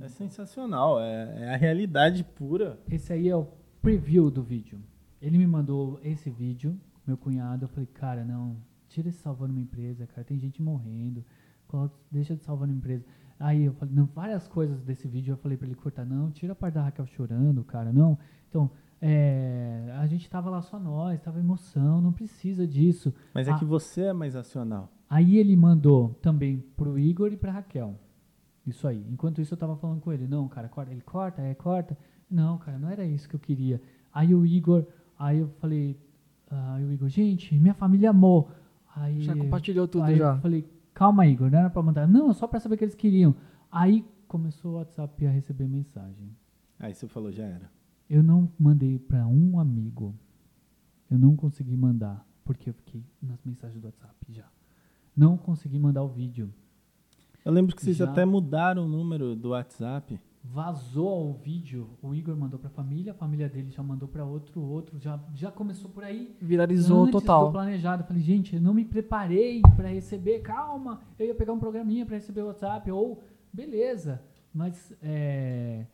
[0.00, 1.00] É, sensacional.
[1.00, 2.80] É, é a realidade pura.
[2.90, 3.46] Esse aí é o
[3.80, 4.80] preview do vídeo.
[5.22, 6.76] Ele me mandou esse vídeo,
[7.06, 7.66] meu cunhado.
[7.66, 8.56] Eu falei, cara, não,
[8.88, 10.24] tira esse salvando uma empresa, cara.
[10.24, 11.24] Tem gente morrendo.
[11.68, 13.04] coloca- Deixa de salvando uma empresa.
[13.38, 16.04] Aí eu falei, não, várias coisas desse vídeo eu falei pra ele cortar.
[16.06, 17.92] Não, tira a parte da Raquel chorando, cara.
[17.92, 18.18] Não.
[18.48, 18.70] Então,
[19.02, 23.12] é, a gente tava lá só nós, tava emoção, não precisa disso.
[23.34, 23.58] Mas é Ah.
[23.58, 24.90] que você é mais racional.
[25.10, 27.98] Aí ele mandou também pro Igor e pra Raquel.
[28.66, 29.04] Isso aí.
[29.10, 30.90] Enquanto isso eu tava falando com ele, não, cara, corta.
[30.92, 31.98] Ele corta, é, corta.
[32.30, 33.80] Não, cara, não era isso que eu queria.
[34.12, 34.86] Aí o Igor,
[35.18, 35.98] aí eu falei,
[36.50, 38.48] aí o Igor, gente, minha família amou.
[38.96, 40.34] Aí, Já compartilhou tudo aí já.
[40.36, 40.64] Eu falei,
[40.94, 42.06] calma, Igor, não era pra mandar.
[42.06, 43.34] Não, só pra saber o que eles queriam.
[43.70, 46.34] Aí começou o WhatsApp a receber mensagem.
[46.78, 47.70] Aí você falou, já era.
[48.08, 50.14] Eu não mandei pra um amigo.
[51.10, 54.46] Eu não consegui mandar, porque eu fiquei nas mensagens do WhatsApp já.
[55.16, 56.52] Não consegui mandar o vídeo.
[57.44, 58.10] Eu lembro que vocês Já.
[58.10, 60.18] até mudaram o número do WhatsApp.
[60.46, 64.60] Vazou o vídeo, o Igor mandou pra família, a família dele já mandou pra outro,
[64.60, 66.36] outro, já, já começou por aí.
[66.38, 67.46] Viralizou antes total.
[67.46, 68.02] do planejado.
[68.02, 72.04] Eu falei, gente, eu não me preparei pra receber, calma, eu ia pegar um programinha
[72.04, 74.22] pra receber o WhatsApp, ou, beleza,
[74.52, 75.86] mas, é,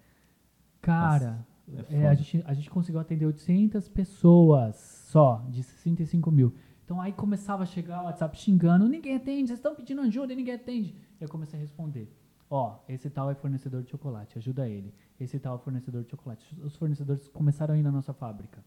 [0.82, 2.10] cara, é é, foda.
[2.10, 4.74] a, gente, a gente conseguiu atender 800 pessoas
[5.10, 6.52] só, de 65 mil.
[6.84, 10.36] Então aí começava a chegar o WhatsApp xingando, ninguém atende, vocês estão pedindo ajuda e
[10.36, 10.96] ninguém atende.
[11.20, 12.12] Eu comecei a responder.
[12.52, 14.92] Ó, esse tal é fornecedor de chocolate, ajuda ele.
[15.20, 16.60] Esse tal é fornecedor de chocolate.
[16.60, 18.64] Os fornecedores começaram a ir na nossa fábrica.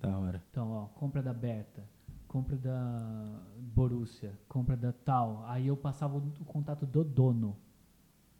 [0.00, 0.40] Da hora.
[0.52, 1.82] Então, ó, compra da Berta,
[2.28, 5.44] compra da Borussia, compra da tal.
[5.46, 7.56] Aí eu passava o, o contato do dono.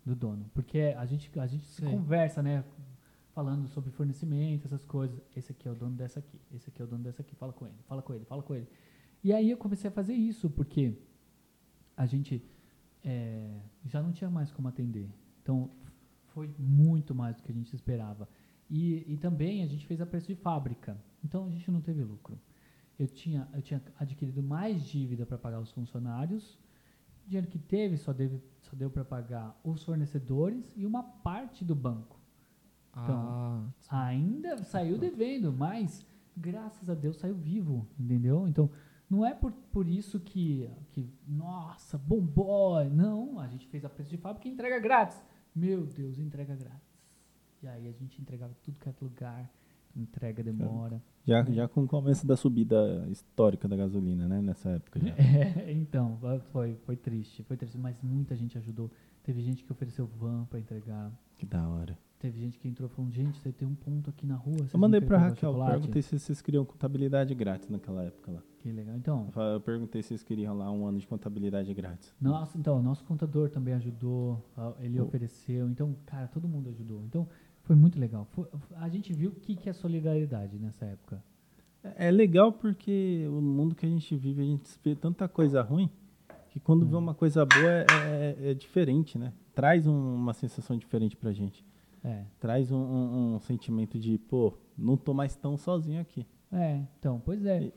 [0.04, 0.48] Do dono.
[0.54, 2.64] Porque a gente, a gente se conversa, né?
[3.34, 5.20] Falando sobre fornecimento, essas coisas.
[5.34, 6.40] Esse aqui é o dono dessa aqui.
[6.54, 7.34] Esse aqui é o dono dessa aqui.
[7.34, 8.68] Fala com ele, fala com ele, fala com ele.
[9.24, 10.96] E aí eu comecei a fazer isso, porque
[11.96, 12.44] a gente
[13.06, 15.08] é, já não tinha mais como atender.
[15.40, 15.70] Então,
[16.34, 18.28] foi muito mais do que a gente esperava.
[18.68, 21.00] E, e também a gente fez a preço de fábrica.
[21.24, 22.36] Então, a gente não teve lucro.
[22.98, 26.58] Eu tinha, eu tinha adquirido mais dívida para pagar os funcionários.
[27.24, 31.64] O dinheiro que teve só, deve, só deu para pagar os fornecedores e uma parte
[31.64, 32.18] do banco.
[32.92, 36.04] Ah, Ainda saiu devendo, mas
[36.36, 38.48] graças a Deus saiu vivo, entendeu?
[38.48, 38.70] Então,
[39.08, 42.84] não é por, por isso que, que, nossa, bombou.
[42.90, 45.22] Não, a gente fez a preço de fábrica e entrega grátis.
[45.54, 46.96] Meu Deus, entrega grátis.
[47.62, 49.50] E aí a gente entregava tudo que é lugar,
[49.94, 51.00] entrega demora.
[51.24, 54.42] Já, já com o começo da subida histórica da gasolina, né?
[54.42, 55.14] Nessa época já.
[55.16, 56.18] É, então,
[56.52, 58.90] foi, foi triste, foi triste, mas muita gente ajudou.
[59.22, 61.10] Teve gente que ofereceu van para entregar.
[61.38, 61.98] Que da hora.
[62.18, 64.66] Teve gente que entrou falando, gente, você tem um ponto aqui na rua.
[64.72, 68.42] Eu mandei pra o Raquel, chocolate?" perguntei se vocês queriam contabilidade grátis naquela época lá.
[68.66, 68.96] Que legal.
[68.96, 72.12] Então, Eu perguntei se vocês queriam lá um ano de contabilidade grátis.
[72.20, 74.42] Nossa, então, nosso contador também ajudou,
[74.80, 77.00] ele O- ofereceu, então, cara, todo mundo ajudou.
[77.04, 77.28] Então,
[77.62, 78.26] foi muito legal.
[78.32, 81.22] Foi- a gente viu o que, que é solidariedade nessa época.
[81.84, 85.62] É é legal porque o mundo que a gente vive, a gente vê tanta coisa
[85.62, 85.88] ruim
[86.50, 86.88] que quando Hum.
[86.88, 89.32] vê uma coisa boa é, é- é diferente, né?
[89.54, 91.64] Traz um- uma sensação diferente pra gente.
[92.02, 96.26] É, Traz um, um- um sentimento de, pô, não tô mais tão sozinho aqui.
[96.50, 97.62] é, então, pois é.
[97.62, 97.72] E-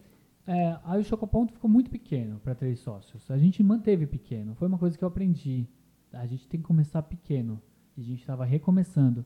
[0.49, 3.29] É, aí o Chocoponto ficou muito pequeno para três sócios.
[3.29, 4.55] A gente manteve pequeno.
[4.55, 5.67] Foi uma coisa que eu aprendi.
[6.11, 7.61] A gente tem que começar pequeno.
[7.95, 9.23] E a gente estava recomeçando.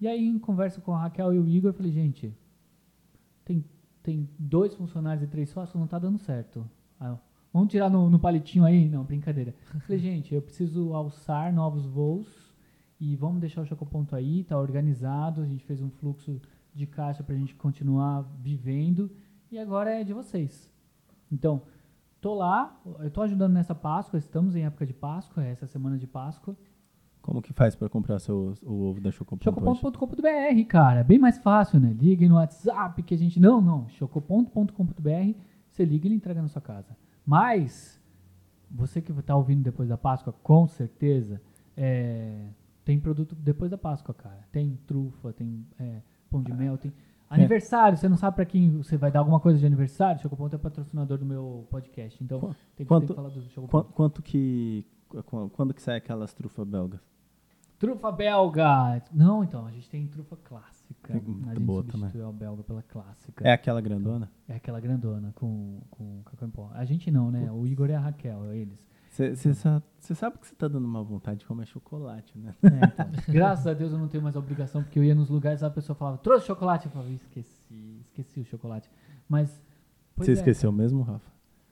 [0.00, 2.34] E aí, em conversa com a Raquel e o Igor, eu falei, gente,
[3.44, 3.62] tem,
[4.02, 6.66] tem dois funcionários e três sócios, não tá dando certo.
[7.52, 8.88] Vamos tirar no, no palitinho aí?
[8.88, 9.54] Não, brincadeira.
[9.74, 12.54] Eu falei, gente, eu preciso alçar novos voos
[12.98, 16.40] e vamos deixar o Chocoponto aí, tá organizado, a gente fez um fluxo
[16.74, 19.10] de caixa pra gente continuar vivendo
[19.50, 20.70] e agora é de vocês.
[21.30, 21.62] Então,
[22.20, 25.98] tô lá, eu tô ajudando nessa Páscoa, estamos em época de Páscoa, é essa semana
[25.98, 26.56] de Páscoa.
[27.20, 29.80] Como que faz pra comprar seu, o ovo da Chocoponto hoje?
[29.80, 31.92] Chocoponto.com.br, cara, é bem mais fácil, né?
[31.92, 36.48] Ligue no WhatsApp que a gente não, não, chocoponto.com.br, você liga e ele entrega na
[36.48, 36.96] sua casa.
[37.24, 38.00] Mas
[38.70, 41.40] você que está ouvindo depois da Páscoa, com certeza,
[41.76, 42.48] é,
[42.84, 44.46] tem produto depois da Páscoa, cara.
[44.52, 46.92] Tem trufa, tem é, pão de mel, tem
[47.28, 47.96] aniversário.
[47.98, 50.20] Você não sabe para quem você vai dar alguma coisa de aniversário?
[50.20, 52.46] Chocoponto é patrocinador do meu podcast, então Qu-
[52.76, 53.92] tem que, tem que falar do Chocoponto.
[53.92, 54.86] Quanto que.
[55.08, 57.00] qu- Quando que sai aquelas trufas belgas?
[57.78, 59.02] Trufa belga!
[59.12, 61.12] Não, então, a gente tem trufa clássica.
[61.12, 61.16] Tem
[61.46, 63.46] a gente boa substituiu a belga pela clássica.
[63.46, 64.30] É aquela grandona?
[64.48, 66.70] É aquela grandona com, com cacau em pó.
[66.72, 67.52] A gente não, né?
[67.52, 68.78] O Igor e a Raquel, é eles.
[69.16, 72.54] Você sabe que você tá dando uma vontade de comer chocolate, né?
[72.62, 75.62] É, então, graças a Deus eu não tenho mais obrigação, porque eu ia nos lugares
[75.62, 76.86] e a pessoa falava, trouxe chocolate?
[76.86, 78.90] Eu falava, esqueci, esqueci o chocolate.
[79.28, 79.60] Mas.
[80.16, 80.34] Você é.
[80.34, 81.30] esqueceu mesmo, Rafa?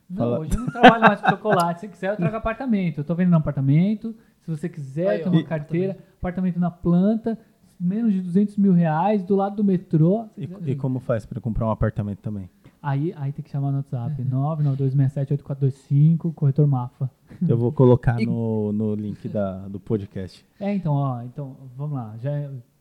[0.09, 1.81] Não, Fala- hoje eu não trabalho mais com chocolate.
[1.81, 2.99] Se quiser, eu trago apartamento.
[2.99, 4.15] Eu tô vendendo um apartamento.
[4.41, 7.39] Se você quiser, Aí, tem uma E- carteira, apartamento na planta,
[7.81, 10.29] menos de 200 mil reais, do lado do metrô.
[10.37, 12.51] E, e como faz pra comprar um apartamento também?
[12.86, 17.11] Aí, aí tem que chamar no WhatsApp, 992678425, corretor Mafa.
[17.48, 20.44] Eu vou colocar E- no, no link da, do podcast.
[20.61, 22.15] É, então, ó, então, vamos lá.
[22.19, 22.31] Já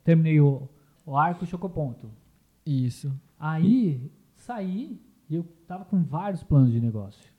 [0.03, 0.67] terminei o,
[1.05, 2.09] o arco chocoponto.
[2.65, 3.17] Isso.
[3.39, 4.99] Aí, saí
[5.30, 7.31] e eu tava com vários planos de negócio.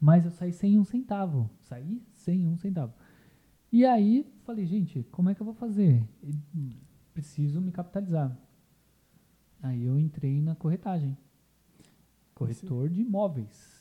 [0.00, 1.50] Mas eu saí sem um centavo.
[1.62, 2.92] Saí sem um centavo.
[3.72, 6.04] E aí, falei, gente, como é que eu vou fazer?
[7.12, 8.38] Preciso me capitalizar.
[9.60, 11.16] Aí eu entrei na corretagem.
[12.34, 13.74] Corretor de imóveis.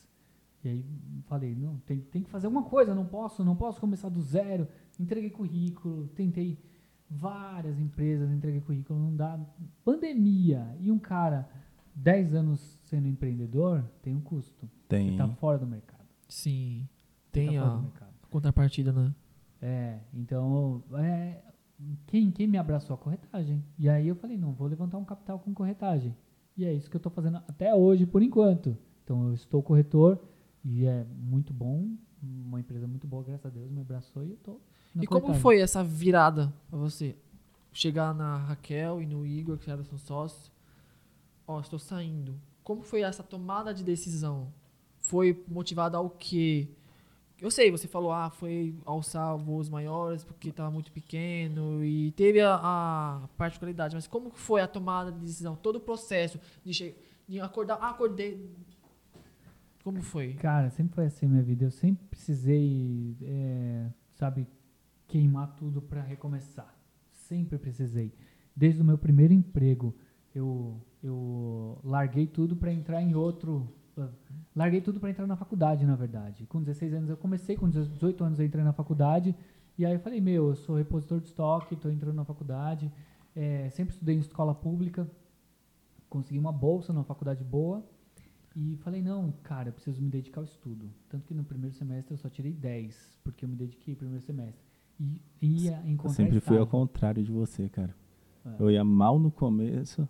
[0.64, 0.86] E aí
[1.26, 4.68] falei, não, tem, tem que fazer alguma coisa, não posso, não posso começar do zero.
[5.00, 6.58] Entreguei currículo, tentei
[7.10, 9.40] várias empresas, entreguei currículo, não dá.
[9.84, 11.50] Pandemia e um cara
[11.96, 14.70] 10 anos sendo empreendedor tem um custo.
[14.88, 15.10] Tem.
[15.10, 16.08] Ele tá fora do mercado.
[16.28, 16.88] Sim.
[17.34, 19.14] Ele Tem tá a contrapartida, né?
[19.62, 21.42] É, então, é,
[22.08, 23.64] quem, quem me abraçou a corretagem?
[23.78, 26.16] E aí eu falei, não, vou levantar um capital com corretagem.
[26.56, 28.78] E é isso que eu estou fazendo até hoje, por enquanto.
[29.04, 30.20] Então, eu estou corretor
[30.64, 31.90] e é muito bom,
[32.22, 34.62] uma empresa muito boa, graças a Deus, me abraçou e eu estou
[34.96, 35.42] E como corretagem.
[35.42, 37.16] foi essa virada pra você?
[37.74, 40.52] Chegar na Raquel e no Igor, que eram sócios.
[41.48, 42.40] Ó, estou saindo.
[42.64, 44.48] Como foi essa tomada de decisão?
[45.00, 46.70] Foi motivada ao quê?
[47.42, 52.40] Eu sei, você falou, ah, foi alçar voos maiores porque estava muito pequeno e teve
[52.40, 55.56] a, a particularidade, mas como foi a tomada de decisão?
[55.56, 56.96] Todo o processo de,
[57.28, 58.50] de acordar, ah, acordei.
[59.84, 60.34] Como foi?
[60.36, 61.66] Cara, sempre foi assim minha vida.
[61.66, 64.48] Eu sempre precisei, é, sabe,
[65.08, 66.74] queimar tudo para recomeçar.
[67.12, 68.14] Sempre precisei.
[68.56, 69.94] Desde o meu primeiro emprego,
[70.34, 73.68] eu, eu larguei tudo para entrar em outro.
[73.98, 74.10] Ah,
[74.56, 76.46] Larguei tudo para entrar na faculdade, na verdade.
[76.46, 79.36] Com 16 anos eu comecei, com 18 anos eu entrei na faculdade.
[79.78, 82.92] E aí eu falei, meu, eu sou repositor de estoque, estou entrando na faculdade.
[83.36, 85.10] é, sempre estudei em escola pública.
[86.10, 87.84] Consegui uma bolsa numa faculdade boa.
[88.56, 90.88] E falei, não, cara, eu preciso me dedicar ao estudo.
[91.10, 94.24] Tanto que no primeiro semestre eu só tirei 10, porque eu me dediquei no primeiro
[94.24, 94.64] semestre.
[95.00, 97.96] E ia Eu encontrar sempre fui ao contrário de você, cara.
[98.46, 98.56] É.
[98.60, 100.08] Eu ia mal no começo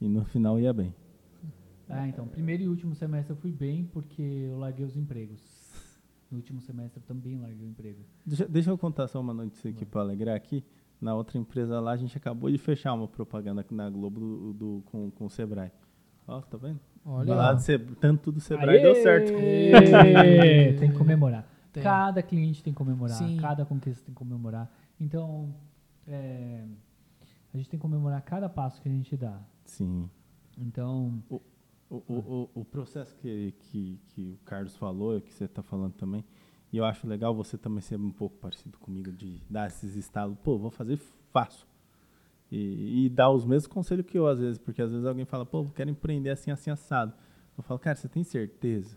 [0.00, 0.94] e no final ia bem.
[1.88, 5.40] Ah, então, primeiro e último semestre eu fui bem porque eu larguei os empregos.
[6.30, 8.00] No último semestre eu também larguei o emprego.
[8.26, 10.64] Deixa, deixa eu contar só uma notícia aqui para alegrar aqui.
[11.00, 14.82] Na outra empresa lá, a gente acabou de fechar uma propaganda na Globo do, do-
[14.86, 15.70] com, com o Sebrae.
[16.26, 16.80] Ó, tá vendo?
[17.04, 17.56] Olha Lá
[18.00, 19.32] tanto do Sebrae deu certo.
[19.32, 20.72] Aê!
[20.72, 21.46] tem que comemorar.
[21.72, 21.82] Tem.
[21.82, 23.36] Cada cliente tem que comemorar, Sim.
[23.36, 24.72] cada conquista tem que comemorar.
[24.98, 25.54] Então,
[26.08, 26.64] é,
[27.52, 29.40] a gente tem que comemorar cada passo que a gente dá.
[29.64, 30.08] Sim.
[30.58, 31.40] Então, O,
[32.08, 36.24] o, o, o processo que, que, que o Carlos falou, que você está falando também,
[36.72, 40.36] e eu acho legal você também ser um pouco parecido comigo, de dar esses estalos,
[40.42, 40.98] pô, vou fazer,
[41.32, 41.66] faço.
[42.50, 45.46] E, e dar os mesmos conselhos que eu, às vezes, porque às vezes alguém fala,
[45.46, 47.12] pô, quero empreender assim, assim, assado.
[47.56, 48.96] Eu falo, cara, você tem certeza?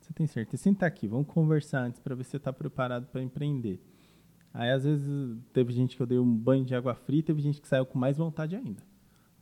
[0.00, 0.62] Você tem certeza?
[0.62, 3.80] Senta aqui, vamos conversar antes para ver se você está preparado para empreender.
[4.52, 7.60] Aí, às vezes, teve gente que eu dei um banho de água fria, teve gente
[7.60, 8.82] que saiu com mais vontade ainda.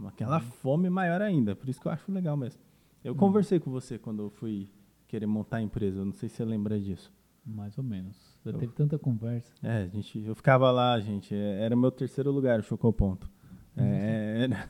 [0.09, 2.60] Aquela fome maior ainda, por isso que eu acho legal mesmo.
[3.05, 4.68] Eu conversei com você quando eu fui
[5.06, 7.12] querer montar a empresa, eu não sei se você lembra disso.
[7.47, 8.16] mais ou menos.
[8.44, 9.51] Já Eu- teve tanta conversa.
[9.62, 13.28] É, a gente, eu ficava lá, gente, é, era meu terceiro lugar, o Chocoponto.
[13.77, 14.68] É, era,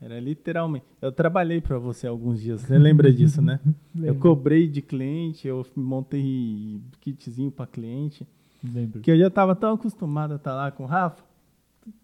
[0.00, 0.84] era literalmente.
[1.00, 3.58] Eu trabalhei para você alguns dias, você lembra disso, né?
[3.96, 8.26] Eu cobrei de cliente, eu montei kitzinho para cliente,
[8.62, 8.92] Lembro.
[9.00, 11.24] porque eu já estava tão acostumado a estar lá com o Rafa,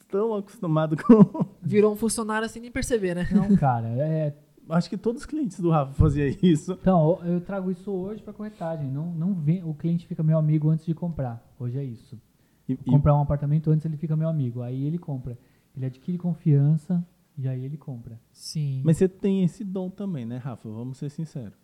[0.09, 1.47] tão acostumado com.
[1.63, 3.29] Virou um funcionário sem nem perceber, né?
[3.33, 4.37] Não, cara, é.
[4.69, 6.73] Acho que todos os clientes do Rafa faziam isso.
[6.73, 8.91] Então, eu trago isso hoje para corretagem.
[8.91, 11.41] Não, não vem, o cliente fica meu amigo antes de comprar.
[11.59, 12.21] Hoje é isso.
[12.69, 14.63] E, e- Comprar um apartamento antes ele fica meu amigo.
[14.63, 15.39] Aí ele compra.
[15.77, 17.07] Ele adquire confiança
[17.39, 18.19] e aí ele compra.
[18.33, 18.83] Sim.
[18.85, 20.69] Mas você tem esse dom também, né, Rafa?
[20.69, 21.55] Vamos ser sinceros.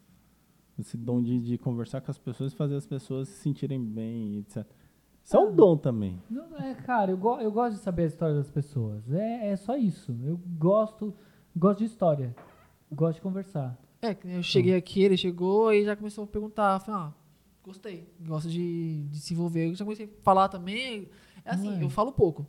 [0.78, 4.38] Esse dom de, de conversar com as pessoas e fazer as pessoas se sentirem bem,
[4.38, 4.64] etc.
[5.24, 6.20] Isso é um dom também.
[6.28, 9.10] Não, é, cara, eu, go- eu gosto de saber a história das pessoas.
[9.12, 10.16] É, é só isso.
[10.24, 11.14] Eu gosto,
[11.56, 12.34] gosto de história.
[12.90, 13.78] Gosto de conversar.
[14.00, 16.80] É, que eu cheguei aqui, ele chegou e já começou a perguntar.
[16.80, 17.12] Falei, ah,
[17.62, 18.08] gostei.
[18.20, 19.68] Gosto de, de se envolver.
[19.68, 21.08] Eu já comecei a falar também.
[21.44, 21.84] É assim, é?
[21.84, 22.46] eu falo pouco.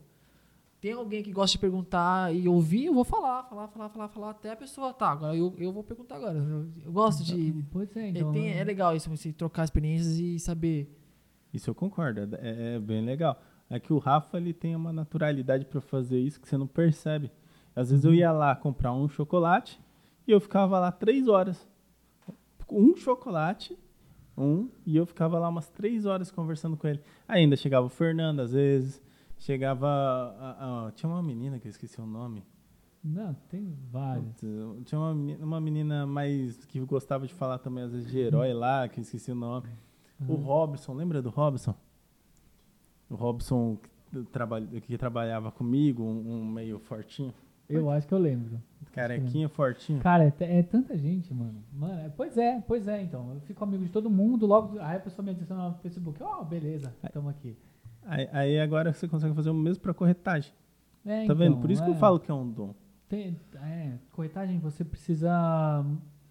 [0.82, 4.30] Tem alguém que gosta de perguntar e ouvir, eu vou falar, falar, falar, falar, falar,
[4.32, 6.38] até a pessoa, tá, agora eu, eu vou perguntar agora.
[6.38, 7.64] Eu, eu gosto de.
[7.72, 8.34] Pois é, é, então.
[8.34, 10.92] tem- é legal isso, você trocar experiências e saber.
[11.54, 13.40] Isso eu concordo, é, é- é bem legal.
[13.70, 17.32] É que o Rafa ele tem uma naturalidade para fazer isso que você não percebe.
[17.76, 19.80] Às vezes eu ia lá comprar um chocolate
[20.28, 21.68] e eu ficava lá três horas.
[22.72, 23.78] Um chocolate,
[24.38, 27.00] um, e eu ficava lá umas três horas conversando com ele.
[27.28, 29.02] Ainda chegava o Fernando, às vezes.
[29.38, 29.88] Chegava.
[29.88, 32.44] a- a- tinha uma menina que eu esqueci o nome.
[33.04, 34.26] Não, tem vários.
[34.40, 38.18] Putz, Tinha uma menina, uma menina mais que gostava de falar também, às vezes, de
[38.20, 39.68] herói lá, que eu esqueci o nome.
[40.28, 41.76] O Robson, lembra do Robson?
[43.10, 43.78] O Robson
[44.12, 47.34] que, trabalha, que trabalhava comigo, um, um meio fortinho.
[47.68, 48.62] Eu acho que eu lembro.
[48.92, 50.00] Carequinha, fortinho.
[50.02, 51.64] Cara, é, é tanta gente, mano.
[51.74, 53.34] Mano, é- pois é, pois é, então.
[53.34, 54.80] Eu fico amigo de todo mundo, logo.
[54.80, 56.22] Aí a pessoa me adiciona no Facebook.
[56.22, 57.58] Ó, beleza, estamos aqui.
[58.06, 60.52] Aí, aí agora você consegue fazer o mesmo para corretagem.
[61.06, 61.52] É, Tá vendo?
[61.52, 61.98] então, Por isso que eu é.
[61.98, 62.76] falo que é um dom.
[63.10, 65.86] Tem- é, corretagem, você precisa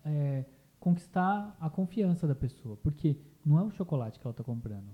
[0.05, 0.45] é,
[0.79, 2.77] conquistar a confiança da pessoa.
[2.83, 4.89] Porque não é o chocolate que ela tá comprando.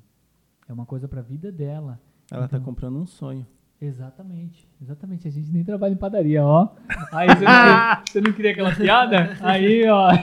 [0.68, 2.00] É uma coisa pra vida dela.
[2.30, 3.46] Ela tá Então- comprando um sonho.
[3.80, 5.28] Exatamente, exatamente.
[5.28, 6.74] A gente nem trabalha em padaria, ó.
[7.12, 9.36] Aí você não, queria, você não queria aquela piada?
[9.40, 10.08] Aí, ó.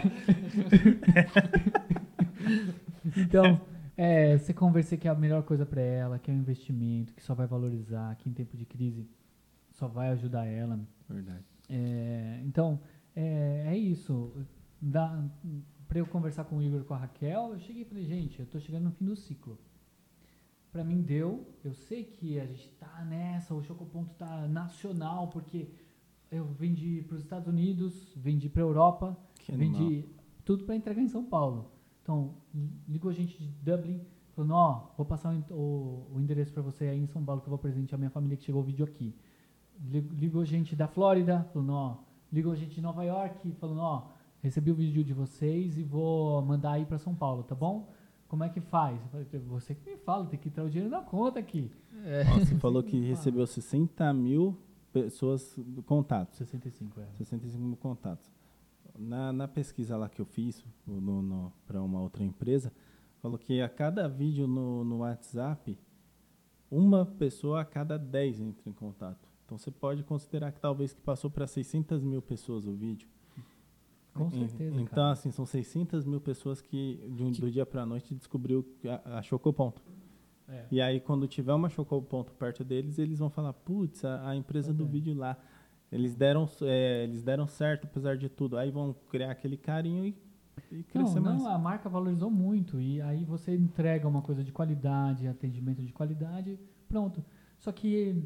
[3.18, 3.60] então,
[3.98, 7.24] é, você convencer que é a melhor coisa pra ela, que é um investimento, que
[7.24, 9.08] só vai valorizar, que em tempo de crise
[9.72, 10.78] só vai ajudar ela.
[11.10, 11.44] Verdade.
[11.70, 12.80] É, então,
[13.16, 14.34] é, é isso.
[14.82, 15.24] Dá,
[15.96, 18.46] pra eu conversar com o Igor com a Raquel, eu cheguei e falei, gente, eu
[18.46, 19.58] tô chegando no fim do ciclo.
[20.70, 25.70] Pra mim deu, eu sei que a gente tá nessa, o Chocoponto tá nacional, porque
[26.30, 29.84] eu vendi para os Estados Unidos, vendi pra Europa, Que animal.
[29.88, 30.06] vendi
[30.44, 31.72] tudo pra entregar em São Paulo.
[32.04, 32.36] Então,
[32.90, 34.02] ligou gente de Dublin,
[34.36, 37.52] falando, ó, vou passar o, o, endereço pra você aí em São Paulo, que eu
[37.52, 39.16] vou presentear a minha família que chegou o vídeo aqui.
[39.82, 41.98] Li- Ligou gente da Flórida, falando, ó,
[42.34, 44.10] ligou gente de Nova York, falando, ó,
[44.46, 47.92] recebi o vídeo de vocês e vou mandar aí pra São Paulo, tá bom?
[48.28, 49.02] Como é que faz?
[49.02, 51.72] Eu falei, você que me fala, tem que entrar o dinheiro na conta aqui.
[52.32, 54.56] Ó, você falou que recebeu 60 mil
[54.94, 56.38] pessoas, contatos.
[56.38, 57.08] 65, é.
[57.18, 58.32] 65 mil contatos.
[58.98, 62.72] Na, na pesquisa lá que eu fiz no, no, para uma outra empresa,
[63.22, 65.78] falou que a cada vídeo no, no WhatsApp,
[66.70, 69.28] uma pessoa a cada 10 entra em contato.
[69.44, 73.08] Então você pode considerar que talvez que passou para 600 mil pessoas o vídeo.
[74.16, 75.12] Com certeza, Então, cara.
[75.12, 78.88] assim, são 600 mil pessoas que de um- do dia para a noite descobriu que
[78.88, 79.82] a, a Chocoponto.
[80.48, 80.66] É.
[80.72, 84.74] E aí, quando tiver uma Chocoponto perto deles, eles vão falar, putz, a, a empresa
[84.74, 85.38] do vídeo lá,
[85.92, 88.58] eles deram, é, eles deram certo apesar de tudo.
[88.58, 90.16] Aí vão criar aquele carinho e,
[90.72, 91.42] e crescer Não, mais.
[91.44, 95.92] não, a marca valorizou muito e aí você entrega uma coisa de qualidade, atendimento de
[95.92, 97.24] qualidade, pronto.
[97.60, 98.24] Só que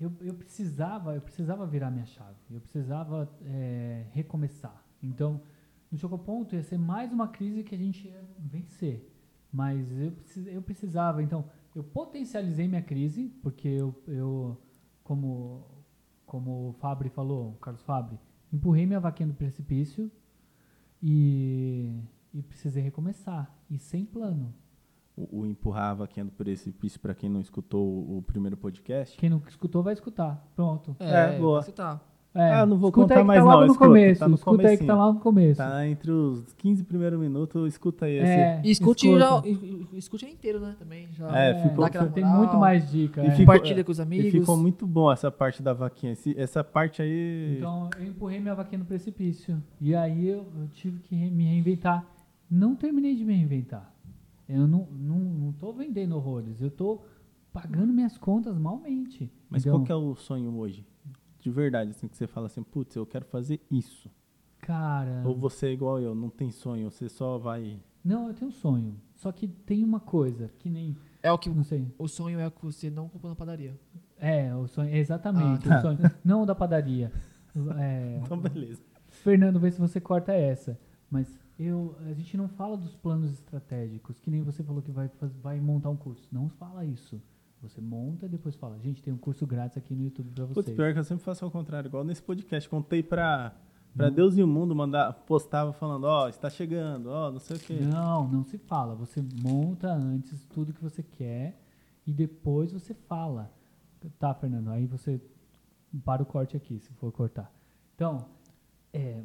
[0.00, 4.84] eu, eu precisava, eu precisava virar minha chave, eu precisava é, recomeçar.
[5.02, 5.40] Então,
[5.90, 9.10] no Chocoponto ia ser mais uma crise que a gente ia vencer,
[9.52, 10.12] mas eu,
[10.46, 11.22] eu precisava.
[11.22, 11.44] Então,
[11.74, 14.60] eu potencializei minha crise porque eu, eu
[15.02, 15.76] como
[16.26, 18.18] como o Fabri falou, o Carlos Fabri,
[18.52, 20.10] empurrei minha vaquinha do precipício
[21.00, 22.02] e,
[22.34, 23.50] e precisei recomeçar.
[23.70, 24.52] E sem plano.
[25.16, 27.82] O, o empurrar a vaquinha do precipício, para quem não escutou
[28.18, 29.16] o, primeiro podcast.
[29.16, 30.46] Quem não escutou vai escutar.
[30.54, 30.94] Pronto.
[31.00, 31.62] É, boa.
[31.62, 32.00] Você tá.
[32.34, 34.20] É, Ah, não vou escuta contar aí que mais tá logo não, no escuta, começo.
[34.20, 35.56] tá no escuta aí que tá lá no começo.
[35.56, 39.24] Tá entre os 15 primeiros minutos, escuta aí É, E escute, escuta.
[39.24, 40.76] já, e- e- escute inteiro, né?
[40.78, 41.08] Também.
[41.12, 43.24] Já É, ficou- dá aquela Tem moral, muito mais dica.
[43.24, 43.36] E é.
[43.38, 44.30] Compartilha com os E amigos.
[44.32, 46.12] ficou muito bom essa parte da vaquinha.
[46.12, 47.54] Esse- essa parte aí.
[47.56, 49.62] Então eu empurrei minha vaquinha no precipício.
[49.80, 52.04] E aí eu, eu tive que me reinventar.
[52.50, 53.90] Não terminei de me reinventar.
[54.48, 56.60] Eu não, não, não tô vendendo horrores.
[56.60, 57.00] Eu tô
[57.52, 59.30] pagando minhas contas malmente.
[59.50, 60.86] Mas Então, qual que é o sonho hoje?
[61.40, 64.10] De verdade, assim, que você fala assim, putz, eu quero fazer isso.
[64.58, 67.80] Cara, Ou você é igual eu, não tem sonho, você só vai.
[68.04, 69.00] não, eu tenho um sonho.
[69.14, 70.96] Só que tem uma coisa que nem.
[71.22, 71.86] É o que Não sei.
[71.98, 73.78] o sonho é que você não comprou na padaria.
[74.18, 74.94] É, o sonho.
[74.94, 75.66] Exatamente.
[75.68, 75.78] Ah, tá.
[75.78, 75.98] o sonho.
[76.24, 77.12] Não o da padaria.
[77.78, 78.82] É, Então, beleza.
[79.08, 80.78] Fernando, vê se você corta essa.
[81.10, 81.26] Mas
[81.58, 85.10] eu, a gente não fala dos planos estratégicos, que nem você falou que vai,
[85.42, 86.28] vai montar um curso.
[86.30, 87.20] Não fala isso.
[87.62, 90.76] Você monta e depois fala, gente, tem um curso grátis aqui no YouTube Putz, vocês.
[90.76, 92.68] pior que eu sempre faço ao contrário, igual nesse podcast.
[92.68, 93.56] Contei pra,
[93.96, 97.60] pra Deus e o mundo, mandar, postava falando, ó, está chegando, ó, não sei o
[97.60, 97.80] quê.
[97.80, 98.94] Não, não se fala.
[98.94, 101.58] Você monta antes tudo que você quer
[102.06, 103.50] e depois você fala.
[104.18, 105.20] Tá, Fernando, aí você
[106.04, 107.50] para o corte aqui, se for cortar.
[107.94, 108.28] Então,
[108.92, 109.22] é,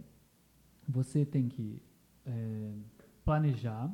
[0.88, 1.82] você tem que
[2.26, 2.73] é,
[3.23, 3.91] planejar.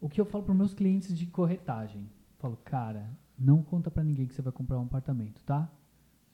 [0.00, 2.08] O que eu falo para meus clientes de corretagem?
[2.38, 5.70] Falo, cara, não conta para ninguém que você vai comprar um apartamento, tá?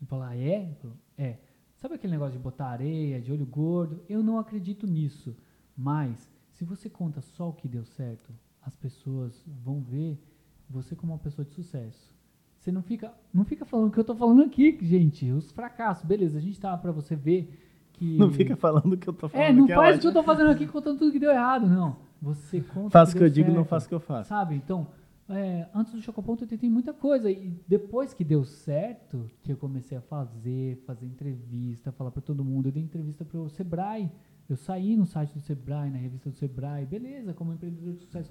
[0.00, 0.74] Ele fala, ah, é?
[0.80, 1.38] Falo, é.
[1.76, 4.04] Sabe aquele negócio de botar areia, de olho gordo?
[4.08, 5.36] Eu não acredito nisso.
[5.76, 10.22] Mas, se você conta só o que deu certo, as pessoas vão ver
[10.68, 12.12] você como uma pessoa de sucesso.
[12.58, 15.28] Você não fica, não fica falando o que eu tô falando aqui, gente.
[15.32, 19.08] Os fracassos, beleza, a gente tá para você ver que Não fica falando o que
[19.08, 19.46] eu tô falando.
[19.46, 21.30] É, não que faz o é que eu tô fazendo aqui contando tudo que deu
[21.30, 21.96] errado, não.
[22.20, 24.28] Você conta Faço o que eu digo, não faço o que eu faço.
[24.28, 24.54] Sabe?
[24.54, 24.86] Então,
[25.28, 27.30] é, antes do Chocoponto eu tentei muita coisa.
[27.30, 32.44] E depois que deu certo, que eu comecei a fazer, fazer entrevista, falar pra todo
[32.44, 32.68] mundo.
[32.68, 34.10] Eu dei entrevista pro Sebrae.
[34.48, 36.84] Eu saí no site do Sebrae, na revista do Sebrae.
[36.84, 38.30] Beleza, como empreendedor de sucesso.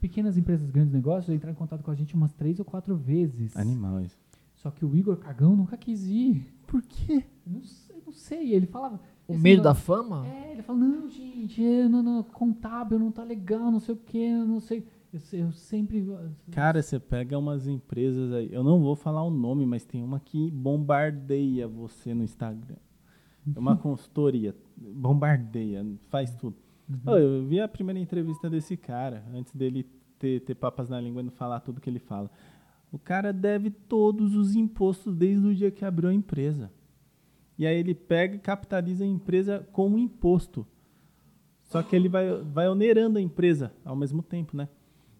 [0.00, 3.56] Pequenas empresas, grandes negócios, entraram em contato com a gente umas três ou quatro vezes.
[3.56, 4.18] Animal isso.
[4.54, 6.46] Só que o Igor Cagão nunca quis ir.
[6.66, 7.24] Por quê?
[7.46, 7.83] Não sei,
[8.14, 8.52] sei.
[8.54, 9.00] Ele falava...
[9.26, 10.26] O medo da fama?
[10.26, 13.98] é, ele fala, não, gente, é, não, não, contábil não tá legal, não sei o
[13.98, 14.86] que, não sei.
[15.10, 16.06] Eu, se- eu sempre.
[16.50, 20.20] Cara, você pega umas empresas aí, eu não vou falar o nome, mas tem uma
[20.20, 22.76] que bombardeia você no Instagram.
[23.54, 26.56] É uma consultoria, bombardeia, faz tudo.
[27.06, 29.86] Ô, eu vi a primeira entrevista desse cara, antes dele
[30.18, 32.30] ter, ter papas na língua e não falar tudo que ele fala.
[32.92, 36.70] O cara deve todos os impostos desde o dia que abriu a empresa.
[37.58, 40.66] E aí ele pega e capitaliza a empresa com um imposto.
[41.62, 44.68] Só que ele vai, vai onerando a empresa ao mesmo tempo, né?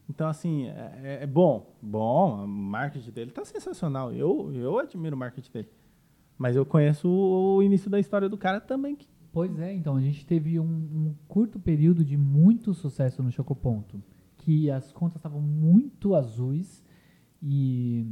[0.09, 1.75] Então, assim, é, é bom.
[1.81, 4.13] Bom, o marketing dele tá sensacional.
[4.13, 5.69] Eu, eu admiro o marketing dele.
[6.37, 8.97] Mas eu conheço o, o início da história do cara também.
[8.97, 13.33] Que, Pois é, então, a gente teve um, um curto período de muito sucesso no
[13.33, 14.01] Chocoponto.
[14.39, 16.85] Que as contas estavam muito azuis
[17.43, 18.07] e,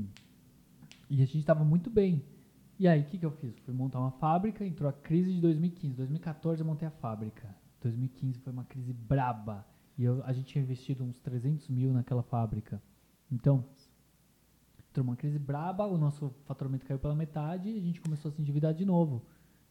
[1.08, 2.24] e a gente estava muito bem.
[2.82, 3.56] E aí, o que, que eu fiz?
[3.60, 5.94] Fui montar uma fábrica, entrou a crise de 2015.
[5.94, 7.54] 2014 eu montei a fábrica.
[7.80, 9.64] 2015 foi uma crise braba.
[9.96, 12.82] E eu- a gente tinha investido uns 300 mil naquela fábrica.
[13.30, 13.64] Então,
[14.90, 18.32] entrou uma crise braba, o nosso faturamento caiu pela metade e a gente começou a
[18.32, 19.24] se endividar de novo.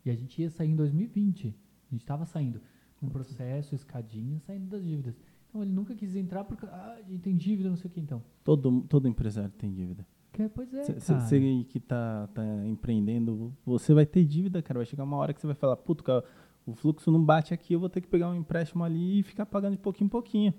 [0.05, 1.49] E a gente ia sair em 2020.
[1.49, 2.61] A gente estava saindo.
[3.01, 5.19] Um processo, escadinha, saindo das dívidas.
[5.49, 7.99] Então ele nunca quis entrar porque ah, a gente tem dívida, não sei o que
[7.99, 8.23] então.
[8.41, 10.07] todo, todo empresário tem dívida.
[10.31, 11.27] Que, pois é, Você cara.
[11.29, 14.79] aí que tá, tá empreendendo, você vai ter dívida, cara.
[14.79, 16.23] Vai chegar uma hora que você vai falar, puto, cara,
[16.65, 19.45] o fluxo não bate aqui, eu vou ter que pegar um empréstimo ali e ficar
[19.45, 20.53] pagando de pouquinho em pouquinho.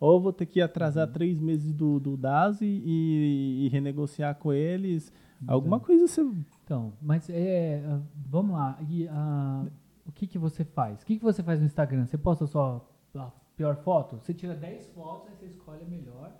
[0.00, 1.12] Ou vou ter que atrasar Uhum.
[1.12, 5.12] três meses do, do DAS e, e- e renegociar com eles.
[5.46, 6.22] Alguma coisa você.
[6.64, 8.78] Então, mas é, ah, vamos lá.
[8.88, 9.66] E, ah,
[10.06, 11.02] o que, que você faz?
[11.02, 12.06] O que, que você faz no Instagram?
[12.06, 14.18] Você posta só a pior foto?
[14.22, 16.32] Você tira 10 fotos, aí você escolhe a melhor.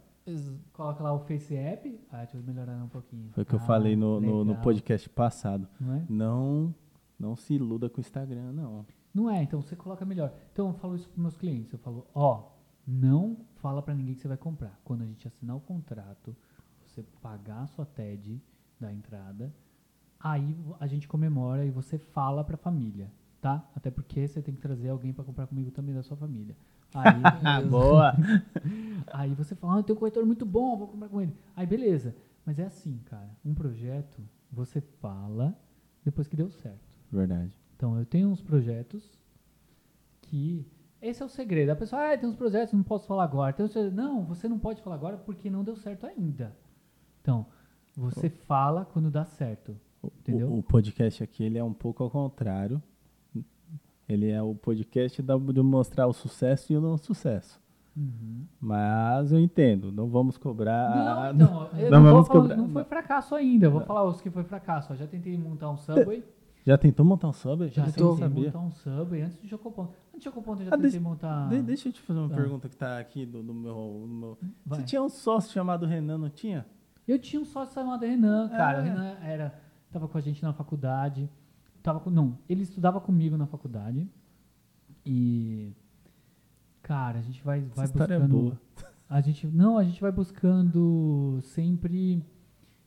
[0.72, 2.00] Coloca lá o Face App.
[2.10, 3.30] Ah, deixa eu melhorar um pouquinho.
[3.32, 5.68] Foi o que eu Ah, falei no, no, no podcast passado.
[5.80, 6.06] Não é?
[6.08, 6.74] Não,
[7.18, 8.86] não se iluda com o Instagram, não.
[9.14, 10.32] Não é, então você coloca melhor.
[10.52, 12.50] Então eu falo isso para meus clientes, eu falo, ó,
[12.86, 14.78] não fala para ninguém que você vai comprar.
[14.84, 16.36] Quando a gente assinar o contrato,
[16.86, 18.40] você pagar a sua TED
[18.78, 19.52] da entrada,
[20.20, 23.10] aí a gente comemora e você fala para a família,
[23.40, 23.68] tá?
[23.74, 26.56] Até porque você tem que trazer alguém para comprar comigo também da sua família.
[26.94, 28.14] Aí, boa!
[29.12, 31.34] Aí você fala, ah, eu tenho um corretor muito bom, vou comprar com ele.
[31.54, 32.14] Aí beleza.
[32.44, 33.28] Mas é assim, cara.
[33.44, 35.54] Um projeto, você fala,
[36.04, 36.80] depois que deu certo.
[37.10, 37.54] Verdade.
[37.76, 39.18] Então, eu tenho uns projetos
[40.22, 40.66] que.
[41.00, 41.70] Esse é o segredo.
[41.70, 43.52] A pessoa, ah, tem uns projetos, não posso falar agora.
[43.52, 46.56] Tem uns não, você não pode falar agora porque não deu certo ainda.
[47.20, 47.46] Então,
[47.96, 49.78] você fala quando dá certo.
[50.02, 50.48] Entendeu?
[50.48, 52.82] O, o podcast aqui ele é um pouco ao contrário.
[54.08, 57.60] Ele é o podcast da, de mostrar o sucesso e o não sucesso.
[57.96, 58.44] Uhum.
[58.60, 61.34] Mas eu entendo, não vamos cobrar.
[61.34, 62.56] Não, então, eu não não, vamos falar- cobrar.
[62.56, 63.66] não foi fracasso ainda.
[63.66, 64.92] Eu vou falar os que foi fracasso.
[64.92, 64.96] ó.
[64.96, 66.24] Já tentei montar um Subway.
[66.64, 67.66] Já tentou montar um sub?
[67.68, 68.44] Já Eu tentei não sabia.
[68.46, 69.92] montar um Subway antes do Chocoponto.
[70.08, 71.48] Antes do Chocoponto eu já Ah, tentei deixa- montar...
[71.48, 72.36] De- deixa eu te fazer uma Ah.
[72.36, 73.74] pergunta que tá aqui do, do meu.
[74.06, 74.38] do meu-.
[74.66, 76.66] Você tinha um sócio chamado Renan, não tinha?
[77.06, 78.78] Eu tinha um sócio chamado Renan, cara.
[78.78, 78.80] É.
[78.82, 79.54] O Renan era,
[79.90, 81.28] tava com a gente na faculdade.
[81.82, 84.08] Tava com, não, ele estudava comigo na faculdade.
[85.04, 85.72] E.
[86.82, 88.40] Cara, a gente vai, vai história é buscando.
[88.40, 88.60] boa.
[89.08, 92.22] A gente, não, a gente vai buscando sempre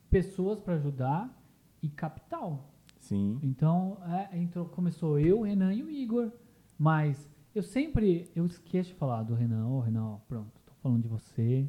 [0.08, 1.36] pessoas para ajudar
[1.82, 2.70] e capital.
[3.00, 3.40] Sim.
[3.42, 6.30] Então, é, entrou, começou eu, o Renan e o Igor.
[6.78, 9.66] Mas eu sempre, eu esqueço de falar do Renan.
[9.66, 11.68] Ô, Renan, ó, pronto, tô falando de você.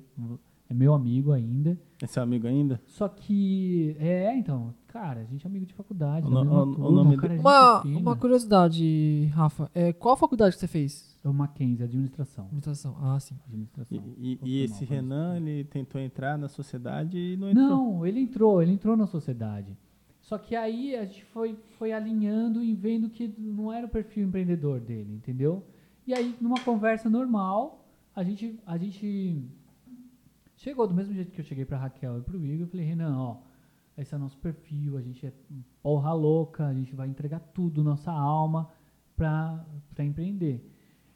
[0.70, 1.76] É meu amigo ainda.
[2.00, 2.80] É seu amigo ainda?
[2.86, 6.28] Só que, é, então, cara, a gente é amigo de faculdade.
[6.28, 8.00] O da no- mesma o- o turma, nome cara, é Uma, fina.
[8.00, 9.70] uma curiosidade, Rafa.
[9.74, 11.18] É, qual faculdade que você fez?
[11.26, 12.46] É o Mackenzie, administração.
[12.46, 12.96] Administração.
[13.02, 13.36] Ah, sim.
[13.48, 13.98] administração.
[14.18, 17.68] E, e- e mal, esse Renan, ele tentou entrar na sociedade e não entrou.
[17.68, 19.76] Não, ele entrou, ele entrou na sociedade.
[20.22, 24.28] Só que aí a gente foi, foi alinhando e vendo que não era o perfil
[24.28, 25.66] empreendedor dele, entendeu?
[26.06, 29.44] E aí, numa conversa normal, a gente, a gente
[30.56, 32.62] chegou do mesmo jeito que eu cheguei pra Raquel e pro Igor.
[32.62, 33.38] Eu falei, Renan, ó,
[33.98, 35.34] esse é o nosso perfil, a gente é
[35.82, 38.70] porra louca, a gente vai entregar tudo, nossa alma,
[39.16, 39.66] pra
[40.00, 40.70] empreender.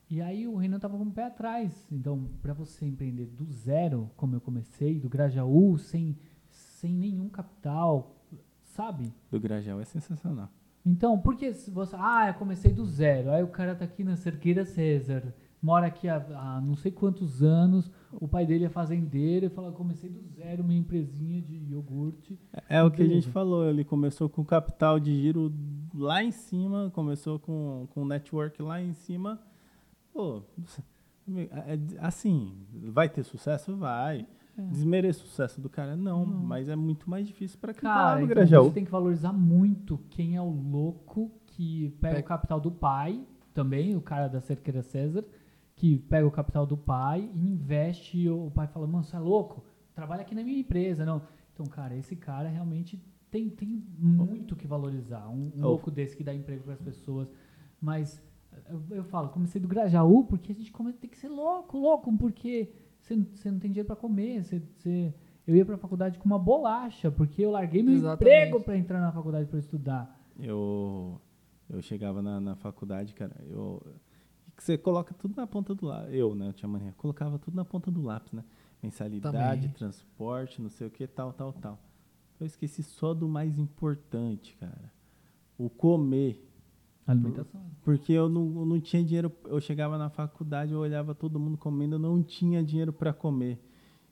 [0.10, 1.86] E aí o Renan tava com o pé atrás.
[1.92, 6.18] Então, para você empreender do zero, como eu comecei, do Grajaú, sem,
[6.50, 8.16] sem nenhum capital,
[8.64, 9.14] sabe?
[9.30, 10.50] Do Grajaú é sensacional.
[10.86, 11.96] Então, por que se você.
[12.00, 13.32] Ah, eu comecei do zero.
[13.32, 17.42] Aí o cara tá aqui na Cerqueira César, mora aqui há, há não sei quantos
[17.44, 22.40] anos, o pai dele é fazendeiro e fala: comecei do zero, minha empresinha de iogurte.
[22.70, 25.54] É o que a gente falou, ele começou com capital de giro
[25.94, 29.40] lá em cima, começou com, com network lá em cima.
[30.14, 30.42] Pô,
[31.36, 33.76] é- é- assim, vai ter sucesso?
[33.76, 34.26] Vai.
[34.72, 35.96] Desmerecer o sucesso do cara?
[35.96, 38.64] Não, mas é muito mais difícil para quem tá lá Cara, no então Grajaú.
[38.64, 42.26] você tem que valorizar muito quem é o louco que pega Pega.
[42.26, 43.24] o capital do pai,
[43.54, 45.24] também, o cara da Cerqueira César,
[45.78, 48.18] que pega o capital do pai e investe.
[48.18, 49.64] e O pai fala, mano, você é louco?
[49.96, 51.22] Trabalha aqui na minha empresa, não.
[51.54, 53.00] Então, cara, esse cara realmente
[53.32, 55.30] tem, tem muito que valorizar.
[55.30, 55.68] Um, um Oh.
[55.70, 57.32] louco desse que dá emprego para as pessoas.
[57.80, 58.22] Mas
[58.70, 62.12] eu, eu falo, comecei do Grajaú porque a gente come- tem que ser louco, louco,
[62.18, 64.44] porque você não- você não tem dinheiro para comer.
[64.44, 65.14] Você, você-
[65.46, 68.36] eu ia para a faculdade com uma bolacha, porque eu larguei meu Exatamente.
[68.36, 70.20] emprego para entrar na faculdade para estudar.
[70.40, 71.22] Eu,
[71.70, 73.82] eu chegava na, na faculdade, cara, eu,
[74.58, 76.14] que você coloca tudo na ponta do lápis.
[76.16, 78.44] Eu, né, eu tinha mania, colocava tudo na ponta do lápis, né?
[78.82, 79.70] Mensalidade, Também.
[79.70, 81.80] transporte, não sei o que, tal, tal, tal.
[82.40, 84.92] Eu esqueci só do mais importante, cara.
[85.58, 86.44] O comer.
[87.06, 87.62] Alimentação.
[87.84, 89.32] Porque eu não, eu não tinha dinheiro.
[89.46, 93.60] Eu chegava na faculdade, eu olhava todo mundo comendo, eu não tinha dinheiro para comer.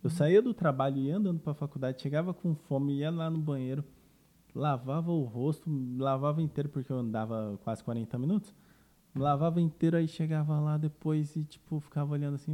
[0.01, 3.39] Eu saía do trabalho, ia andando para a faculdade, chegava com fome, ia lá no
[3.39, 3.83] banheiro,
[4.53, 8.53] lavava o rosto, lavava inteiro, porque eu andava quase 40 minutos.
[9.15, 12.51] Lavava inteiro, aí chegava lá depois e, tipo, ficava olhando assim,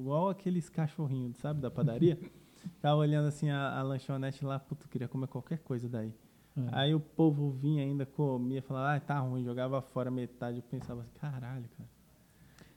[0.00, 2.18] igual aqueles cachorrinhos, sabe, da padaria.
[2.76, 6.12] ficava olhando assim a, a lanchonete lá, puto, queria comer qualquer coisa daí.
[6.56, 6.60] É.
[6.72, 10.56] Aí o povo vinha ainda, comia, falava, ah, tá ruim, jogava fora metade.
[10.58, 11.88] Eu pensava assim, caralho, cara.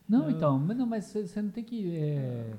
[0.08, 1.96] Não, Eu- então, mas, não, mas você você não tem que.
[1.96, 2.54] é,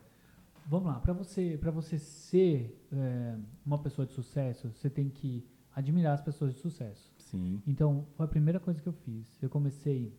[0.67, 5.45] vamos lá, para você, pra você ser é, uma pessoa de sucesso, você tem que
[5.75, 7.13] admirar as pessoas de sucesso.
[7.19, 7.63] Sim.
[7.67, 9.39] Então, foi a primeira coisa que eu fiz.
[9.43, 10.13] Eu comecei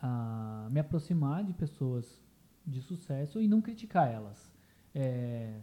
[0.00, 2.20] a me aproximar de pessoas
[2.66, 4.52] de sucesso e não criticar elas.
[4.94, 5.60] É,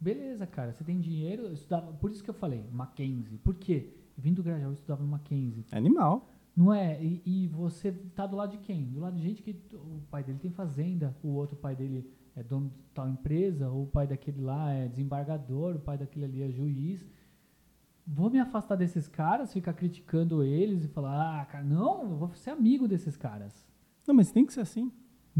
[0.00, 3.38] beleza, cara, você tem dinheiro, eu estudava, por isso que eu falei, Mackenzie.
[3.38, 3.94] Por quê?
[4.16, 5.64] Vim do Grajaú, eu estudava no Mackenzie.
[5.70, 6.28] Animal.
[6.56, 7.02] Não é?
[7.02, 8.86] E, e você tá do lado de quem?
[8.86, 12.42] Do lado de gente que o pai dele tem fazenda, o outro pai dele é
[12.42, 16.42] dono de tal empresa, ou o pai daquele lá é desembargador, o pai daquele ali
[16.42, 17.06] é juiz.
[18.06, 22.34] Vou me afastar desses caras, ficar criticando eles e falar, ah, cara, não, eu vou
[22.34, 23.69] ser amigo desses caras.
[24.10, 24.90] Não, mas tem que ser assim.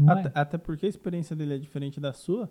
[0.07, 0.31] Até, é?
[0.33, 2.49] até porque a experiência dele é diferente da sua.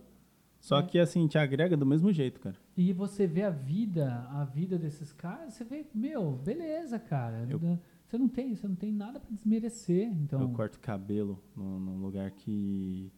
[0.60, 0.82] Só É.
[0.82, 2.54] que assim, te agrega do mesmo jeito, cara.
[2.76, 7.46] E você vê a vida, a vida desses caras, você vê, meu, beleza, cara.
[7.48, 7.58] Eu-
[8.06, 10.08] Você não tem, você não tem nada pra desmerecer.
[10.12, 13.10] Então, Eu corto cabelo num, num lugar que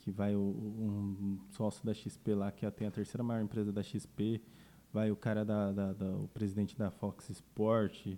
[0.00, 3.82] que vai o, um sócio da XP lá, que tem a terceira maior empresa da
[3.82, 4.40] XP,
[4.92, 8.14] vai o cara da, da- da- o presidente da Fox Sport,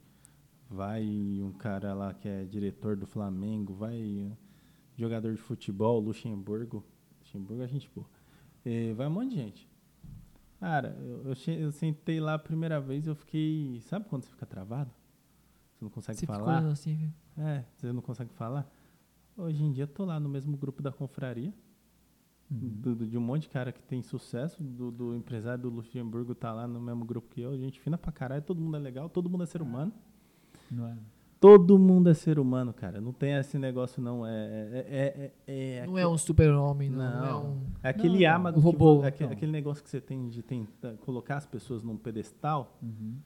[0.70, 1.04] vai
[1.42, 4.32] um cara lá que é diretor do Flamengo, vai
[4.96, 6.84] jogador de futebol, Luxemburgo.
[7.20, 8.06] Luxemburgo é gente boa.
[8.64, 9.68] E vai um monte de gente.
[10.60, 13.80] Cara, eu, eu, eu sentei lá a primeira vez eu fiquei.
[13.82, 14.90] Sabe quando você fica travado?
[15.74, 16.64] Você não consegue Você falar?
[16.66, 17.44] assim, viu?
[17.44, 18.70] É, você não consegue falar.
[19.36, 21.54] Hoje em dia eu tô lá no mesmo grupo da confraria,
[22.50, 26.34] do- do- de um monte de cara que tem sucesso, do, do empresário do Luxemburgo
[26.34, 29.08] tá lá no mesmo grupo que eu, gente fina pra caralho, todo mundo é legal,
[29.08, 29.92] todo mundo é ser humano.
[30.70, 30.96] Não é?
[31.40, 33.00] Todo mundo é ser humano, cara.
[33.00, 34.26] Não tem esse negócio, não.
[34.26, 36.98] É, é, é, é, é Não é um super-homem, não.
[36.98, 37.24] Não.
[37.26, 37.60] É um...
[37.82, 39.32] é aquele Não, âmago, o que robô, vo- aque- então.
[39.34, 42.76] aquele negócio que você tem de tentar colocar as pessoas num pedestal.
[42.82, 43.16] Uhum.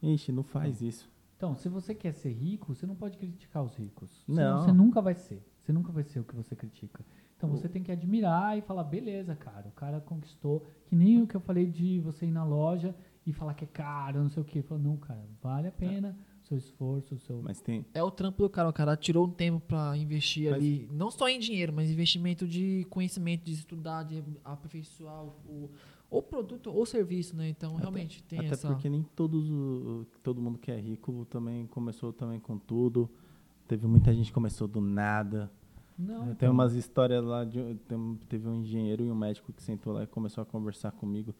[0.00, 1.10] Ixi, não faz isso.
[1.36, 4.24] Então, se você quer ser rico, você não pode criticar os ricos.
[4.28, 4.62] Não.
[4.62, 5.44] Você nunca vai ser.
[5.60, 7.04] Você nunca vai ser o que você critica.
[7.36, 10.64] Então você tem que admirar e falar, beleza, cara, o cara conquistou.
[10.86, 12.94] Que nem o que eu falei de você ir na loja
[13.26, 14.62] e falar que é caro, não sei o quê.
[14.62, 17.40] Falar, não, cara, vale a pena o seu esforço, seu.
[17.42, 17.84] Mas tem.
[17.94, 18.68] É o trampo do cara.
[18.68, 22.46] O cara tirou um tempo pra investir Mas- ali, não só em dinheiro, mas investimento
[22.46, 25.70] de conhecimento, de estudar, de aperfeiçoar o,
[26.10, 27.48] o produto ou serviço, né?
[27.48, 28.68] Então, realmente, tem Até essa...
[28.68, 33.10] porque nem todos o- todo mundo que é rico também começou também com tudo.
[33.66, 35.50] Teve muita gente que começou do nada.
[35.98, 39.62] Não, Tem então, umas histórias lá de tem- teve um engenheiro e um médico que
[39.62, 41.34] sentou lá e começou a conversar comigo.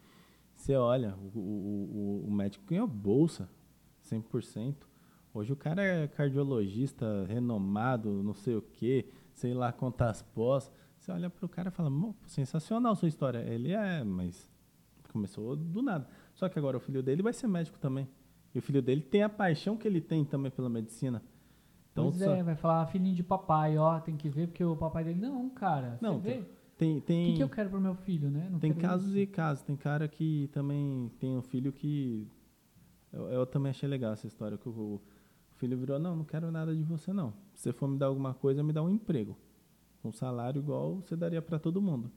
[0.55, 3.49] Você olha, o, o, o, o médico ganhou bolsa,
[4.09, 4.75] 100%.
[5.35, 10.71] Hoje o cara é cardiologista, renomado, não sei o quê, sei lá quantas pós.
[10.97, 13.39] Você olha pro cara e fala, "Mo, sensacional sua história.
[13.39, 14.49] Ele é, mas
[15.11, 16.07] começou do nada.
[16.33, 18.07] Só que agora o filho dele vai ser médico também.
[18.53, 21.21] E o filho dele tem a paixão que ele tem também pela medicina.
[21.91, 24.75] Então, pois só- é, vai falar filhinho de papai, ó, tem que ver porque o
[24.75, 25.19] papai dele.
[25.19, 26.43] Não, cara, Não, você vê.
[26.77, 28.47] tem, O tem, que, que eu quero pro meu filho, né?
[28.49, 29.17] Não Tem casos isso.
[29.19, 29.63] e casos.
[29.63, 32.25] Tem cara que também tem um filho que.
[33.11, 34.57] Eu, eu também achei legal essa história.
[34.57, 35.01] Que o, o
[35.65, 37.33] filho virou: Não, não quero nada de você, não.
[37.53, 39.35] Se você for me dar alguma coisa, me dá um emprego.
[40.03, 42.11] Um salário igual você daria para todo mundo.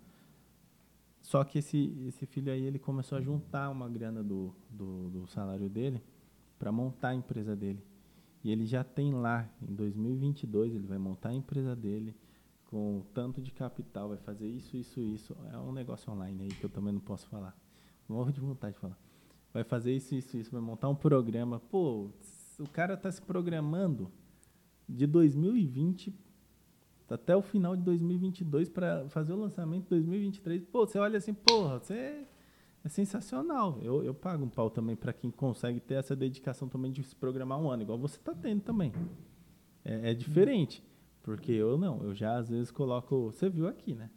[1.22, 5.26] Só que esse, esse filho aí, ele começou a juntar uma grana do, do, do
[5.26, 6.02] salário dele
[6.58, 7.82] para montar a empresa dele.
[8.44, 12.14] E ele já tem lá, em 2022, ele vai montar a empresa dele
[12.66, 15.36] com tanto de capital, vai fazer isso, isso, isso.
[15.52, 17.56] É um negócio online aí que eu também não posso falar.
[18.08, 18.98] Morro de vontade de falar.
[19.52, 21.58] Vai fazer isso, isso, isso, vai montar um programa.
[21.58, 22.10] Pô,
[22.58, 24.10] o cara tá se programando
[24.88, 26.14] de 2020
[27.08, 30.64] até o final de 2022 para fazer o lançamento de 2023.
[30.66, 32.26] Pô, você olha assim, porra, você
[32.84, 33.78] é sensacional.
[33.82, 37.14] Eu, eu pago um pau também para quem consegue ter essa dedicação também de se
[37.14, 38.92] programar um ano, igual você tá tendo também.
[39.84, 40.82] É, é diferente,
[41.22, 44.10] porque eu não, eu já às vezes coloco, você viu aqui, né?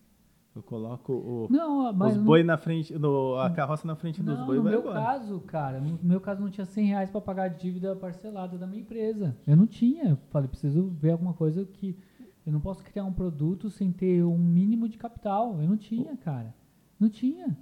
[0.54, 4.38] Eu coloco o, Não, os não- boi na frente, no, a carroça na frente dos
[4.38, 4.96] Não, boi no meu embora.
[5.02, 8.68] caso, cara, no meu caso não tinha 100 reais pra pagar a dívida parcelada da
[8.68, 9.38] minha empresa.
[9.48, 10.10] Eu não tinha.
[10.10, 11.98] Eu falei, preciso ver alguma coisa que.
[12.46, 15.62] Eu não posso criar um produto sem ter um mínimo de capital.
[15.62, 16.54] Eu não tinha, cara.
[17.00, 17.58] Não tinha.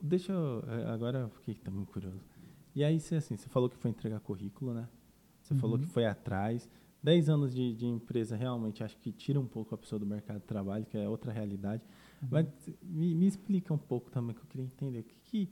[0.00, 0.62] Deixa eu.
[0.68, 2.20] é, Agora eu fiquei também curioso.
[2.76, 4.86] E aí, você, assim, você falou que foi entregar currículo, né?
[5.42, 5.82] Você falou Uhum.
[5.82, 6.68] que foi atrás.
[7.02, 10.40] 10 anos de, de empresa realmente acho que tira um pouco a pessoa do mercado
[10.40, 11.82] de trabalho, que é outra realidade.
[12.22, 12.28] Uhum.
[12.32, 12.46] Mas
[12.82, 15.00] me, me explica um pouco também, que eu queria entender.
[15.00, 15.48] O que que,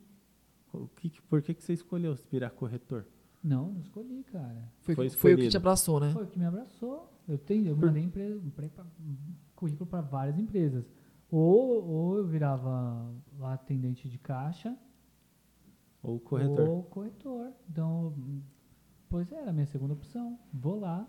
[0.73, 3.05] o que, que- por que, que você escolheu virar corretor?
[3.43, 4.69] Não, não escolhi, cara.
[4.81, 6.11] Foi, Foi foi, o que te abraçou, né?
[6.11, 7.09] Foi o que me abraçou.
[7.27, 8.85] Eu, tenho, eu Por- mandei empresa, pra-
[9.55, 10.85] currículo para várias empresas.
[11.31, 13.09] Ou, ou eu virava
[13.39, 14.77] lá atendente de caixa,
[16.03, 16.67] Ou corretor?
[16.69, 17.51] ou corretor.
[17.69, 18.13] Então,
[19.09, 20.37] pois é, era a minha segunda opção.
[20.53, 21.07] Vou lá,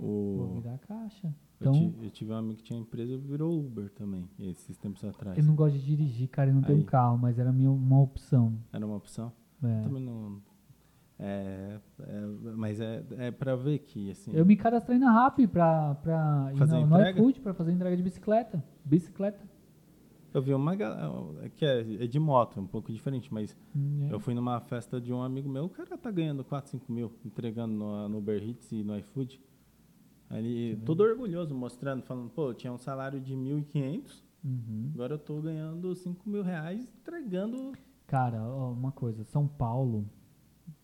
[0.00, 1.26] vou O, virar caixa.
[1.28, 4.76] eu, Então, ti- eu tive um amigo que tinha empresa e virou Uber também, esses
[4.78, 5.36] tempos atrás.
[5.38, 6.82] eu não gosto de dirigir, cara, eu não tenho Aí.
[6.84, 8.54] um carro, mas era minha, uma opção.
[8.72, 9.32] Era uma opção?
[9.62, 9.80] É.
[9.82, 10.40] Também não.
[11.22, 14.32] É, é, mas é, é pra ver que, assim.
[14.32, 17.20] Eu me cadastrei na RAP pra, pra ir Fazer no, no entrega?
[17.20, 18.64] iFood pra fazer entrega de bicicleta.
[18.84, 19.46] Bicicleta.
[20.32, 21.10] Eu vi uma galera.
[21.56, 24.14] que é, é de moto, é um pouco diferente, mas Hum, é.
[24.14, 27.12] eu fui numa festa de um amigo meu, o cara tá ganhando 4, 5 mil,
[27.24, 29.38] entregando no, no Uber Eats e no iFood.
[30.30, 34.90] Aí, todo orgulhoso, mostrando, falando, pô, eu tinha um salário de 1.500, Uhum.
[34.94, 37.72] agora eu tô ganhando 5 mil reais entregando.
[38.06, 40.08] Cara, ó, uma coisa, São Paulo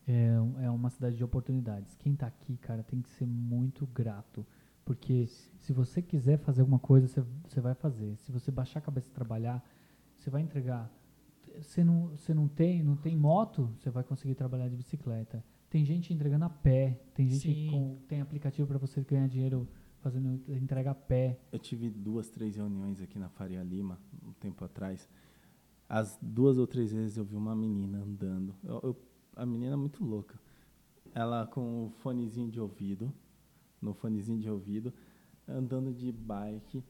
[0.07, 1.95] é, é uma cidade de oportunidades.
[1.97, 4.45] Quem tá aqui, cara, tem que ser muito grato.
[4.85, 8.17] Porque se você quiser fazer alguma coisa, você- você vai fazer.
[8.19, 9.65] Se você baixar a cabeça e trabalhar,
[10.19, 10.91] você vai entregar.
[11.61, 15.43] Você não, você não tem, não tem moto, você vai conseguir trabalhar de bicicleta.
[15.69, 17.71] Tem gente entregando a pé, tem gente Sim.
[17.71, 19.69] com tem aplicativo para você ganhar dinheiro
[20.01, 21.41] fazendo entrega a pé.
[21.51, 25.09] Eu tive duas, três reuniões aqui na Faria Lima, um tempo atrás.
[25.89, 28.55] As duas ou três vezes eu vi uma menina andando.
[28.63, 28.97] Eu- eu-
[29.35, 30.39] a menina é muito louca.
[31.15, 33.11] ela com o fonezinho de ouvido,
[33.81, 34.93] no fonezinho de ouvido,
[35.49, 36.85] andando de bike.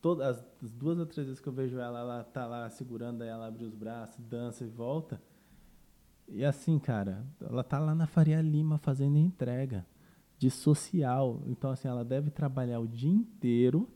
[0.00, 3.20] Todas as, as duas ou três vezes que eu vejo ela, ela tá lá segurando,
[3.20, 5.20] aí ela abre os braços, dança e volta.
[6.32, 9.84] E assim, cara, ela tá lá na Faria Lima fazendo entrega
[10.38, 11.42] de social.
[11.46, 13.88] Então, assim, ela deve trabalhar o dia inteiro,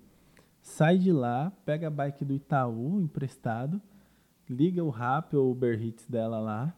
[0.61, 3.81] sai de lá, pega a bike do Itaú emprestado,
[4.49, 6.77] liga o Rap ou o Uber Eats dela lá,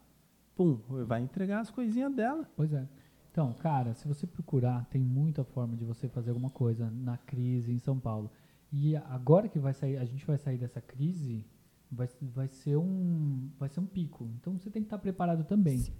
[0.55, 2.49] pum, vai entregar as coisinhas dela.
[2.55, 2.87] Pois é.
[3.31, 7.71] Então, cara, se você procurar, tem muita forma de você fazer alguma coisa na crise
[7.71, 8.31] em São Paulo.
[8.71, 11.45] E agora que vai sair, a gente vai sair dessa crise,
[11.91, 14.29] vai, vai ser um vai ser um pico.
[14.39, 15.77] Então você tem que estar preparado também.
[15.79, 15.93] Sim.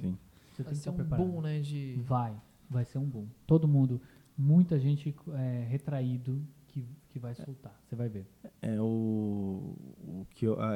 [0.00, 0.18] Sim.
[0.52, 1.26] Você Vai tem que ser estar um preparado.
[1.26, 1.60] boom, né?
[1.60, 1.94] De...
[2.06, 2.34] Vai,
[2.70, 3.26] vai ser um boom.
[3.46, 4.00] Todo mundo,
[4.38, 7.78] muita gente é, retraído que, que vai soltar.
[7.84, 8.26] Você vai ver.
[8.62, 10.70] É o, o que eu- a,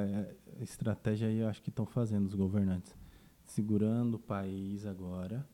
[0.58, 2.94] a estratégia aí eu acho que estão fazendo os governantes.
[3.46, 5.46] Segurando o país agora.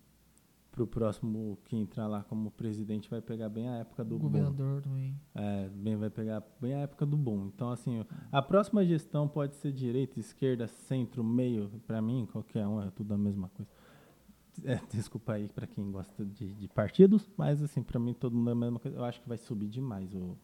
[0.77, 4.83] Para o próximo que entrar lá como presidente vai pegar bem a época do governador
[4.83, 5.19] também.
[5.35, 7.47] É, bem, vai pegar bem a época do boom.
[7.47, 11.71] Então, assim, a próxima gestão pode ser direita, esquerda, centro, meio.
[11.87, 13.71] Para mim, qualquer um é tudo a mesma coisa.
[14.65, 18.51] É, desculpa aí para quem gosta de, de partidos, mas assim, para mim todo mundo
[18.51, 18.99] é a mesma coisa.
[18.99, 20.37] Eu acho que vai subir demais o.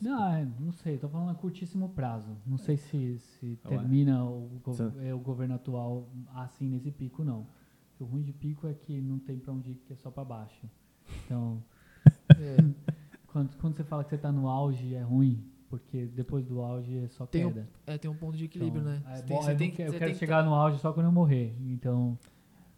[0.00, 2.36] Não, é, não sei, tô falando a curtíssimo prazo.
[2.46, 7.44] Não sei se, se termina o, go- é, o governo atual assim nesse pico, não.
[7.98, 10.24] O ruim de pico é que não tem pra onde ir, que é só pra
[10.24, 10.68] baixo.
[11.24, 11.62] Então,
[12.38, 12.56] É,
[13.28, 16.96] quando, quando você fala que você tá no auge, é ruim, porque depois do auge
[16.98, 17.68] é só Tem um queda.
[17.86, 19.02] é, tem um ponto de equilíbrio, Então, né?
[19.06, 20.92] é Você bom, tem- você eu tem eu quero tem que chegar no auge só
[20.92, 21.54] quando eu morrer.
[21.60, 22.18] Então,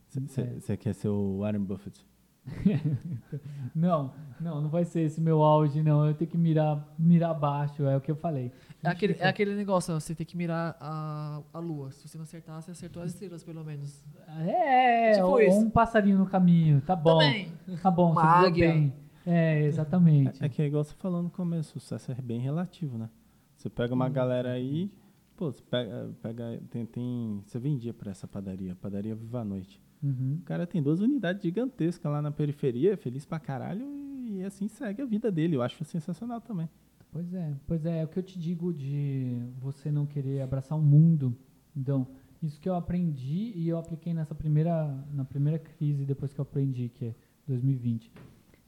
[0.08, 0.44] Você é.
[0.60, 2.04] você quer ser o Warren Buffett?
[3.74, 6.06] não, não, não vai ser esse meu auge, não.
[6.06, 8.52] Eu tenho que mirar, mirar baixo, é o que eu falei.
[8.82, 11.90] É aquele, é aquele negócio, você tem que mirar a, a lua.
[11.90, 14.04] Se você não acertar, você acertou as estrelas, pelo menos.
[14.46, 15.58] É, Tipo ou, isso.
[15.58, 17.18] um passarinho no caminho, tá bom.
[17.18, 17.52] Também.
[17.82, 18.68] Tá bom, Uma você águia.
[18.72, 18.92] bem.
[19.26, 20.40] É, exatamente.
[20.42, 23.10] É, é que é igual você falou no começo, o sucesso é bem relativo, né?
[23.56, 24.92] Você pega uma galera aí,
[25.36, 29.80] pô, você pega, pega tem, tem, você vendia para essa padaria, padaria Viva a Noite.
[30.02, 30.38] Uhum.
[30.40, 33.86] O cara tem duas unidades gigantescas lá na periferia, feliz pra caralho,
[34.26, 35.56] e assim segue a vida dele.
[35.56, 36.68] Eu acho sensacional também.
[37.12, 40.76] Pois é, pois é, é o que eu te digo de você não querer abraçar
[40.76, 41.34] o mundo.
[41.74, 42.06] Então,
[42.42, 46.42] isso que eu aprendi e eu apliquei nessa primeira, na primeira crise depois que eu
[46.42, 47.14] aprendi, que é
[47.46, 48.12] 2020.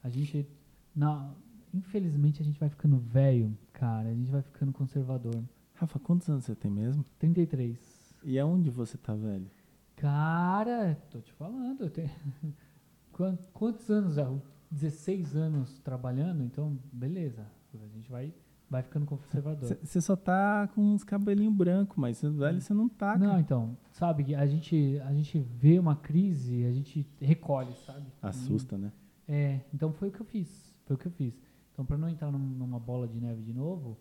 [0.02, 0.48] A gente,
[0.94, 1.34] na,
[1.74, 5.42] infelizmente, a gente vai ficando velho, cara, a gente vai ficando conservador.
[5.74, 7.04] Rafa, quantos anos você tem mesmo?
[7.18, 7.78] 33.
[8.24, 9.46] E aonde você tá velho?
[10.02, 12.08] Cara, tô te falando, eu tenho.
[13.12, 14.32] Quan- Quantos anos já?
[14.70, 17.44] 16 anos trabalhando, então beleza.
[17.74, 18.32] A gente vai,
[18.70, 19.76] vai ficando conservador.
[19.82, 23.40] Você só tá com uns cabelinhos brancos, mas velho você não tá, Não, cara.
[23.40, 28.06] então, sabe, a gente, a gente vê uma crise, a gente recolhe, sabe?
[28.22, 28.92] Assusta, né?
[29.26, 30.72] É, então foi o que eu fiz.
[30.86, 31.34] Foi o que eu fiz.
[31.72, 33.98] Então, para não entrar num- numa bola de neve de novo,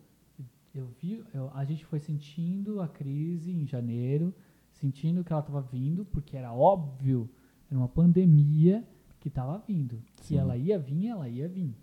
[0.74, 4.32] eu vi, eu- a gente foi sentindo a crise em janeiro,
[4.80, 7.28] sentindo que ela estava vindo, porque era óbvio,
[7.70, 8.86] era uma pandemia
[9.20, 10.02] que estava vindo.
[10.16, 11.74] Que ela ia vir, ela ia vir.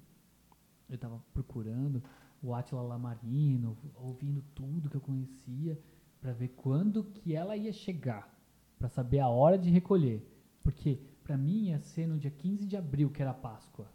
[0.90, 2.02] Eu estava procurando
[2.42, 5.80] o Atila Lamarino, ouvindo tudo que eu conhecia,
[6.22, 8.34] para ver quando que ela ia chegar,
[8.78, 10.26] para saber a hora de recolher.
[10.64, 13.88] Porque para mim ia ser no dia 15 de abril, que era a Páscoa.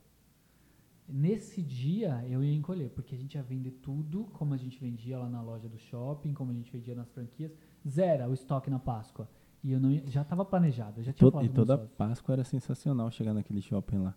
[1.08, 5.18] Nesse dia eu ia encolher, porque a gente ia vender tudo, como a gente vendia
[5.18, 7.52] lá na loja do shopping, como a gente vendia nas franquias,
[7.88, 9.28] zera o estoque na Páscoa.
[9.62, 11.78] E eu não ia- já estava planejado, eu já tinha To- falado e toda.
[11.78, 14.14] Páscoa era sensacional chegar naquele shopping lá.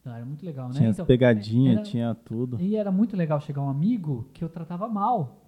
[0.00, 0.74] Então, era muito legal, né?
[0.74, 2.60] Tinha as Então, pegadinhas, era- tinha tudo.
[2.60, 5.40] E era muito legal chegar um amigo que eu tratava mal.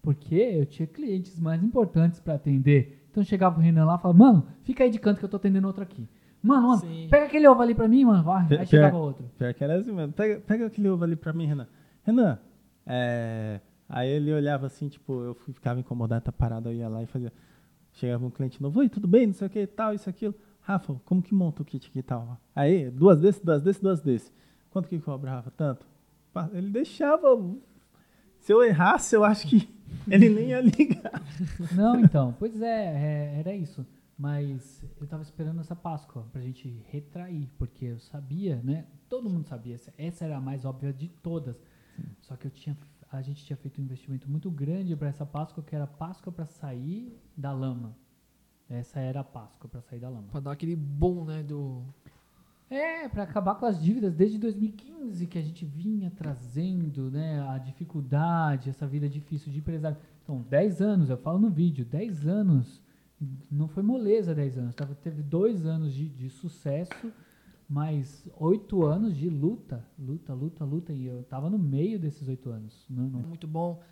[0.00, 3.06] Porque eu tinha clientes mais importantes para atender.
[3.10, 5.36] Então chegava o Renan lá e falava, mano, fica aí de canto que eu tô
[5.38, 6.06] atendendo outro aqui.
[6.42, 7.08] Mano, mano, Sim.
[7.10, 8.22] pega aquele ovo ali pra mim, mano.
[8.22, 8.46] Vai.
[8.58, 9.24] Aí chegava outro.
[9.38, 10.12] Pior que era assim, mano.
[10.12, 11.66] Pega, pega aquele ovo ali pra mim, Renan.
[12.04, 12.38] Renan,
[12.86, 13.60] é...
[13.94, 17.32] Aí ele olhava assim, tipo, eu ficava incomodado, tá parado, eu ia lá e fazia.
[17.92, 20.34] Chegava um cliente novo, oi, tudo bem, não sei o que, tal, isso, aquilo.
[20.62, 22.36] Rafa, como que monta o kit aqui e tal?
[22.56, 24.32] Aí, duas desse, duas desse, duas desse.
[24.70, 25.52] Quanto que cobra, Rafa?
[25.52, 25.86] Tanto.
[26.52, 27.40] Ele deixava.
[28.40, 29.72] Se eu errasse, eu acho que
[30.10, 31.22] ele nem ia ligar.
[31.70, 33.86] Não, então, pois é, é, era isso.
[34.18, 38.86] Mas eu tava esperando essa Páscoa pra gente retrair, porque eu sabia, né?
[39.08, 41.54] Todo mundo sabia, essa, essa era a mais óbvia de todas.
[42.22, 42.76] Só que eu tinha,
[43.16, 46.44] a gente tinha feito um investimento muito grande para essa Páscoa, que era Páscoa para
[46.44, 47.96] sair da lama.
[48.68, 50.28] Essa era a Páscoa para sair da lama.
[50.30, 51.82] Pra dar aquele bom, né, do...
[52.68, 57.58] É, para acabar com as dívidas desde 2015 que a gente vinha trazendo, né, a
[57.58, 59.96] dificuldade, essa vida difícil de empresário.
[60.22, 62.82] Então, 10 anos, eu falo no vídeo, 10 anos
[63.50, 64.74] Não foi moleza 10 anos.
[64.74, 67.12] Tava, teve dois anos de, de sucesso,
[67.74, 70.92] mas oito anos de luta, luta, luta, luta.
[70.92, 72.86] E eu tava no meio desses oito anos.
[72.88, 73.82] Não, não- Muito bom.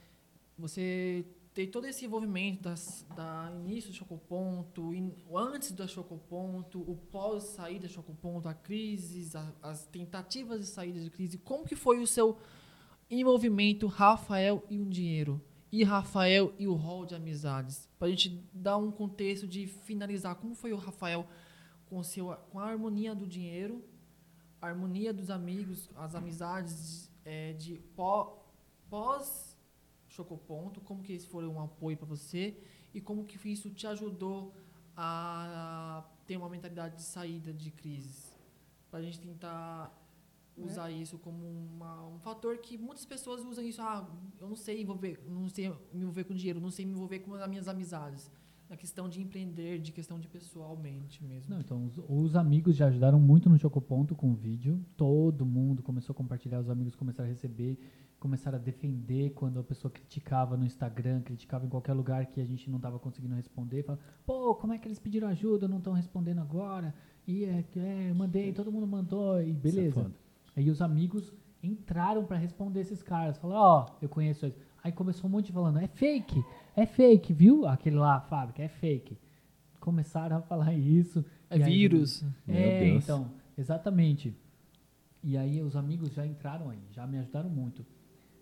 [0.56, 6.78] Você ter todo esse envolvimento das, da início do Chocoponto, in- o antes da Chocoponto,
[6.80, 11.36] o pós saída do Chocoponto, a crise, a- as tentativas de saída de crise.
[11.38, 12.36] Como que foi o seu
[13.10, 15.40] envolvimento Rafael e um dinheiro?
[15.72, 17.88] E Rafael e o rol de amizades?
[17.98, 20.36] Pra gente dar um contexto de finalizar.
[20.36, 21.26] Como foi o Rafael
[21.92, 23.84] com, seu, com a harmonia do dinheiro,
[24.62, 28.46] a harmonia dos amigos, as amizades eh, de pó-
[28.88, 29.50] pós
[30.08, 32.56] Chocoponto, como que isso foi um apoio para você
[32.94, 34.54] e como que isso te ajudou
[34.96, 38.30] a ter uma mentalidade de saída de crises?
[38.90, 39.90] Para a gente tentar
[40.56, 43.80] usar isso como uma- um fator que muitas pessoas usam isso.
[43.82, 44.06] Ah,
[44.40, 47.34] eu não sei envolver, não sei me envolver com dinheiro, não sei me envolver com
[47.34, 48.30] as minhas amizades.
[48.72, 51.54] Na questão de empreender, de questão de pessoalmente mesmo.
[51.54, 54.82] Não, então os, os amigos já ajudaram muito no Chocoponto com o vídeo.
[54.96, 57.78] Todo mundo começou a compartilhar, os amigos começaram a receber,
[58.18, 62.46] começaram a defender quando a pessoa criticava no Instagram, criticava em qualquer lugar que a
[62.46, 63.82] gente não estava conseguindo responder.
[63.82, 66.94] Fala, pô, como é que eles pediram ajuda, não estão respondendo agora?
[67.26, 70.10] E é, é, eu mandei, todo mundo mandou, e é beleza.
[70.56, 71.30] Aí os amigos
[71.62, 73.36] entraram pra responder esses caras.
[73.36, 74.56] Falaram, ó, eu conheço eles.
[74.82, 76.42] Aí começou um monte falando, é fake,
[76.76, 77.66] é fake, viu?
[77.66, 79.16] Aquele lá, a fábrica, é fake.
[79.80, 81.24] Começaram a falar isso.
[81.50, 82.22] É aí- vírus.
[82.46, 83.04] Meu é, Deus.
[83.04, 84.34] então, exatamente.
[85.22, 87.84] E aí os amigos já entraram aí, já me ajudaram muito.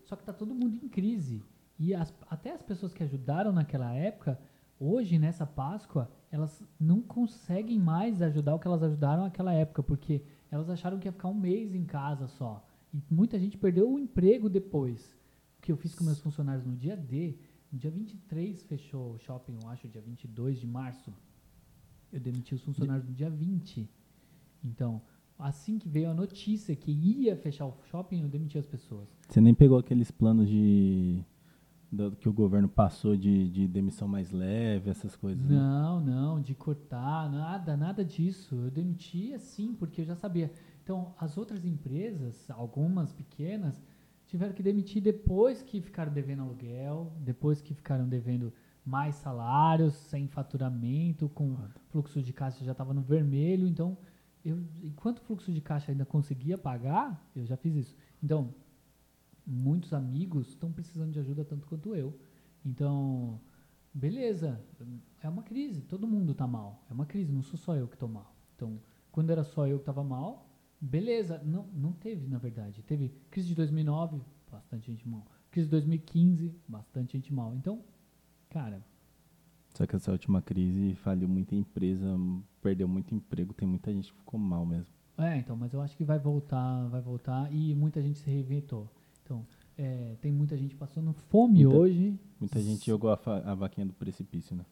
[0.05, 1.43] Só que tá todo mundo em crise.
[1.79, 4.39] E as- até as pessoas que ajudaram naquela época,
[4.79, 10.23] hoje, nessa Páscoa, elas não conseguem mais ajudar o que elas ajudaram naquela época, porque
[10.51, 12.65] elas acharam que ia ficar um mês em casa só.
[12.93, 15.15] E muita gente perdeu o emprego depois.
[15.59, 17.37] O que eu fiz com meus funcionários no dia D,
[17.73, 21.13] dia 23 fechou o shopping, eu acho, dia 22 de março.
[22.13, 23.89] Eu demiti os funcionários no dia 20.
[24.65, 25.01] Então,
[25.39, 29.09] assim que veio a notícia que ia fechar o shopping, eu demiti as pessoas.
[29.29, 31.23] Você nem pegou aqueles planos de.
[31.91, 35.45] do- que o governo passou de, de demissão mais leve, essas coisas.
[35.49, 35.57] né?
[35.57, 38.55] Não, não, de cortar, nada, nada disso.
[38.57, 40.53] Eu demiti assim, porque eu já sabia.
[40.83, 43.81] Então, as outras empresas, algumas pequenas,
[44.31, 48.53] tiveram que demitir depois que ficaram devendo aluguel, depois que ficaram devendo
[48.85, 51.57] mais salários, sem faturamento, com
[51.89, 53.67] fluxo de caixa já estava no vermelho.
[53.67, 53.99] Então,
[54.45, 57.97] eu, enquanto o fluxo de caixa ainda conseguia pagar, eu já fiz isso.
[58.23, 58.55] Então,
[59.45, 62.17] muitos amigos estão precisando de ajuda tanto quanto eu.
[62.65, 63.41] Então,
[63.93, 64.65] beleza,
[65.21, 66.85] é uma crise, todo mundo tá mal.
[66.89, 68.33] É uma crise, não sou só eu que tô mal.
[68.55, 68.81] Então,
[69.11, 70.50] quando era só eu que tava mal,
[70.81, 72.83] beleza, não, não teve, na verdade.
[72.83, 74.21] Teve crise de 2009,
[74.51, 75.27] bastante gente mal.
[75.51, 77.55] Crise de 2015, bastante gente mal.
[77.55, 77.83] Então,
[78.49, 78.85] cara,
[79.75, 82.07] Só que essa última crise faliu muita empresa,
[82.63, 84.93] perdeu muito emprego, tem muita gente que ficou mal mesmo.
[85.19, 88.89] É, então, mas eu acho que vai voltar, vai voltar e muita gente se reinventou.
[89.23, 89.47] Então,
[89.77, 92.19] é, tem muita gente passando fome Muita- hoje.
[92.41, 94.65] Muita gente jogou a, a vaquinha do precipício, né?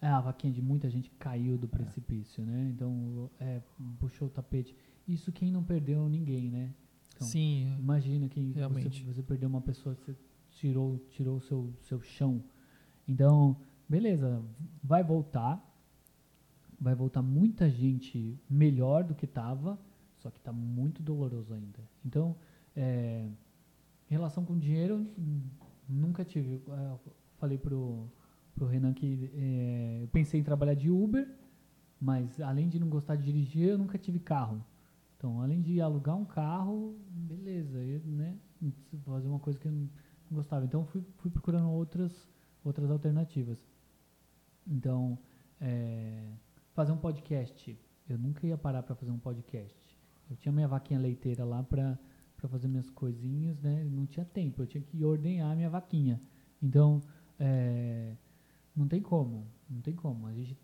[0.00, 2.70] É, a vaquinha de muita gente caiu do precipício, né?
[2.74, 3.62] Então, é,
[3.98, 4.76] puxou o tapete.
[5.06, 6.74] Isso quem não perdeu ninguém, né?
[7.14, 7.76] Então, Sim.
[7.78, 9.04] Imagina que você, Realmente.
[9.04, 10.16] você perdeu uma pessoa, você
[10.50, 12.42] tirou, tirou o seu, seu chão.
[13.06, 13.56] Então,
[13.88, 14.42] beleza,
[14.82, 15.62] vai voltar.
[16.80, 19.78] Vai voltar muita gente melhor do que estava,
[20.18, 21.78] só que está muito doloroso ainda.
[22.04, 22.36] Então,
[22.74, 23.28] é,
[24.06, 25.06] relação com dinheiro,
[25.88, 26.60] nunca tive.
[26.68, 27.00] É, eu
[27.38, 28.08] falei pro,
[28.54, 31.28] pro Renan que é, eu pensei em trabalhar de Uber,
[32.00, 34.64] mas além de não gostar de dirigir, eu nunca tive carro.
[35.24, 38.36] Então, além de alugar um carro, beleza, eu, né?
[39.06, 39.88] Fazer uma coisa que eu não
[40.30, 40.66] gostava.
[40.66, 42.28] Então, fui, fui procurando outras,
[42.62, 43.58] outras alternativas.
[44.66, 45.18] Então,
[45.58, 46.30] é,
[46.74, 47.74] fazer um podcast.
[48.06, 49.98] Eu nunca ia parar para fazer um podcast.
[50.28, 51.98] Eu tinha minha vaquinha leiteira lá para
[52.46, 53.82] fazer minhas coisinhas, né?
[53.82, 56.20] Não tinha tempo, eu tinha que ordenhar minha vaquinha.
[56.62, 57.00] Então,
[57.40, 58.14] é,
[58.76, 60.26] não tem como, não tem como.
[60.26, 60.54] A gente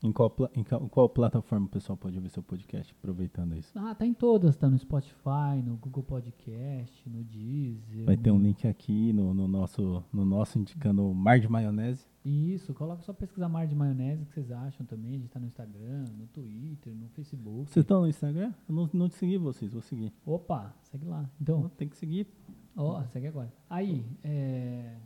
[0.00, 3.76] Em qual, em qual, plataforma o pessoal pode ouvir seu podcast, aproveitando isso?
[3.76, 8.06] Ah, tá em todas, tá no Spotify, no Google Podcast, no Deezer.
[8.06, 12.06] Vai ter um link aqui no, no nosso, no nosso indicando mar de maionese.
[12.24, 15.16] Isso, coloca só pesquisar mar de maionese, o que vocês acham também.
[15.16, 17.70] A gente tá no Instagram, no Twitter, no Facebook.
[17.70, 18.52] Vocês estão no Instagram?
[18.68, 20.12] Eu não, não te segui vocês, vou seguir.
[20.24, 21.28] Opa, segue lá.
[21.40, 22.28] Então, Então, tem que seguir.
[22.76, 23.52] ó, segue agora.
[23.68, 24.96] Aí, é...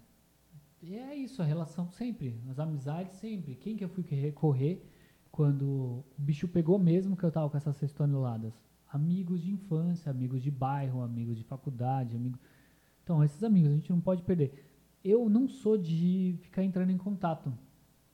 [0.82, 3.54] E é isso, a relação sempre, as amizades sempre.
[3.54, 4.84] Quem que eu fui recorrer
[5.30, 8.52] quando o bicho pegou mesmo que eu tava com essas seis toneladas?
[8.88, 12.40] Amigos de infância, amigos de bairro, amigos de faculdade, amigos...
[13.04, 14.68] Então, esses amigos a gente não pode perder.
[15.04, 17.56] Eu não sou de ficar entrando em contato.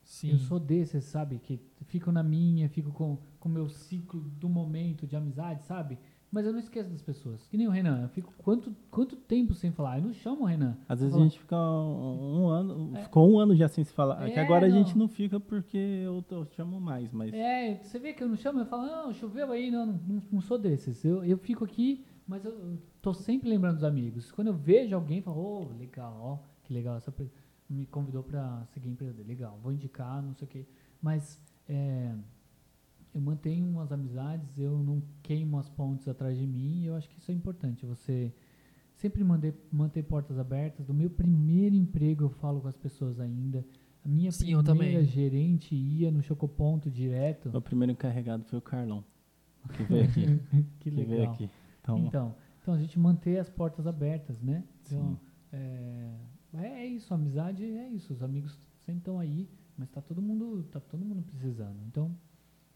[0.02, 0.32] Sim.
[0.32, 1.38] Eu sou desses, sabe?
[1.38, 5.98] Que fico na minha, fico com o meu ciclo do momento de amizade, sabe?
[6.30, 7.46] Mas eu não esqueço das pessoas.
[7.48, 8.02] Que nem o Renan.
[8.02, 9.98] Eu fico quanto, quanto tempo sem falar?
[9.98, 10.76] Eu não chamo o Renan.
[10.86, 13.02] Às vezes Fala- a gente fica um, um ano, É.
[13.04, 14.26] ficou um ano já sem se falar.
[14.26, 15.06] É que É, agora a gente não.
[15.06, 18.58] não fica porque eu, eu chamo mais, mas É, você vê que eu não chamo,
[18.60, 21.02] eu falo, não, choveu aí, não, não, não sou desses.
[21.02, 24.30] Eu, eu fico aqui, mas eu eu tô sempre lembrando dos amigos.
[24.30, 25.38] Quando eu vejo alguém, eu falo,
[25.72, 27.14] oh, legal, ó, que legal, essa
[27.70, 30.66] me convidou pra seguir a empresa legal, vou indicar, não sei o quê.
[31.00, 32.12] Mas é,
[33.14, 37.08] eu mantenho umas amizades, eu não queimo as pontes atrás de mim, e eu acho
[37.08, 38.32] que isso é importante, você
[38.96, 40.86] sempre manter, manter portas abertas.
[40.86, 43.64] Do meu primeiro emprego eu falo com as pessoas ainda.
[44.04, 45.06] A minha Sim, eu primeira também.
[45.06, 47.50] gerente ia no Chocoponto direto.
[47.56, 49.04] o primeiro encarregado foi o Carlão,
[49.74, 50.24] que veio aqui.
[50.80, 51.32] que que veio legal.
[51.34, 51.50] aqui.
[51.80, 54.64] Então, Então, então a gente manter as portas abertas, né?
[54.82, 55.18] Então, Sim.
[55.52, 56.14] é,
[56.54, 58.12] é isso, a amizade é isso.
[58.12, 61.78] Os amigos sempre estão aí, mas tá todo mundo, tá todo mundo precisando.
[61.86, 62.16] Então,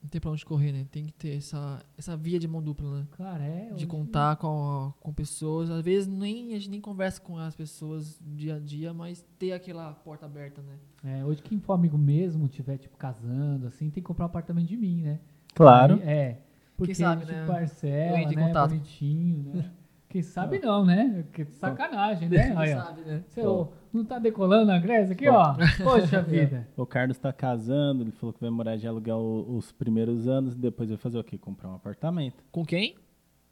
[0.02, 0.84] Não tem pra onde correr, né?
[0.90, 3.06] Tem que ter essa, essa via de mão dupla, né?
[3.12, 5.70] cara, é De contar com, com pessoas.
[5.70, 9.52] Às vezes nem, a gente nem conversa com as pessoas dia a dia, mas ter
[9.52, 10.78] aquela porta aberta, né?
[11.04, 14.66] É, hoje quem for amigo mesmo, tiver tipo casando, assim, tem que comprar um apartamento
[14.66, 15.20] de mim, né?
[15.54, 15.94] claro.
[15.94, 16.42] Aí, é.
[16.76, 17.46] Porque sabe, a gente né?
[17.46, 18.34] parcela, né?
[18.34, 18.70] contato.
[18.70, 19.70] Bonitinho, né?
[20.08, 21.24] Quem sabe não, né?
[21.32, 22.48] Que sacanagem, né?
[22.48, 22.82] Quem Aí, ó.
[22.82, 23.24] sabe, né?
[23.38, 25.54] Ô, não tá decolando a Grécia aqui, ó?
[25.82, 26.68] Poxa vida.
[26.76, 30.58] O Carlos está casando, ele falou que vai morar de aluguel os primeiros anos e
[30.58, 31.36] depois vai fazer o quê?
[31.36, 32.42] Comprar um apartamento.
[32.50, 32.96] Com quem?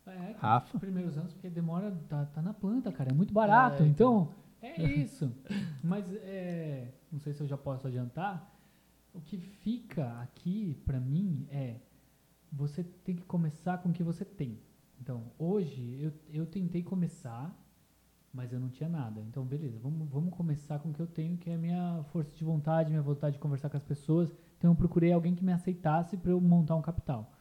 [0.06, 0.76] É, Rafa.
[0.76, 3.82] Os primeiros anos, porque demora, tá, tá na planta, cara, é muito barato.
[3.82, 4.28] É, então,
[4.62, 5.32] é isso.
[5.82, 8.48] Mas, é, não sei se eu já posso adiantar.
[9.12, 11.76] O que fica aqui pra mim é
[12.52, 14.58] você tem que começar com o que você tem.
[15.00, 17.54] Então, hoje eu, eu tentei começar,
[18.32, 19.20] mas eu não tinha nada.
[19.20, 22.34] Então, beleza, vamos, vamos começar com o que eu tenho, que é a minha força
[22.36, 24.32] de vontade, minha vontade de conversar com as pessoas.
[24.56, 27.32] Então, eu procurei alguém que me aceitasse para eu montar um capital.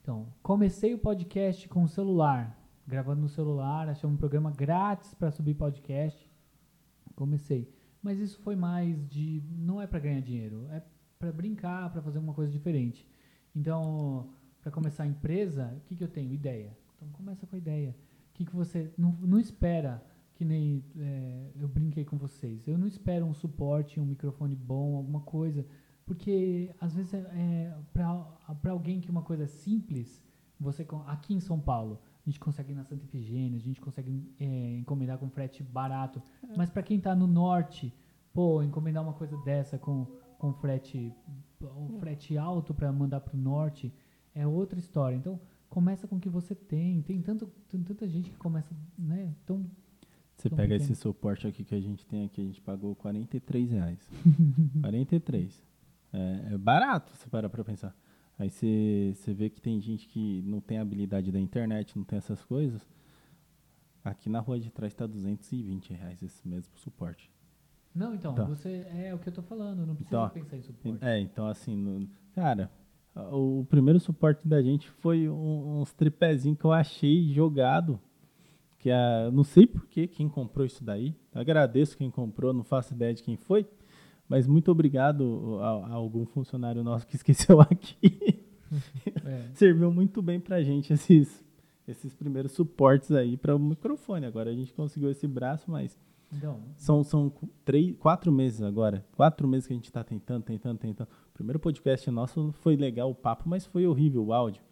[0.00, 5.30] Então, comecei o podcast com o celular, gravando no celular, achei um programa grátis para
[5.30, 6.30] subir podcast.
[7.14, 7.72] Comecei.
[8.02, 9.42] Mas isso foi mais de.
[9.50, 10.82] Não é para ganhar dinheiro, é
[11.18, 13.08] para brincar, para fazer uma coisa diferente.
[13.54, 14.28] Então,
[14.60, 16.32] para começar a empresa, o que, que eu tenho?
[16.32, 16.76] Ideia.
[16.96, 17.96] Então, começa com a ideia.
[18.30, 18.92] O que, que você.
[18.98, 20.02] Não, não espera,
[20.34, 22.66] que nem é, eu brinquei com vocês.
[22.66, 25.64] Eu não espero um suporte, um microfone bom, alguma coisa.
[26.04, 30.22] Porque, às vezes, é, para alguém que uma coisa é simples,
[30.58, 34.34] você aqui em São Paulo, a gente consegue ir na Santa Efigênia, a gente consegue
[34.38, 36.22] é, encomendar com frete barato.
[36.56, 37.92] Mas para quem está no norte,
[38.32, 40.06] pô, encomendar uma coisa dessa com,
[40.38, 41.12] com frete,
[41.62, 43.92] um frete alto para mandar para o norte
[44.34, 45.16] é outra história.
[45.16, 45.40] Então,
[45.70, 47.02] começa com o que você tem.
[47.02, 49.34] Tem, tanto, tem tanta gente que começa, né?
[49.44, 49.64] Então,
[50.44, 53.70] Você Então, pega esse suporte aqui que a gente tem aqui, a gente pagou 43
[53.70, 53.98] reais.
[54.82, 55.64] 43.
[56.12, 57.96] É, é barato, você parar pra pensar.
[58.38, 62.18] Aí você você vê que tem gente que não tem habilidade da internet, não tem
[62.18, 62.86] essas coisas.
[64.04, 67.30] Aqui na rua de trás tá 220 reais esse mesmo suporte.
[67.94, 68.44] não, então, Tá.
[68.44, 71.02] você é o que eu tô falando, não precisa Então, pensar em suporte.
[71.04, 72.70] É, então assim, no- cara,
[73.14, 77.98] o, o primeiro suporte da gente foi um- uns tripézinhos que eu achei jogado.
[78.84, 81.16] Que a, não sei por que quem comprou isso daí.
[81.32, 83.66] Agradeço quem comprou, não faço ideia de quem foi.
[84.28, 88.44] Mas muito obrigado a, a algum funcionário nosso que esqueceu aqui.
[89.24, 89.48] É.
[89.54, 91.42] Serviu muito bem pra gente esses,
[91.88, 94.26] esses primeiros suportes aí para o microfone.
[94.26, 95.98] Agora a gente conseguiu esse braço, mas
[96.30, 97.32] Então, são, são
[97.64, 99.02] três, quatro meses agora.
[99.16, 101.08] Quatro meses que a gente tá tentando, tentando, tentando.
[101.30, 104.62] O primeiro podcast nosso foi legal o papo, mas foi horrível o áudio.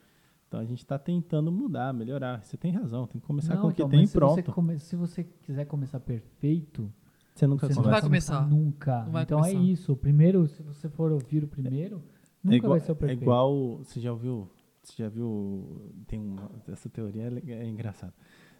[0.53, 2.43] Então a gente tá tentando mudar, melhorar.
[2.45, 4.35] Você tem razão, tem que começar com o que então, tem se pronto.
[4.35, 6.93] Você come- se você quiser começar perfeito,
[7.35, 7.91] Você nunca você não começa.
[7.91, 8.47] vai começar.
[8.47, 9.03] nunca.
[9.05, 9.65] Não vai então é começar.
[9.73, 9.93] isso.
[9.95, 12.03] O primeiro, se você for ouvir o primeiro,
[12.45, 13.23] nunca é igual, vai ser o é perfeito.
[13.23, 13.79] igual.
[13.79, 14.47] Você já ouviu?
[14.83, 15.91] Você já viu?
[16.07, 18.13] Tem uma, essa teoria é, é engraçada.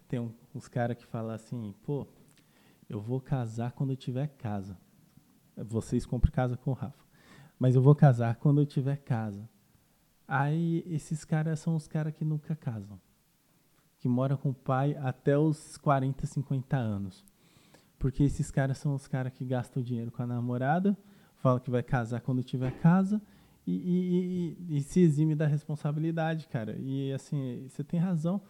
[0.07, 2.07] Tem um- uns caras que falam assim, pô,
[2.89, 4.75] eu vou casar quando eu tiver casa.
[5.55, 7.03] Vocês comprem casa com o Rafa.
[7.59, 9.47] Mas eu vou casar quando eu tiver casa.
[10.27, 12.99] Aí esses caras são os caras que nunca casam.
[13.99, 17.23] Que moram com o pai até os 40, 50 anos.
[17.99, 20.97] Porque esses caras são os caras que gastam dinheiro com a namorada,
[21.37, 23.21] falam que vai casar quando tiver casa
[23.65, 26.75] e, e- e- e se exime da responsabilidade, cara.
[26.79, 28.41] E assim, você tem razão.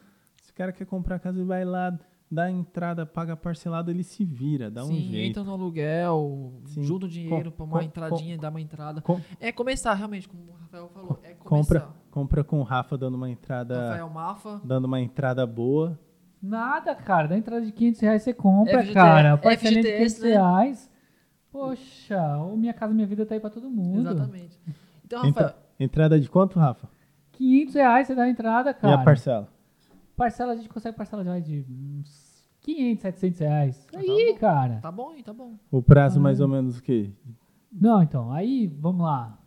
[0.41, 1.97] Se cara quer comprar casa e vai lá,
[2.33, 5.29] dá a entrada, paga parcelado, ele se vira, dá um Sim, jeito.
[5.29, 6.83] entra no aluguel, Sim.
[6.83, 9.01] junta o dinheiro Com- pra uma com- entradinha, dá uma entrada.
[9.01, 11.19] Com- É começar, realmente, como o Rafael falou.
[11.23, 11.43] É começar.
[11.79, 14.61] compra, compra com o Rafa dando uma entrada, Rafael Mafa.
[14.63, 15.99] dando uma entrada boa.
[16.41, 17.27] Nada, cara.
[17.29, 19.37] Da entrada de 500 reais você compra, FGTS, cara.
[19.37, 20.29] Parcelinha de 500 FGTS, né?
[20.33, 20.91] reais.
[21.51, 24.09] Poxa, o Minha Casa Minha Vida tá aí pra todo mundo.
[24.09, 24.59] Exatamente.
[25.05, 26.89] Então, Entra- Rafael, entrada de quanto, Rafa?
[27.33, 28.95] 500 reais você dá a entrada, E cara.
[28.95, 29.47] a parcela?
[30.15, 32.22] Parcela, a gente consegue parcela já de uns
[32.63, 33.85] 500, 700 reais.
[33.91, 34.39] tá Aí, bom.
[34.39, 34.79] cara.
[34.81, 35.53] tá bom, tá bom.
[35.71, 36.21] O prazo Ah.
[36.23, 37.11] mais ou menos o quê?
[37.71, 39.37] Não, então, aí, vamos lá.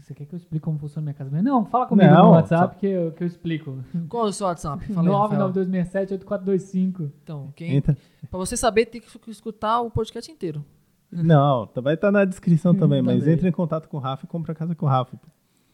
[0.00, 1.40] Você quer que eu explique como funciona minha casa?
[1.40, 3.78] Não, fala comigo Não, no WhatsApp só- que, eu, que eu explico.
[4.10, 4.84] Qual é o seu WhatsApp?
[4.92, 5.52] Fala aí, Rafael.
[5.52, 7.10] 99267-8425.
[7.22, 7.96] Então, quem, Entra.
[8.30, 10.64] pra você saber, tem que escutar o podcast inteiro.
[11.10, 13.34] Não, tá- vai estar na descrição também, mas Também.
[13.34, 15.18] entra em contato com o Rafa e compra a casa com o Rafa.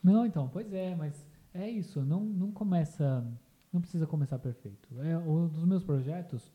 [0.02, 2.00] Não, então, pois é, mas é isso.
[2.04, 3.24] Não, não começa.
[3.72, 4.88] Não precisa começar perfeito.
[5.00, 6.52] É, um dos meus projetos,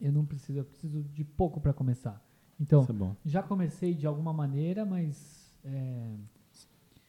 [0.00, 2.22] eu não preciso, eu preciso de pouco para começar.
[2.60, 3.14] Então, é bom.
[3.24, 5.54] já comecei de alguma maneira, mas.
[5.64, 6.14] é,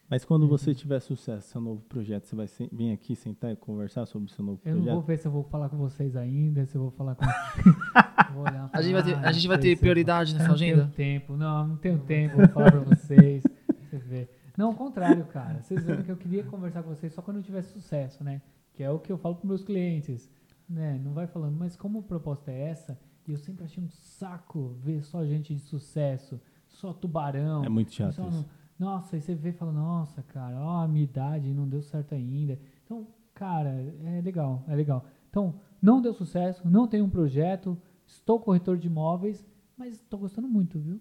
[0.09, 3.55] Mas quando você tiver sucesso, seu novo projeto, você vai se- vir aqui sentar e
[3.55, 5.07] conversar sobre o seu novo eu não vou projeto?
[5.07, 7.25] ver se eu vou falar com vocês ainda, se eu vou falar com.
[8.33, 10.53] vou olhar A gente vai ter, a gente vai ter eu- prioridade Eu sua não
[10.55, 10.81] agenda?
[10.95, 13.43] tenho tempo, não, não tenho tempo, vou falar pra vocês.
[13.89, 14.29] Você vê.
[14.57, 15.61] Não, ao contrário, cara.
[15.63, 18.41] Vocês viram que eu queria conversar com vocês só quando eu tivesse sucesso, né?
[18.73, 20.29] Que é o que eu falo pros meus clientes.
[20.69, 20.99] Né?
[21.03, 24.75] Não vai falando, mas como a proposta é essa, e eu sempre achei um saco
[24.83, 27.63] ver só gente de sucesso, só tubarão.
[27.63, 28.37] É muito chato só isso.
[28.41, 31.81] no- Nossa, aí você vê e fala, nossa, cara, ó, a minha idade não deu
[31.81, 32.57] certo ainda.
[32.85, 35.03] Então, cara, é legal, é legal.
[35.29, 40.47] Então, não deu sucesso, não tenho um projeto, estou corretor de imóveis, mas estou gostando
[40.47, 40.99] muito, viu?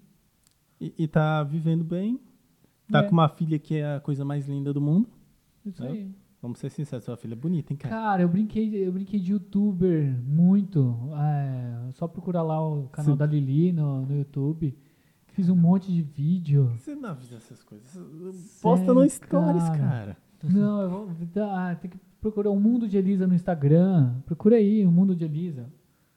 [0.80, 2.20] E, e tá vivendo bem,
[2.90, 3.02] tá É.
[3.04, 5.08] com uma filha que é a coisa mais linda do mundo.
[5.64, 5.88] Isso É.
[5.88, 6.14] aí.
[6.40, 7.94] Vamos ser sinceros, sua filha é bonita, hein, cara?
[7.94, 10.96] Cara, eu brinquei, eu brinquei de youtuber muito.
[11.16, 13.18] É, só procurar lá o canal Sim.
[13.18, 14.76] da Lili no, no YouTube.
[15.28, 16.72] Fiz um monte de vídeo.
[16.78, 17.88] Você não avisa essas coisas.
[18.62, 19.78] Posta no Stories, cara?
[19.78, 20.16] cara.
[20.44, 21.08] Não, eu vou.
[21.42, 24.14] Ah, tem que procurar o Mundo de Elisa no Instagram.
[24.24, 25.68] Procura aí, o Mundo de Elisa.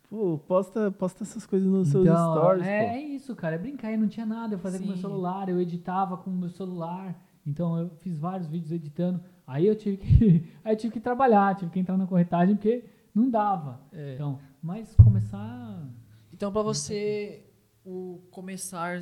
[0.10, 2.89] Pô, posta, posta essas coisas nos seus Então, stories, é, pô.
[2.91, 3.56] é isso, cara.
[3.56, 4.56] É brincar, eu não tinha nada.
[4.56, 5.02] Eu fazia com o meu Sim.
[5.02, 7.18] celular, eu editava com o meu celular.
[7.45, 9.22] Então eu fiz vários vídeos editando.
[9.45, 13.30] Aí eu tive que, aí tive que trabalhar, tive que entrar na corretagem porque não
[13.30, 13.81] dava.
[13.91, 14.15] É.
[14.15, 15.88] Então, mas começar.
[16.34, 17.43] Então, pra você
[17.84, 18.99] o começar,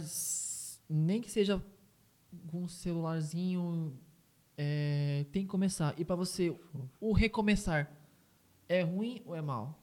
[0.90, 1.62] nem que seja
[2.48, 3.94] com um celularzinho,
[4.58, 5.94] é, tem que começar.
[5.98, 6.56] E pra você
[7.00, 7.92] o recomeçar,
[8.68, 9.82] é ruim ou é mal?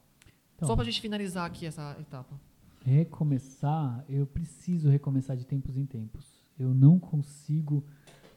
[0.55, 2.41] Então, Só pra gente finalizar aqui essa etapa.
[2.85, 6.47] recomeçar, eu preciso recomeçar de tempos em tempos.
[6.59, 7.85] Eu não consigo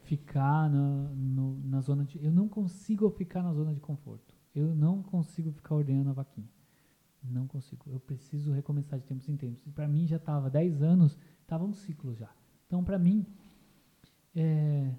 [0.09, 2.23] ficar na, no- na zona de.
[2.23, 4.33] Eu não consigo ficar na zona de conforto.
[4.55, 6.49] Eu não consigo ficar ordenhando a vaquinha.
[7.23, 7.83] Não consigo.
[7.91, 9.65] Eu preciso recomeçar de tempos em tempos.
[9.67, 12.29] E para mim já estava 10 anos, estava um ciclo já.
[12.65, 13.23] Então, para mim,
[14.35, 14.91] é,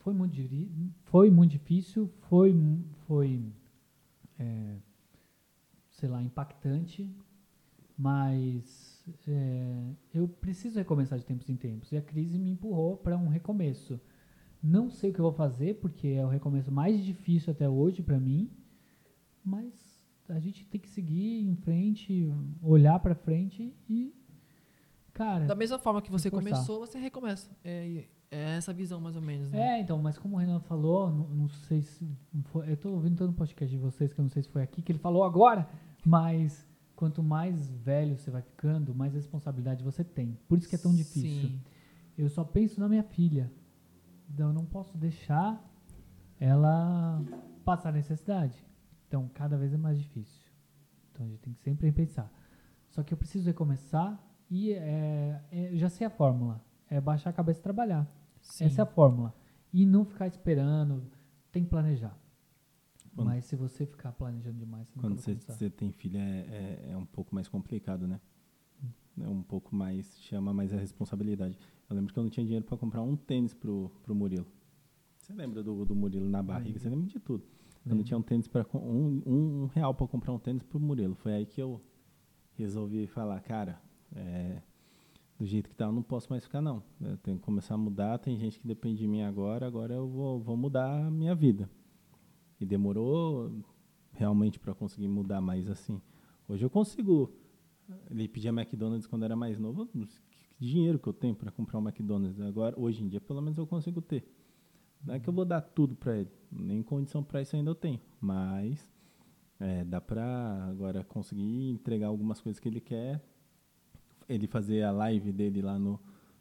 [0.00, 0.36] foi, muito,
[1.04, 2.54] foi muito difícil, foi,
[3.06, 3.42] foi
[4.38, 4.76] é,
[5.90, 7.10] sei lá, impactante,
[7.96, 11.92] mas é, eu preciso recomeçar de tempos em tempos.
[11.92, 13.98] E a crise me empurrou para um recomeço.
[14.62, 18.02] Não sei o que eu vou fazer, porque é o recomeço mais difícil até hoje
[18.02, 18.50] para mim,
[19.44, 22.30] mas a gente tem que seguir em frente,
[22.62, 24.14] olhar para frente e,
[25.12, 25.46] cara.
[25.46, 27.50] Da mesma forma que você começou, você recomeça.
[27.64, 29.50] É, é essa visão, mais ou menos.
[29.50, 29.78] Né?
[29.78, 32.08] É, então, mas como o Renan falou, não, não sei se
[32.44, 34.62] foi, eu tô ouvindo todo o podcast de vocês, que eu não sei se foi
[34.62, 35.68] aqui que ele falou agora,
[36.04, 40.38] mas quanto mais velho você vai ficando, mais responsabilidade você tem.
[40.46, 41.48] Por isso que é tão difícil.
[41.48, 41.60] Sim.
[42.16, 43.50] Eu só penso na minha filha.
[44.32, 45.62] Então eu não posso deixar
[46.38, 47.22] ela
[47.64, 48.64] passar necessidade.
[49.08, 50.50] Então cada vez é mais difícil.
[51.12, 52.32] Então a gente tem que sempre pensar.
[52.88, 54.18] Só que eu preciso recomeçar
[54.50, 56.64] e é, é, já sei a fórmula.
[56.88, 58.06] É baixar a cabeça e trabalhar.
[58.40, 58.64] Sim.
[58.64, 59.34] Essa é a fórmula.
[59.72, 61.04] E não ficar esperando,
[61.52, 62.16] tem que planejar.
[63.14, 66.90] Quando- Mas se você ficar planejando demais, você Quando você, você tem filha é, é,
[66.92, 68.20] é um pouco mais complicado, né?
[69.20, 71.58] É um pouco mais, chama mais a responsabilidade.
[71.90, 74.46] Eu lembro que eu não tinha dinheiro para comprar um tênis pro, pro Murilo.
[75.18, 76.78] Você lembra do, do Murilo na barriga?
[76.78, 77.42] Você lembra de tudo.
[77.84, 80.78] Eu não tinha um tênis para um, um, um real para comprar um tênis pro
[80.78, 81.16] Murilo.
[81.16, 81.80] Foi aí que eu
[82.52, 83.80] resolvi falar, cara,
[84.14, 84.62] é,
[85.36, 86.80] do jeito que tá, eu não posso mais ficar não.
[87.00, 88.18] Eu tenho que começar a mudar.
[88.18, 89.66] Tem gente que depende de mim agora.
[89.66, 91.68] Agora eu vou, vou mudar a minha vida.
[92.60, 93.50] E demorou
[94.12, 96.00] realmente para conseguir mudar mais assim.
[96.48, 97.32] Hoje eu consigo.
[98.08, 99.88] Ele pedia McDonald's quando era mais novo.
[100.60, 102.78] Dinheiro que eu tenho para comprar um McDonald's agora?
[102.78, 104.24] Hoje em dia, pelo menos eu consigo ter.
[105.02, 106.30] Não é que eu vou dar tudo para ele.
[106.52, 107.98] Nem condição para isso ainda eu tenho.
[108.20, 108.92] Mas
[109.58, 113.22] é, dá para agora conseguir entregar algumas coisas que ele quer.
[114.28, 115.98] Ele fazer a live dele lá no,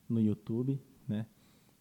[0.08, 1.26] no YouTube, né?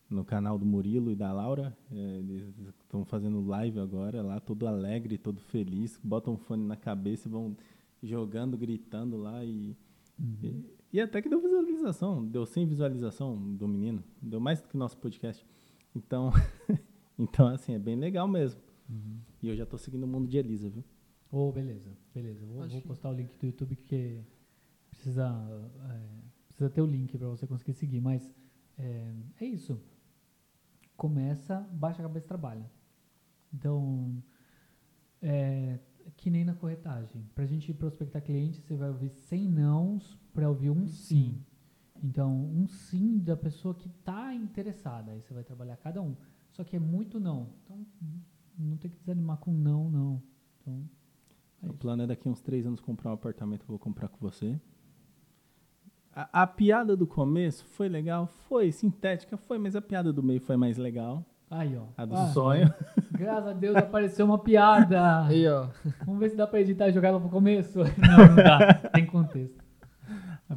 [0.08, 1.76] no canal do Murilo e da Laura.
[1.90, 6.00] É, eles estão fazendo live agora lá, todo alegre, todo feliz.
[6.02, 7.56] Botam um fone na cabeça e vão
[8.02, 9.44] jogando, gritando lá.
[9.44, 9.76] E,
[10.42, 11.40] e, e até que deu
[11.78, 15.46] visualização, deu 100 visualização do menino, deu mais do que nosso podcast.
[15.94, 16.30] Então,
[17.18, 18.60] então assim, é bem legal mesmo.
[19.42, 20.84] E eu já tô seguindo o mundo de Elisa, viu?
[21.30, 22.44] Ô, beleza, beleza.
[22.46, 24.22] Vou, vou que- postar o link do YouTube porque
[24.90, 25.28] precisa,
[25.90, 26.06] é,
[26.48, 28.00] precisa ter o link para você conseguir seguir.
[28.00, 28.34] Mas
[28.78, 29.80] é, é isso.
[30.96, 32.70] Começa, baixa a cabeça e trabalha.
[33.52, 34.22] Então,
[35.22, 35.78] é
[36.16, 37.22] que nem na corretagem.
[37.34, 41.44] Para a gente prospectar cliente, você vai ouvir 100 nãos para ouvir um sim.
[42.02, 45.12] Então, um sim da pessoa que está interessada.
[45.12, 46.14] Aí você vai trabalhar cada um.
[46.52, 47.48] Só que é muito não.
[47.64, 47.86] Então,
[48.58, 50.22] não tem que desanimar com não, não.
[50.60, 50.84] Então,
[51.62, 51.78] é o isso.
[51.78, 54.58] plano é daqui uns três anos comprar um apartamento, eu vou comprar com você.
[56.14, 60.40] A, a piada do começo foi legal, foi sintética, foi, mas a piada do meio
[60.40, 61.24] foi mais legal.
[61.50, 61.84] Aí, ó.
[61.96, 62.72] A do Ah, sonho.
[63.12, 65.24] Graças a Deus apareceu uma piada.
[65.24, 65.68] Aí, ó.
[66.04, 67.78] Vamos ver se dá pra editar e jogar ela pro começo.
[67.98, 68.74] Não, não dá.
[68.92, 69.64] Tem contexto.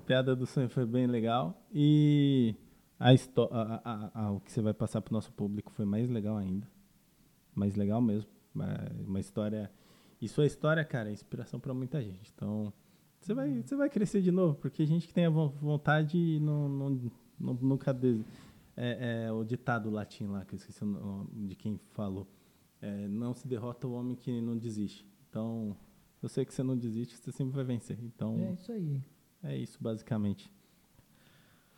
[0.02, 1.64] A piada do sonho foi bem legal.
[1.72, 2.56] E
[3.00, 6.38] a a- a- a- o que você vai passar pro nosso público foi mais legal
[6.38, 6.68] ainda.
[7.54, 8.28] Mais legal mesmo.
[8.54, 9.72] Uma- Uma história.
[10.20, 12.32] E sua história, cara, é inspiração para muita gente.
[12.36, 12.74] Então,
[13.20, 16.68] você vai, você vai crescer de novo, porque gente que tem a vo- vontade não,
[16.68, 17.94] não, não- nunca.
[17.94, 18.26] des-
[18.76, 22.26] É, é o ditado latim lá, que eu esqueci o de quem falou.
[22.82, 25.06] É, não se derrota o homem que não desiste.
[25.30, 25.76] Então,
[26.24, 28.00] eu sei que você não desiste, você sempre vai vencer.
[28.02, 29.00] Então, É isso aí.
[29.44, 30.52] É isso, basicamente.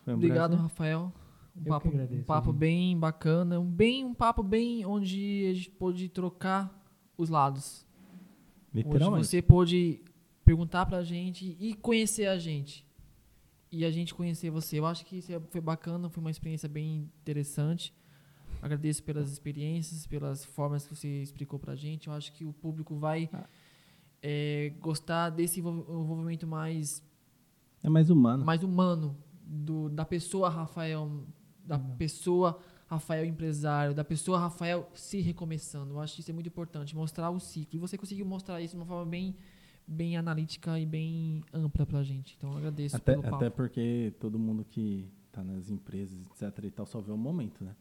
[0.03, 0.63] Foi um Obrigado, prazer.
[0.63, 1.13] Rafael.
[1.55, 5.47] Um Eu que papo, agradeço, um papo bem bacana, um, bem, um papo bem onde
[5.49, 6.83] a gente pôde trocar
[7.17, 7.85] os lados.
[8.73, 9.27] Onde Literalmente.
[9.27, 10.01] você pôde
[10.43, 12.85] perguntar pra gente e conhecer a gente.
[13.71, 14.79] E a gente conhecer você.
[14.79, 17.93] Eu acho que isso é- foi bacana, foi uma experiência bem interessante.
[18.61, 22.07] Agradeço pelas experiências, pelas formas que você explicou pra gente.
[22.07, 23.29] Eu acho que o público vai
[24.23, 27.03] eh, gostar desse envol- envolvimento mais
[27.83, 28.45] É mais humano.
[28.45, 29.15] mais humano
[29.45, 31.25] do, da pessoa Rafael,
[31.65, 32.57] da pessoa
[32.87, 35.93] Rafael empresário, da pessoa Rafael se recomeçando.
[35.93, 37.75] Eu acho que isso é muito importante, mostrar o ciclo.
[37.77, 39.35] E você conseguiu mostrar isso de uma forma bem,
[39.87, 42.35] bem analítica e bem ampla pra gente.
[42.37, 46.85] Então eu agradeço Até, até porque todo mundo que tá nas empresas, etc e tal,
[46.85, 47.75] só vê o momento, né?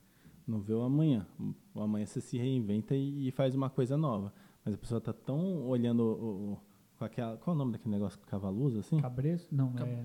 [0.46, 1.26] Não vê o amanhã.
[1.74, 4.32] O amanhã você se reinventa e, e faz uma coisa nova.
[4.64, 6.60] Mas a pessoa tá tão olhando o, o-
[7.02, 7.36] com aquela...
[7.36, 8.98] Qual é o nome daquele negócio que o cavalo usa, assim?
[9.00, 9.54] Cabresto?
[9.54, 10.04] Não, Cab- é.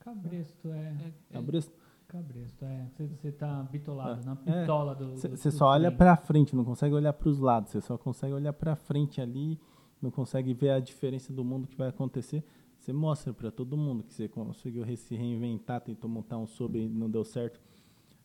[0.00, 0.78] Cabresto, é.
[0.78, 1.72] É, é, Cabresto.
[2.08, 2.88] Cabresto, é.
[2.96, 4.60] Você- Você tá bitolado, Ah, na é.
[4.62, 5.10] pitola do.
[5.10, 7.70] Você do- você do só olha pra frente, não consegue olhar pros lados.
[7.70, 9.60] Você só consegue olhar pra frente ali,
[10.02, 12.42] não consegue ver a diferença do mundo que vai acontecer.
[12.78, 16.88] Você mostra pra todo mundo que você conseguiu se reinventar, tentou montar um sobre e
[16.88, 17.60] não deu certo.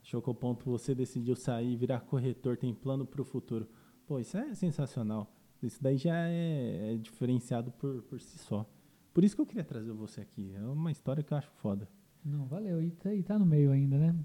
[0.01, 3.67] Chocou o ponto, você decidiu sair, virar corretor, tem plano pro futuro.
[4.07, 5.27] Pô, isso é sensacional.
[5.61, 8.65] Isso daí já é, é diferenciado por, por si só.
[9.13, 10.53] Por isso que eu queria trazer você aqui.
[10.55, 11.87] É uma história que eu acho foda.
[12.23, 12.81] Não, valeu.
[12.81, 14.15] E tá, e tá no meio ainda, né?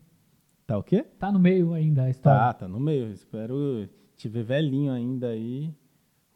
[0.67, 1.03] Tá o quê?
[1.19, 2.41] Tá no meio ainda a história.
[2.41, 3.11] Tá, tá no meio.
[3.13, 5.75] Espero te ver velhinho ainda aí,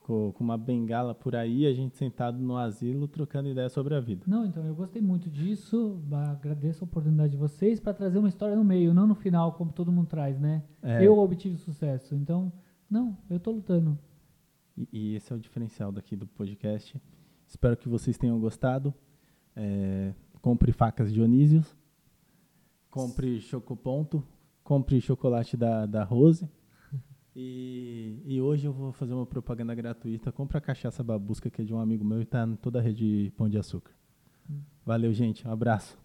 [0.00, 4.00] com, com uma bengala por aí, a gente sentado no asilo trocando ideia sobre a
[4.00, 4.24] vida.
[4.26, 6.00] Não, então eu gostei muito disso.
[6.12, 9.72] Agradeço a oportunidade de vocês para trazer uma história no meio, não no final, como
[9.72, 10.62] todo mundo traz, né?
[10.82, 11.04] É.
[11.04, 12.14] Eu obtive sucesso.
[12.14, 12.52] Então,
[12.88, 13.98] não, eu tô lutando.
[14.76, 17.00] E, e esse é o diferencial daqui do podcast.
[17.46, 18.94] Espero que vocês tenham gostado.
[19.54, 21.76] É, compre facas Dionísios.
[22.90, 24.24] Compre chocoponto.
[24.62, 26.48] Compre chocolate da, da Rose.
[27.36, 30.30] E, e hoje eu vou fazer uma propaganda gratuita.
[30.30, 32.82] Compre a cachaça babusca, que é de um amigo meu e tá em toda a
[32.82, 33.90] rede Pão de Açúcar.
[34.86, 35.44] Valeu, gente.
[35.44, 36.03] Um abraço.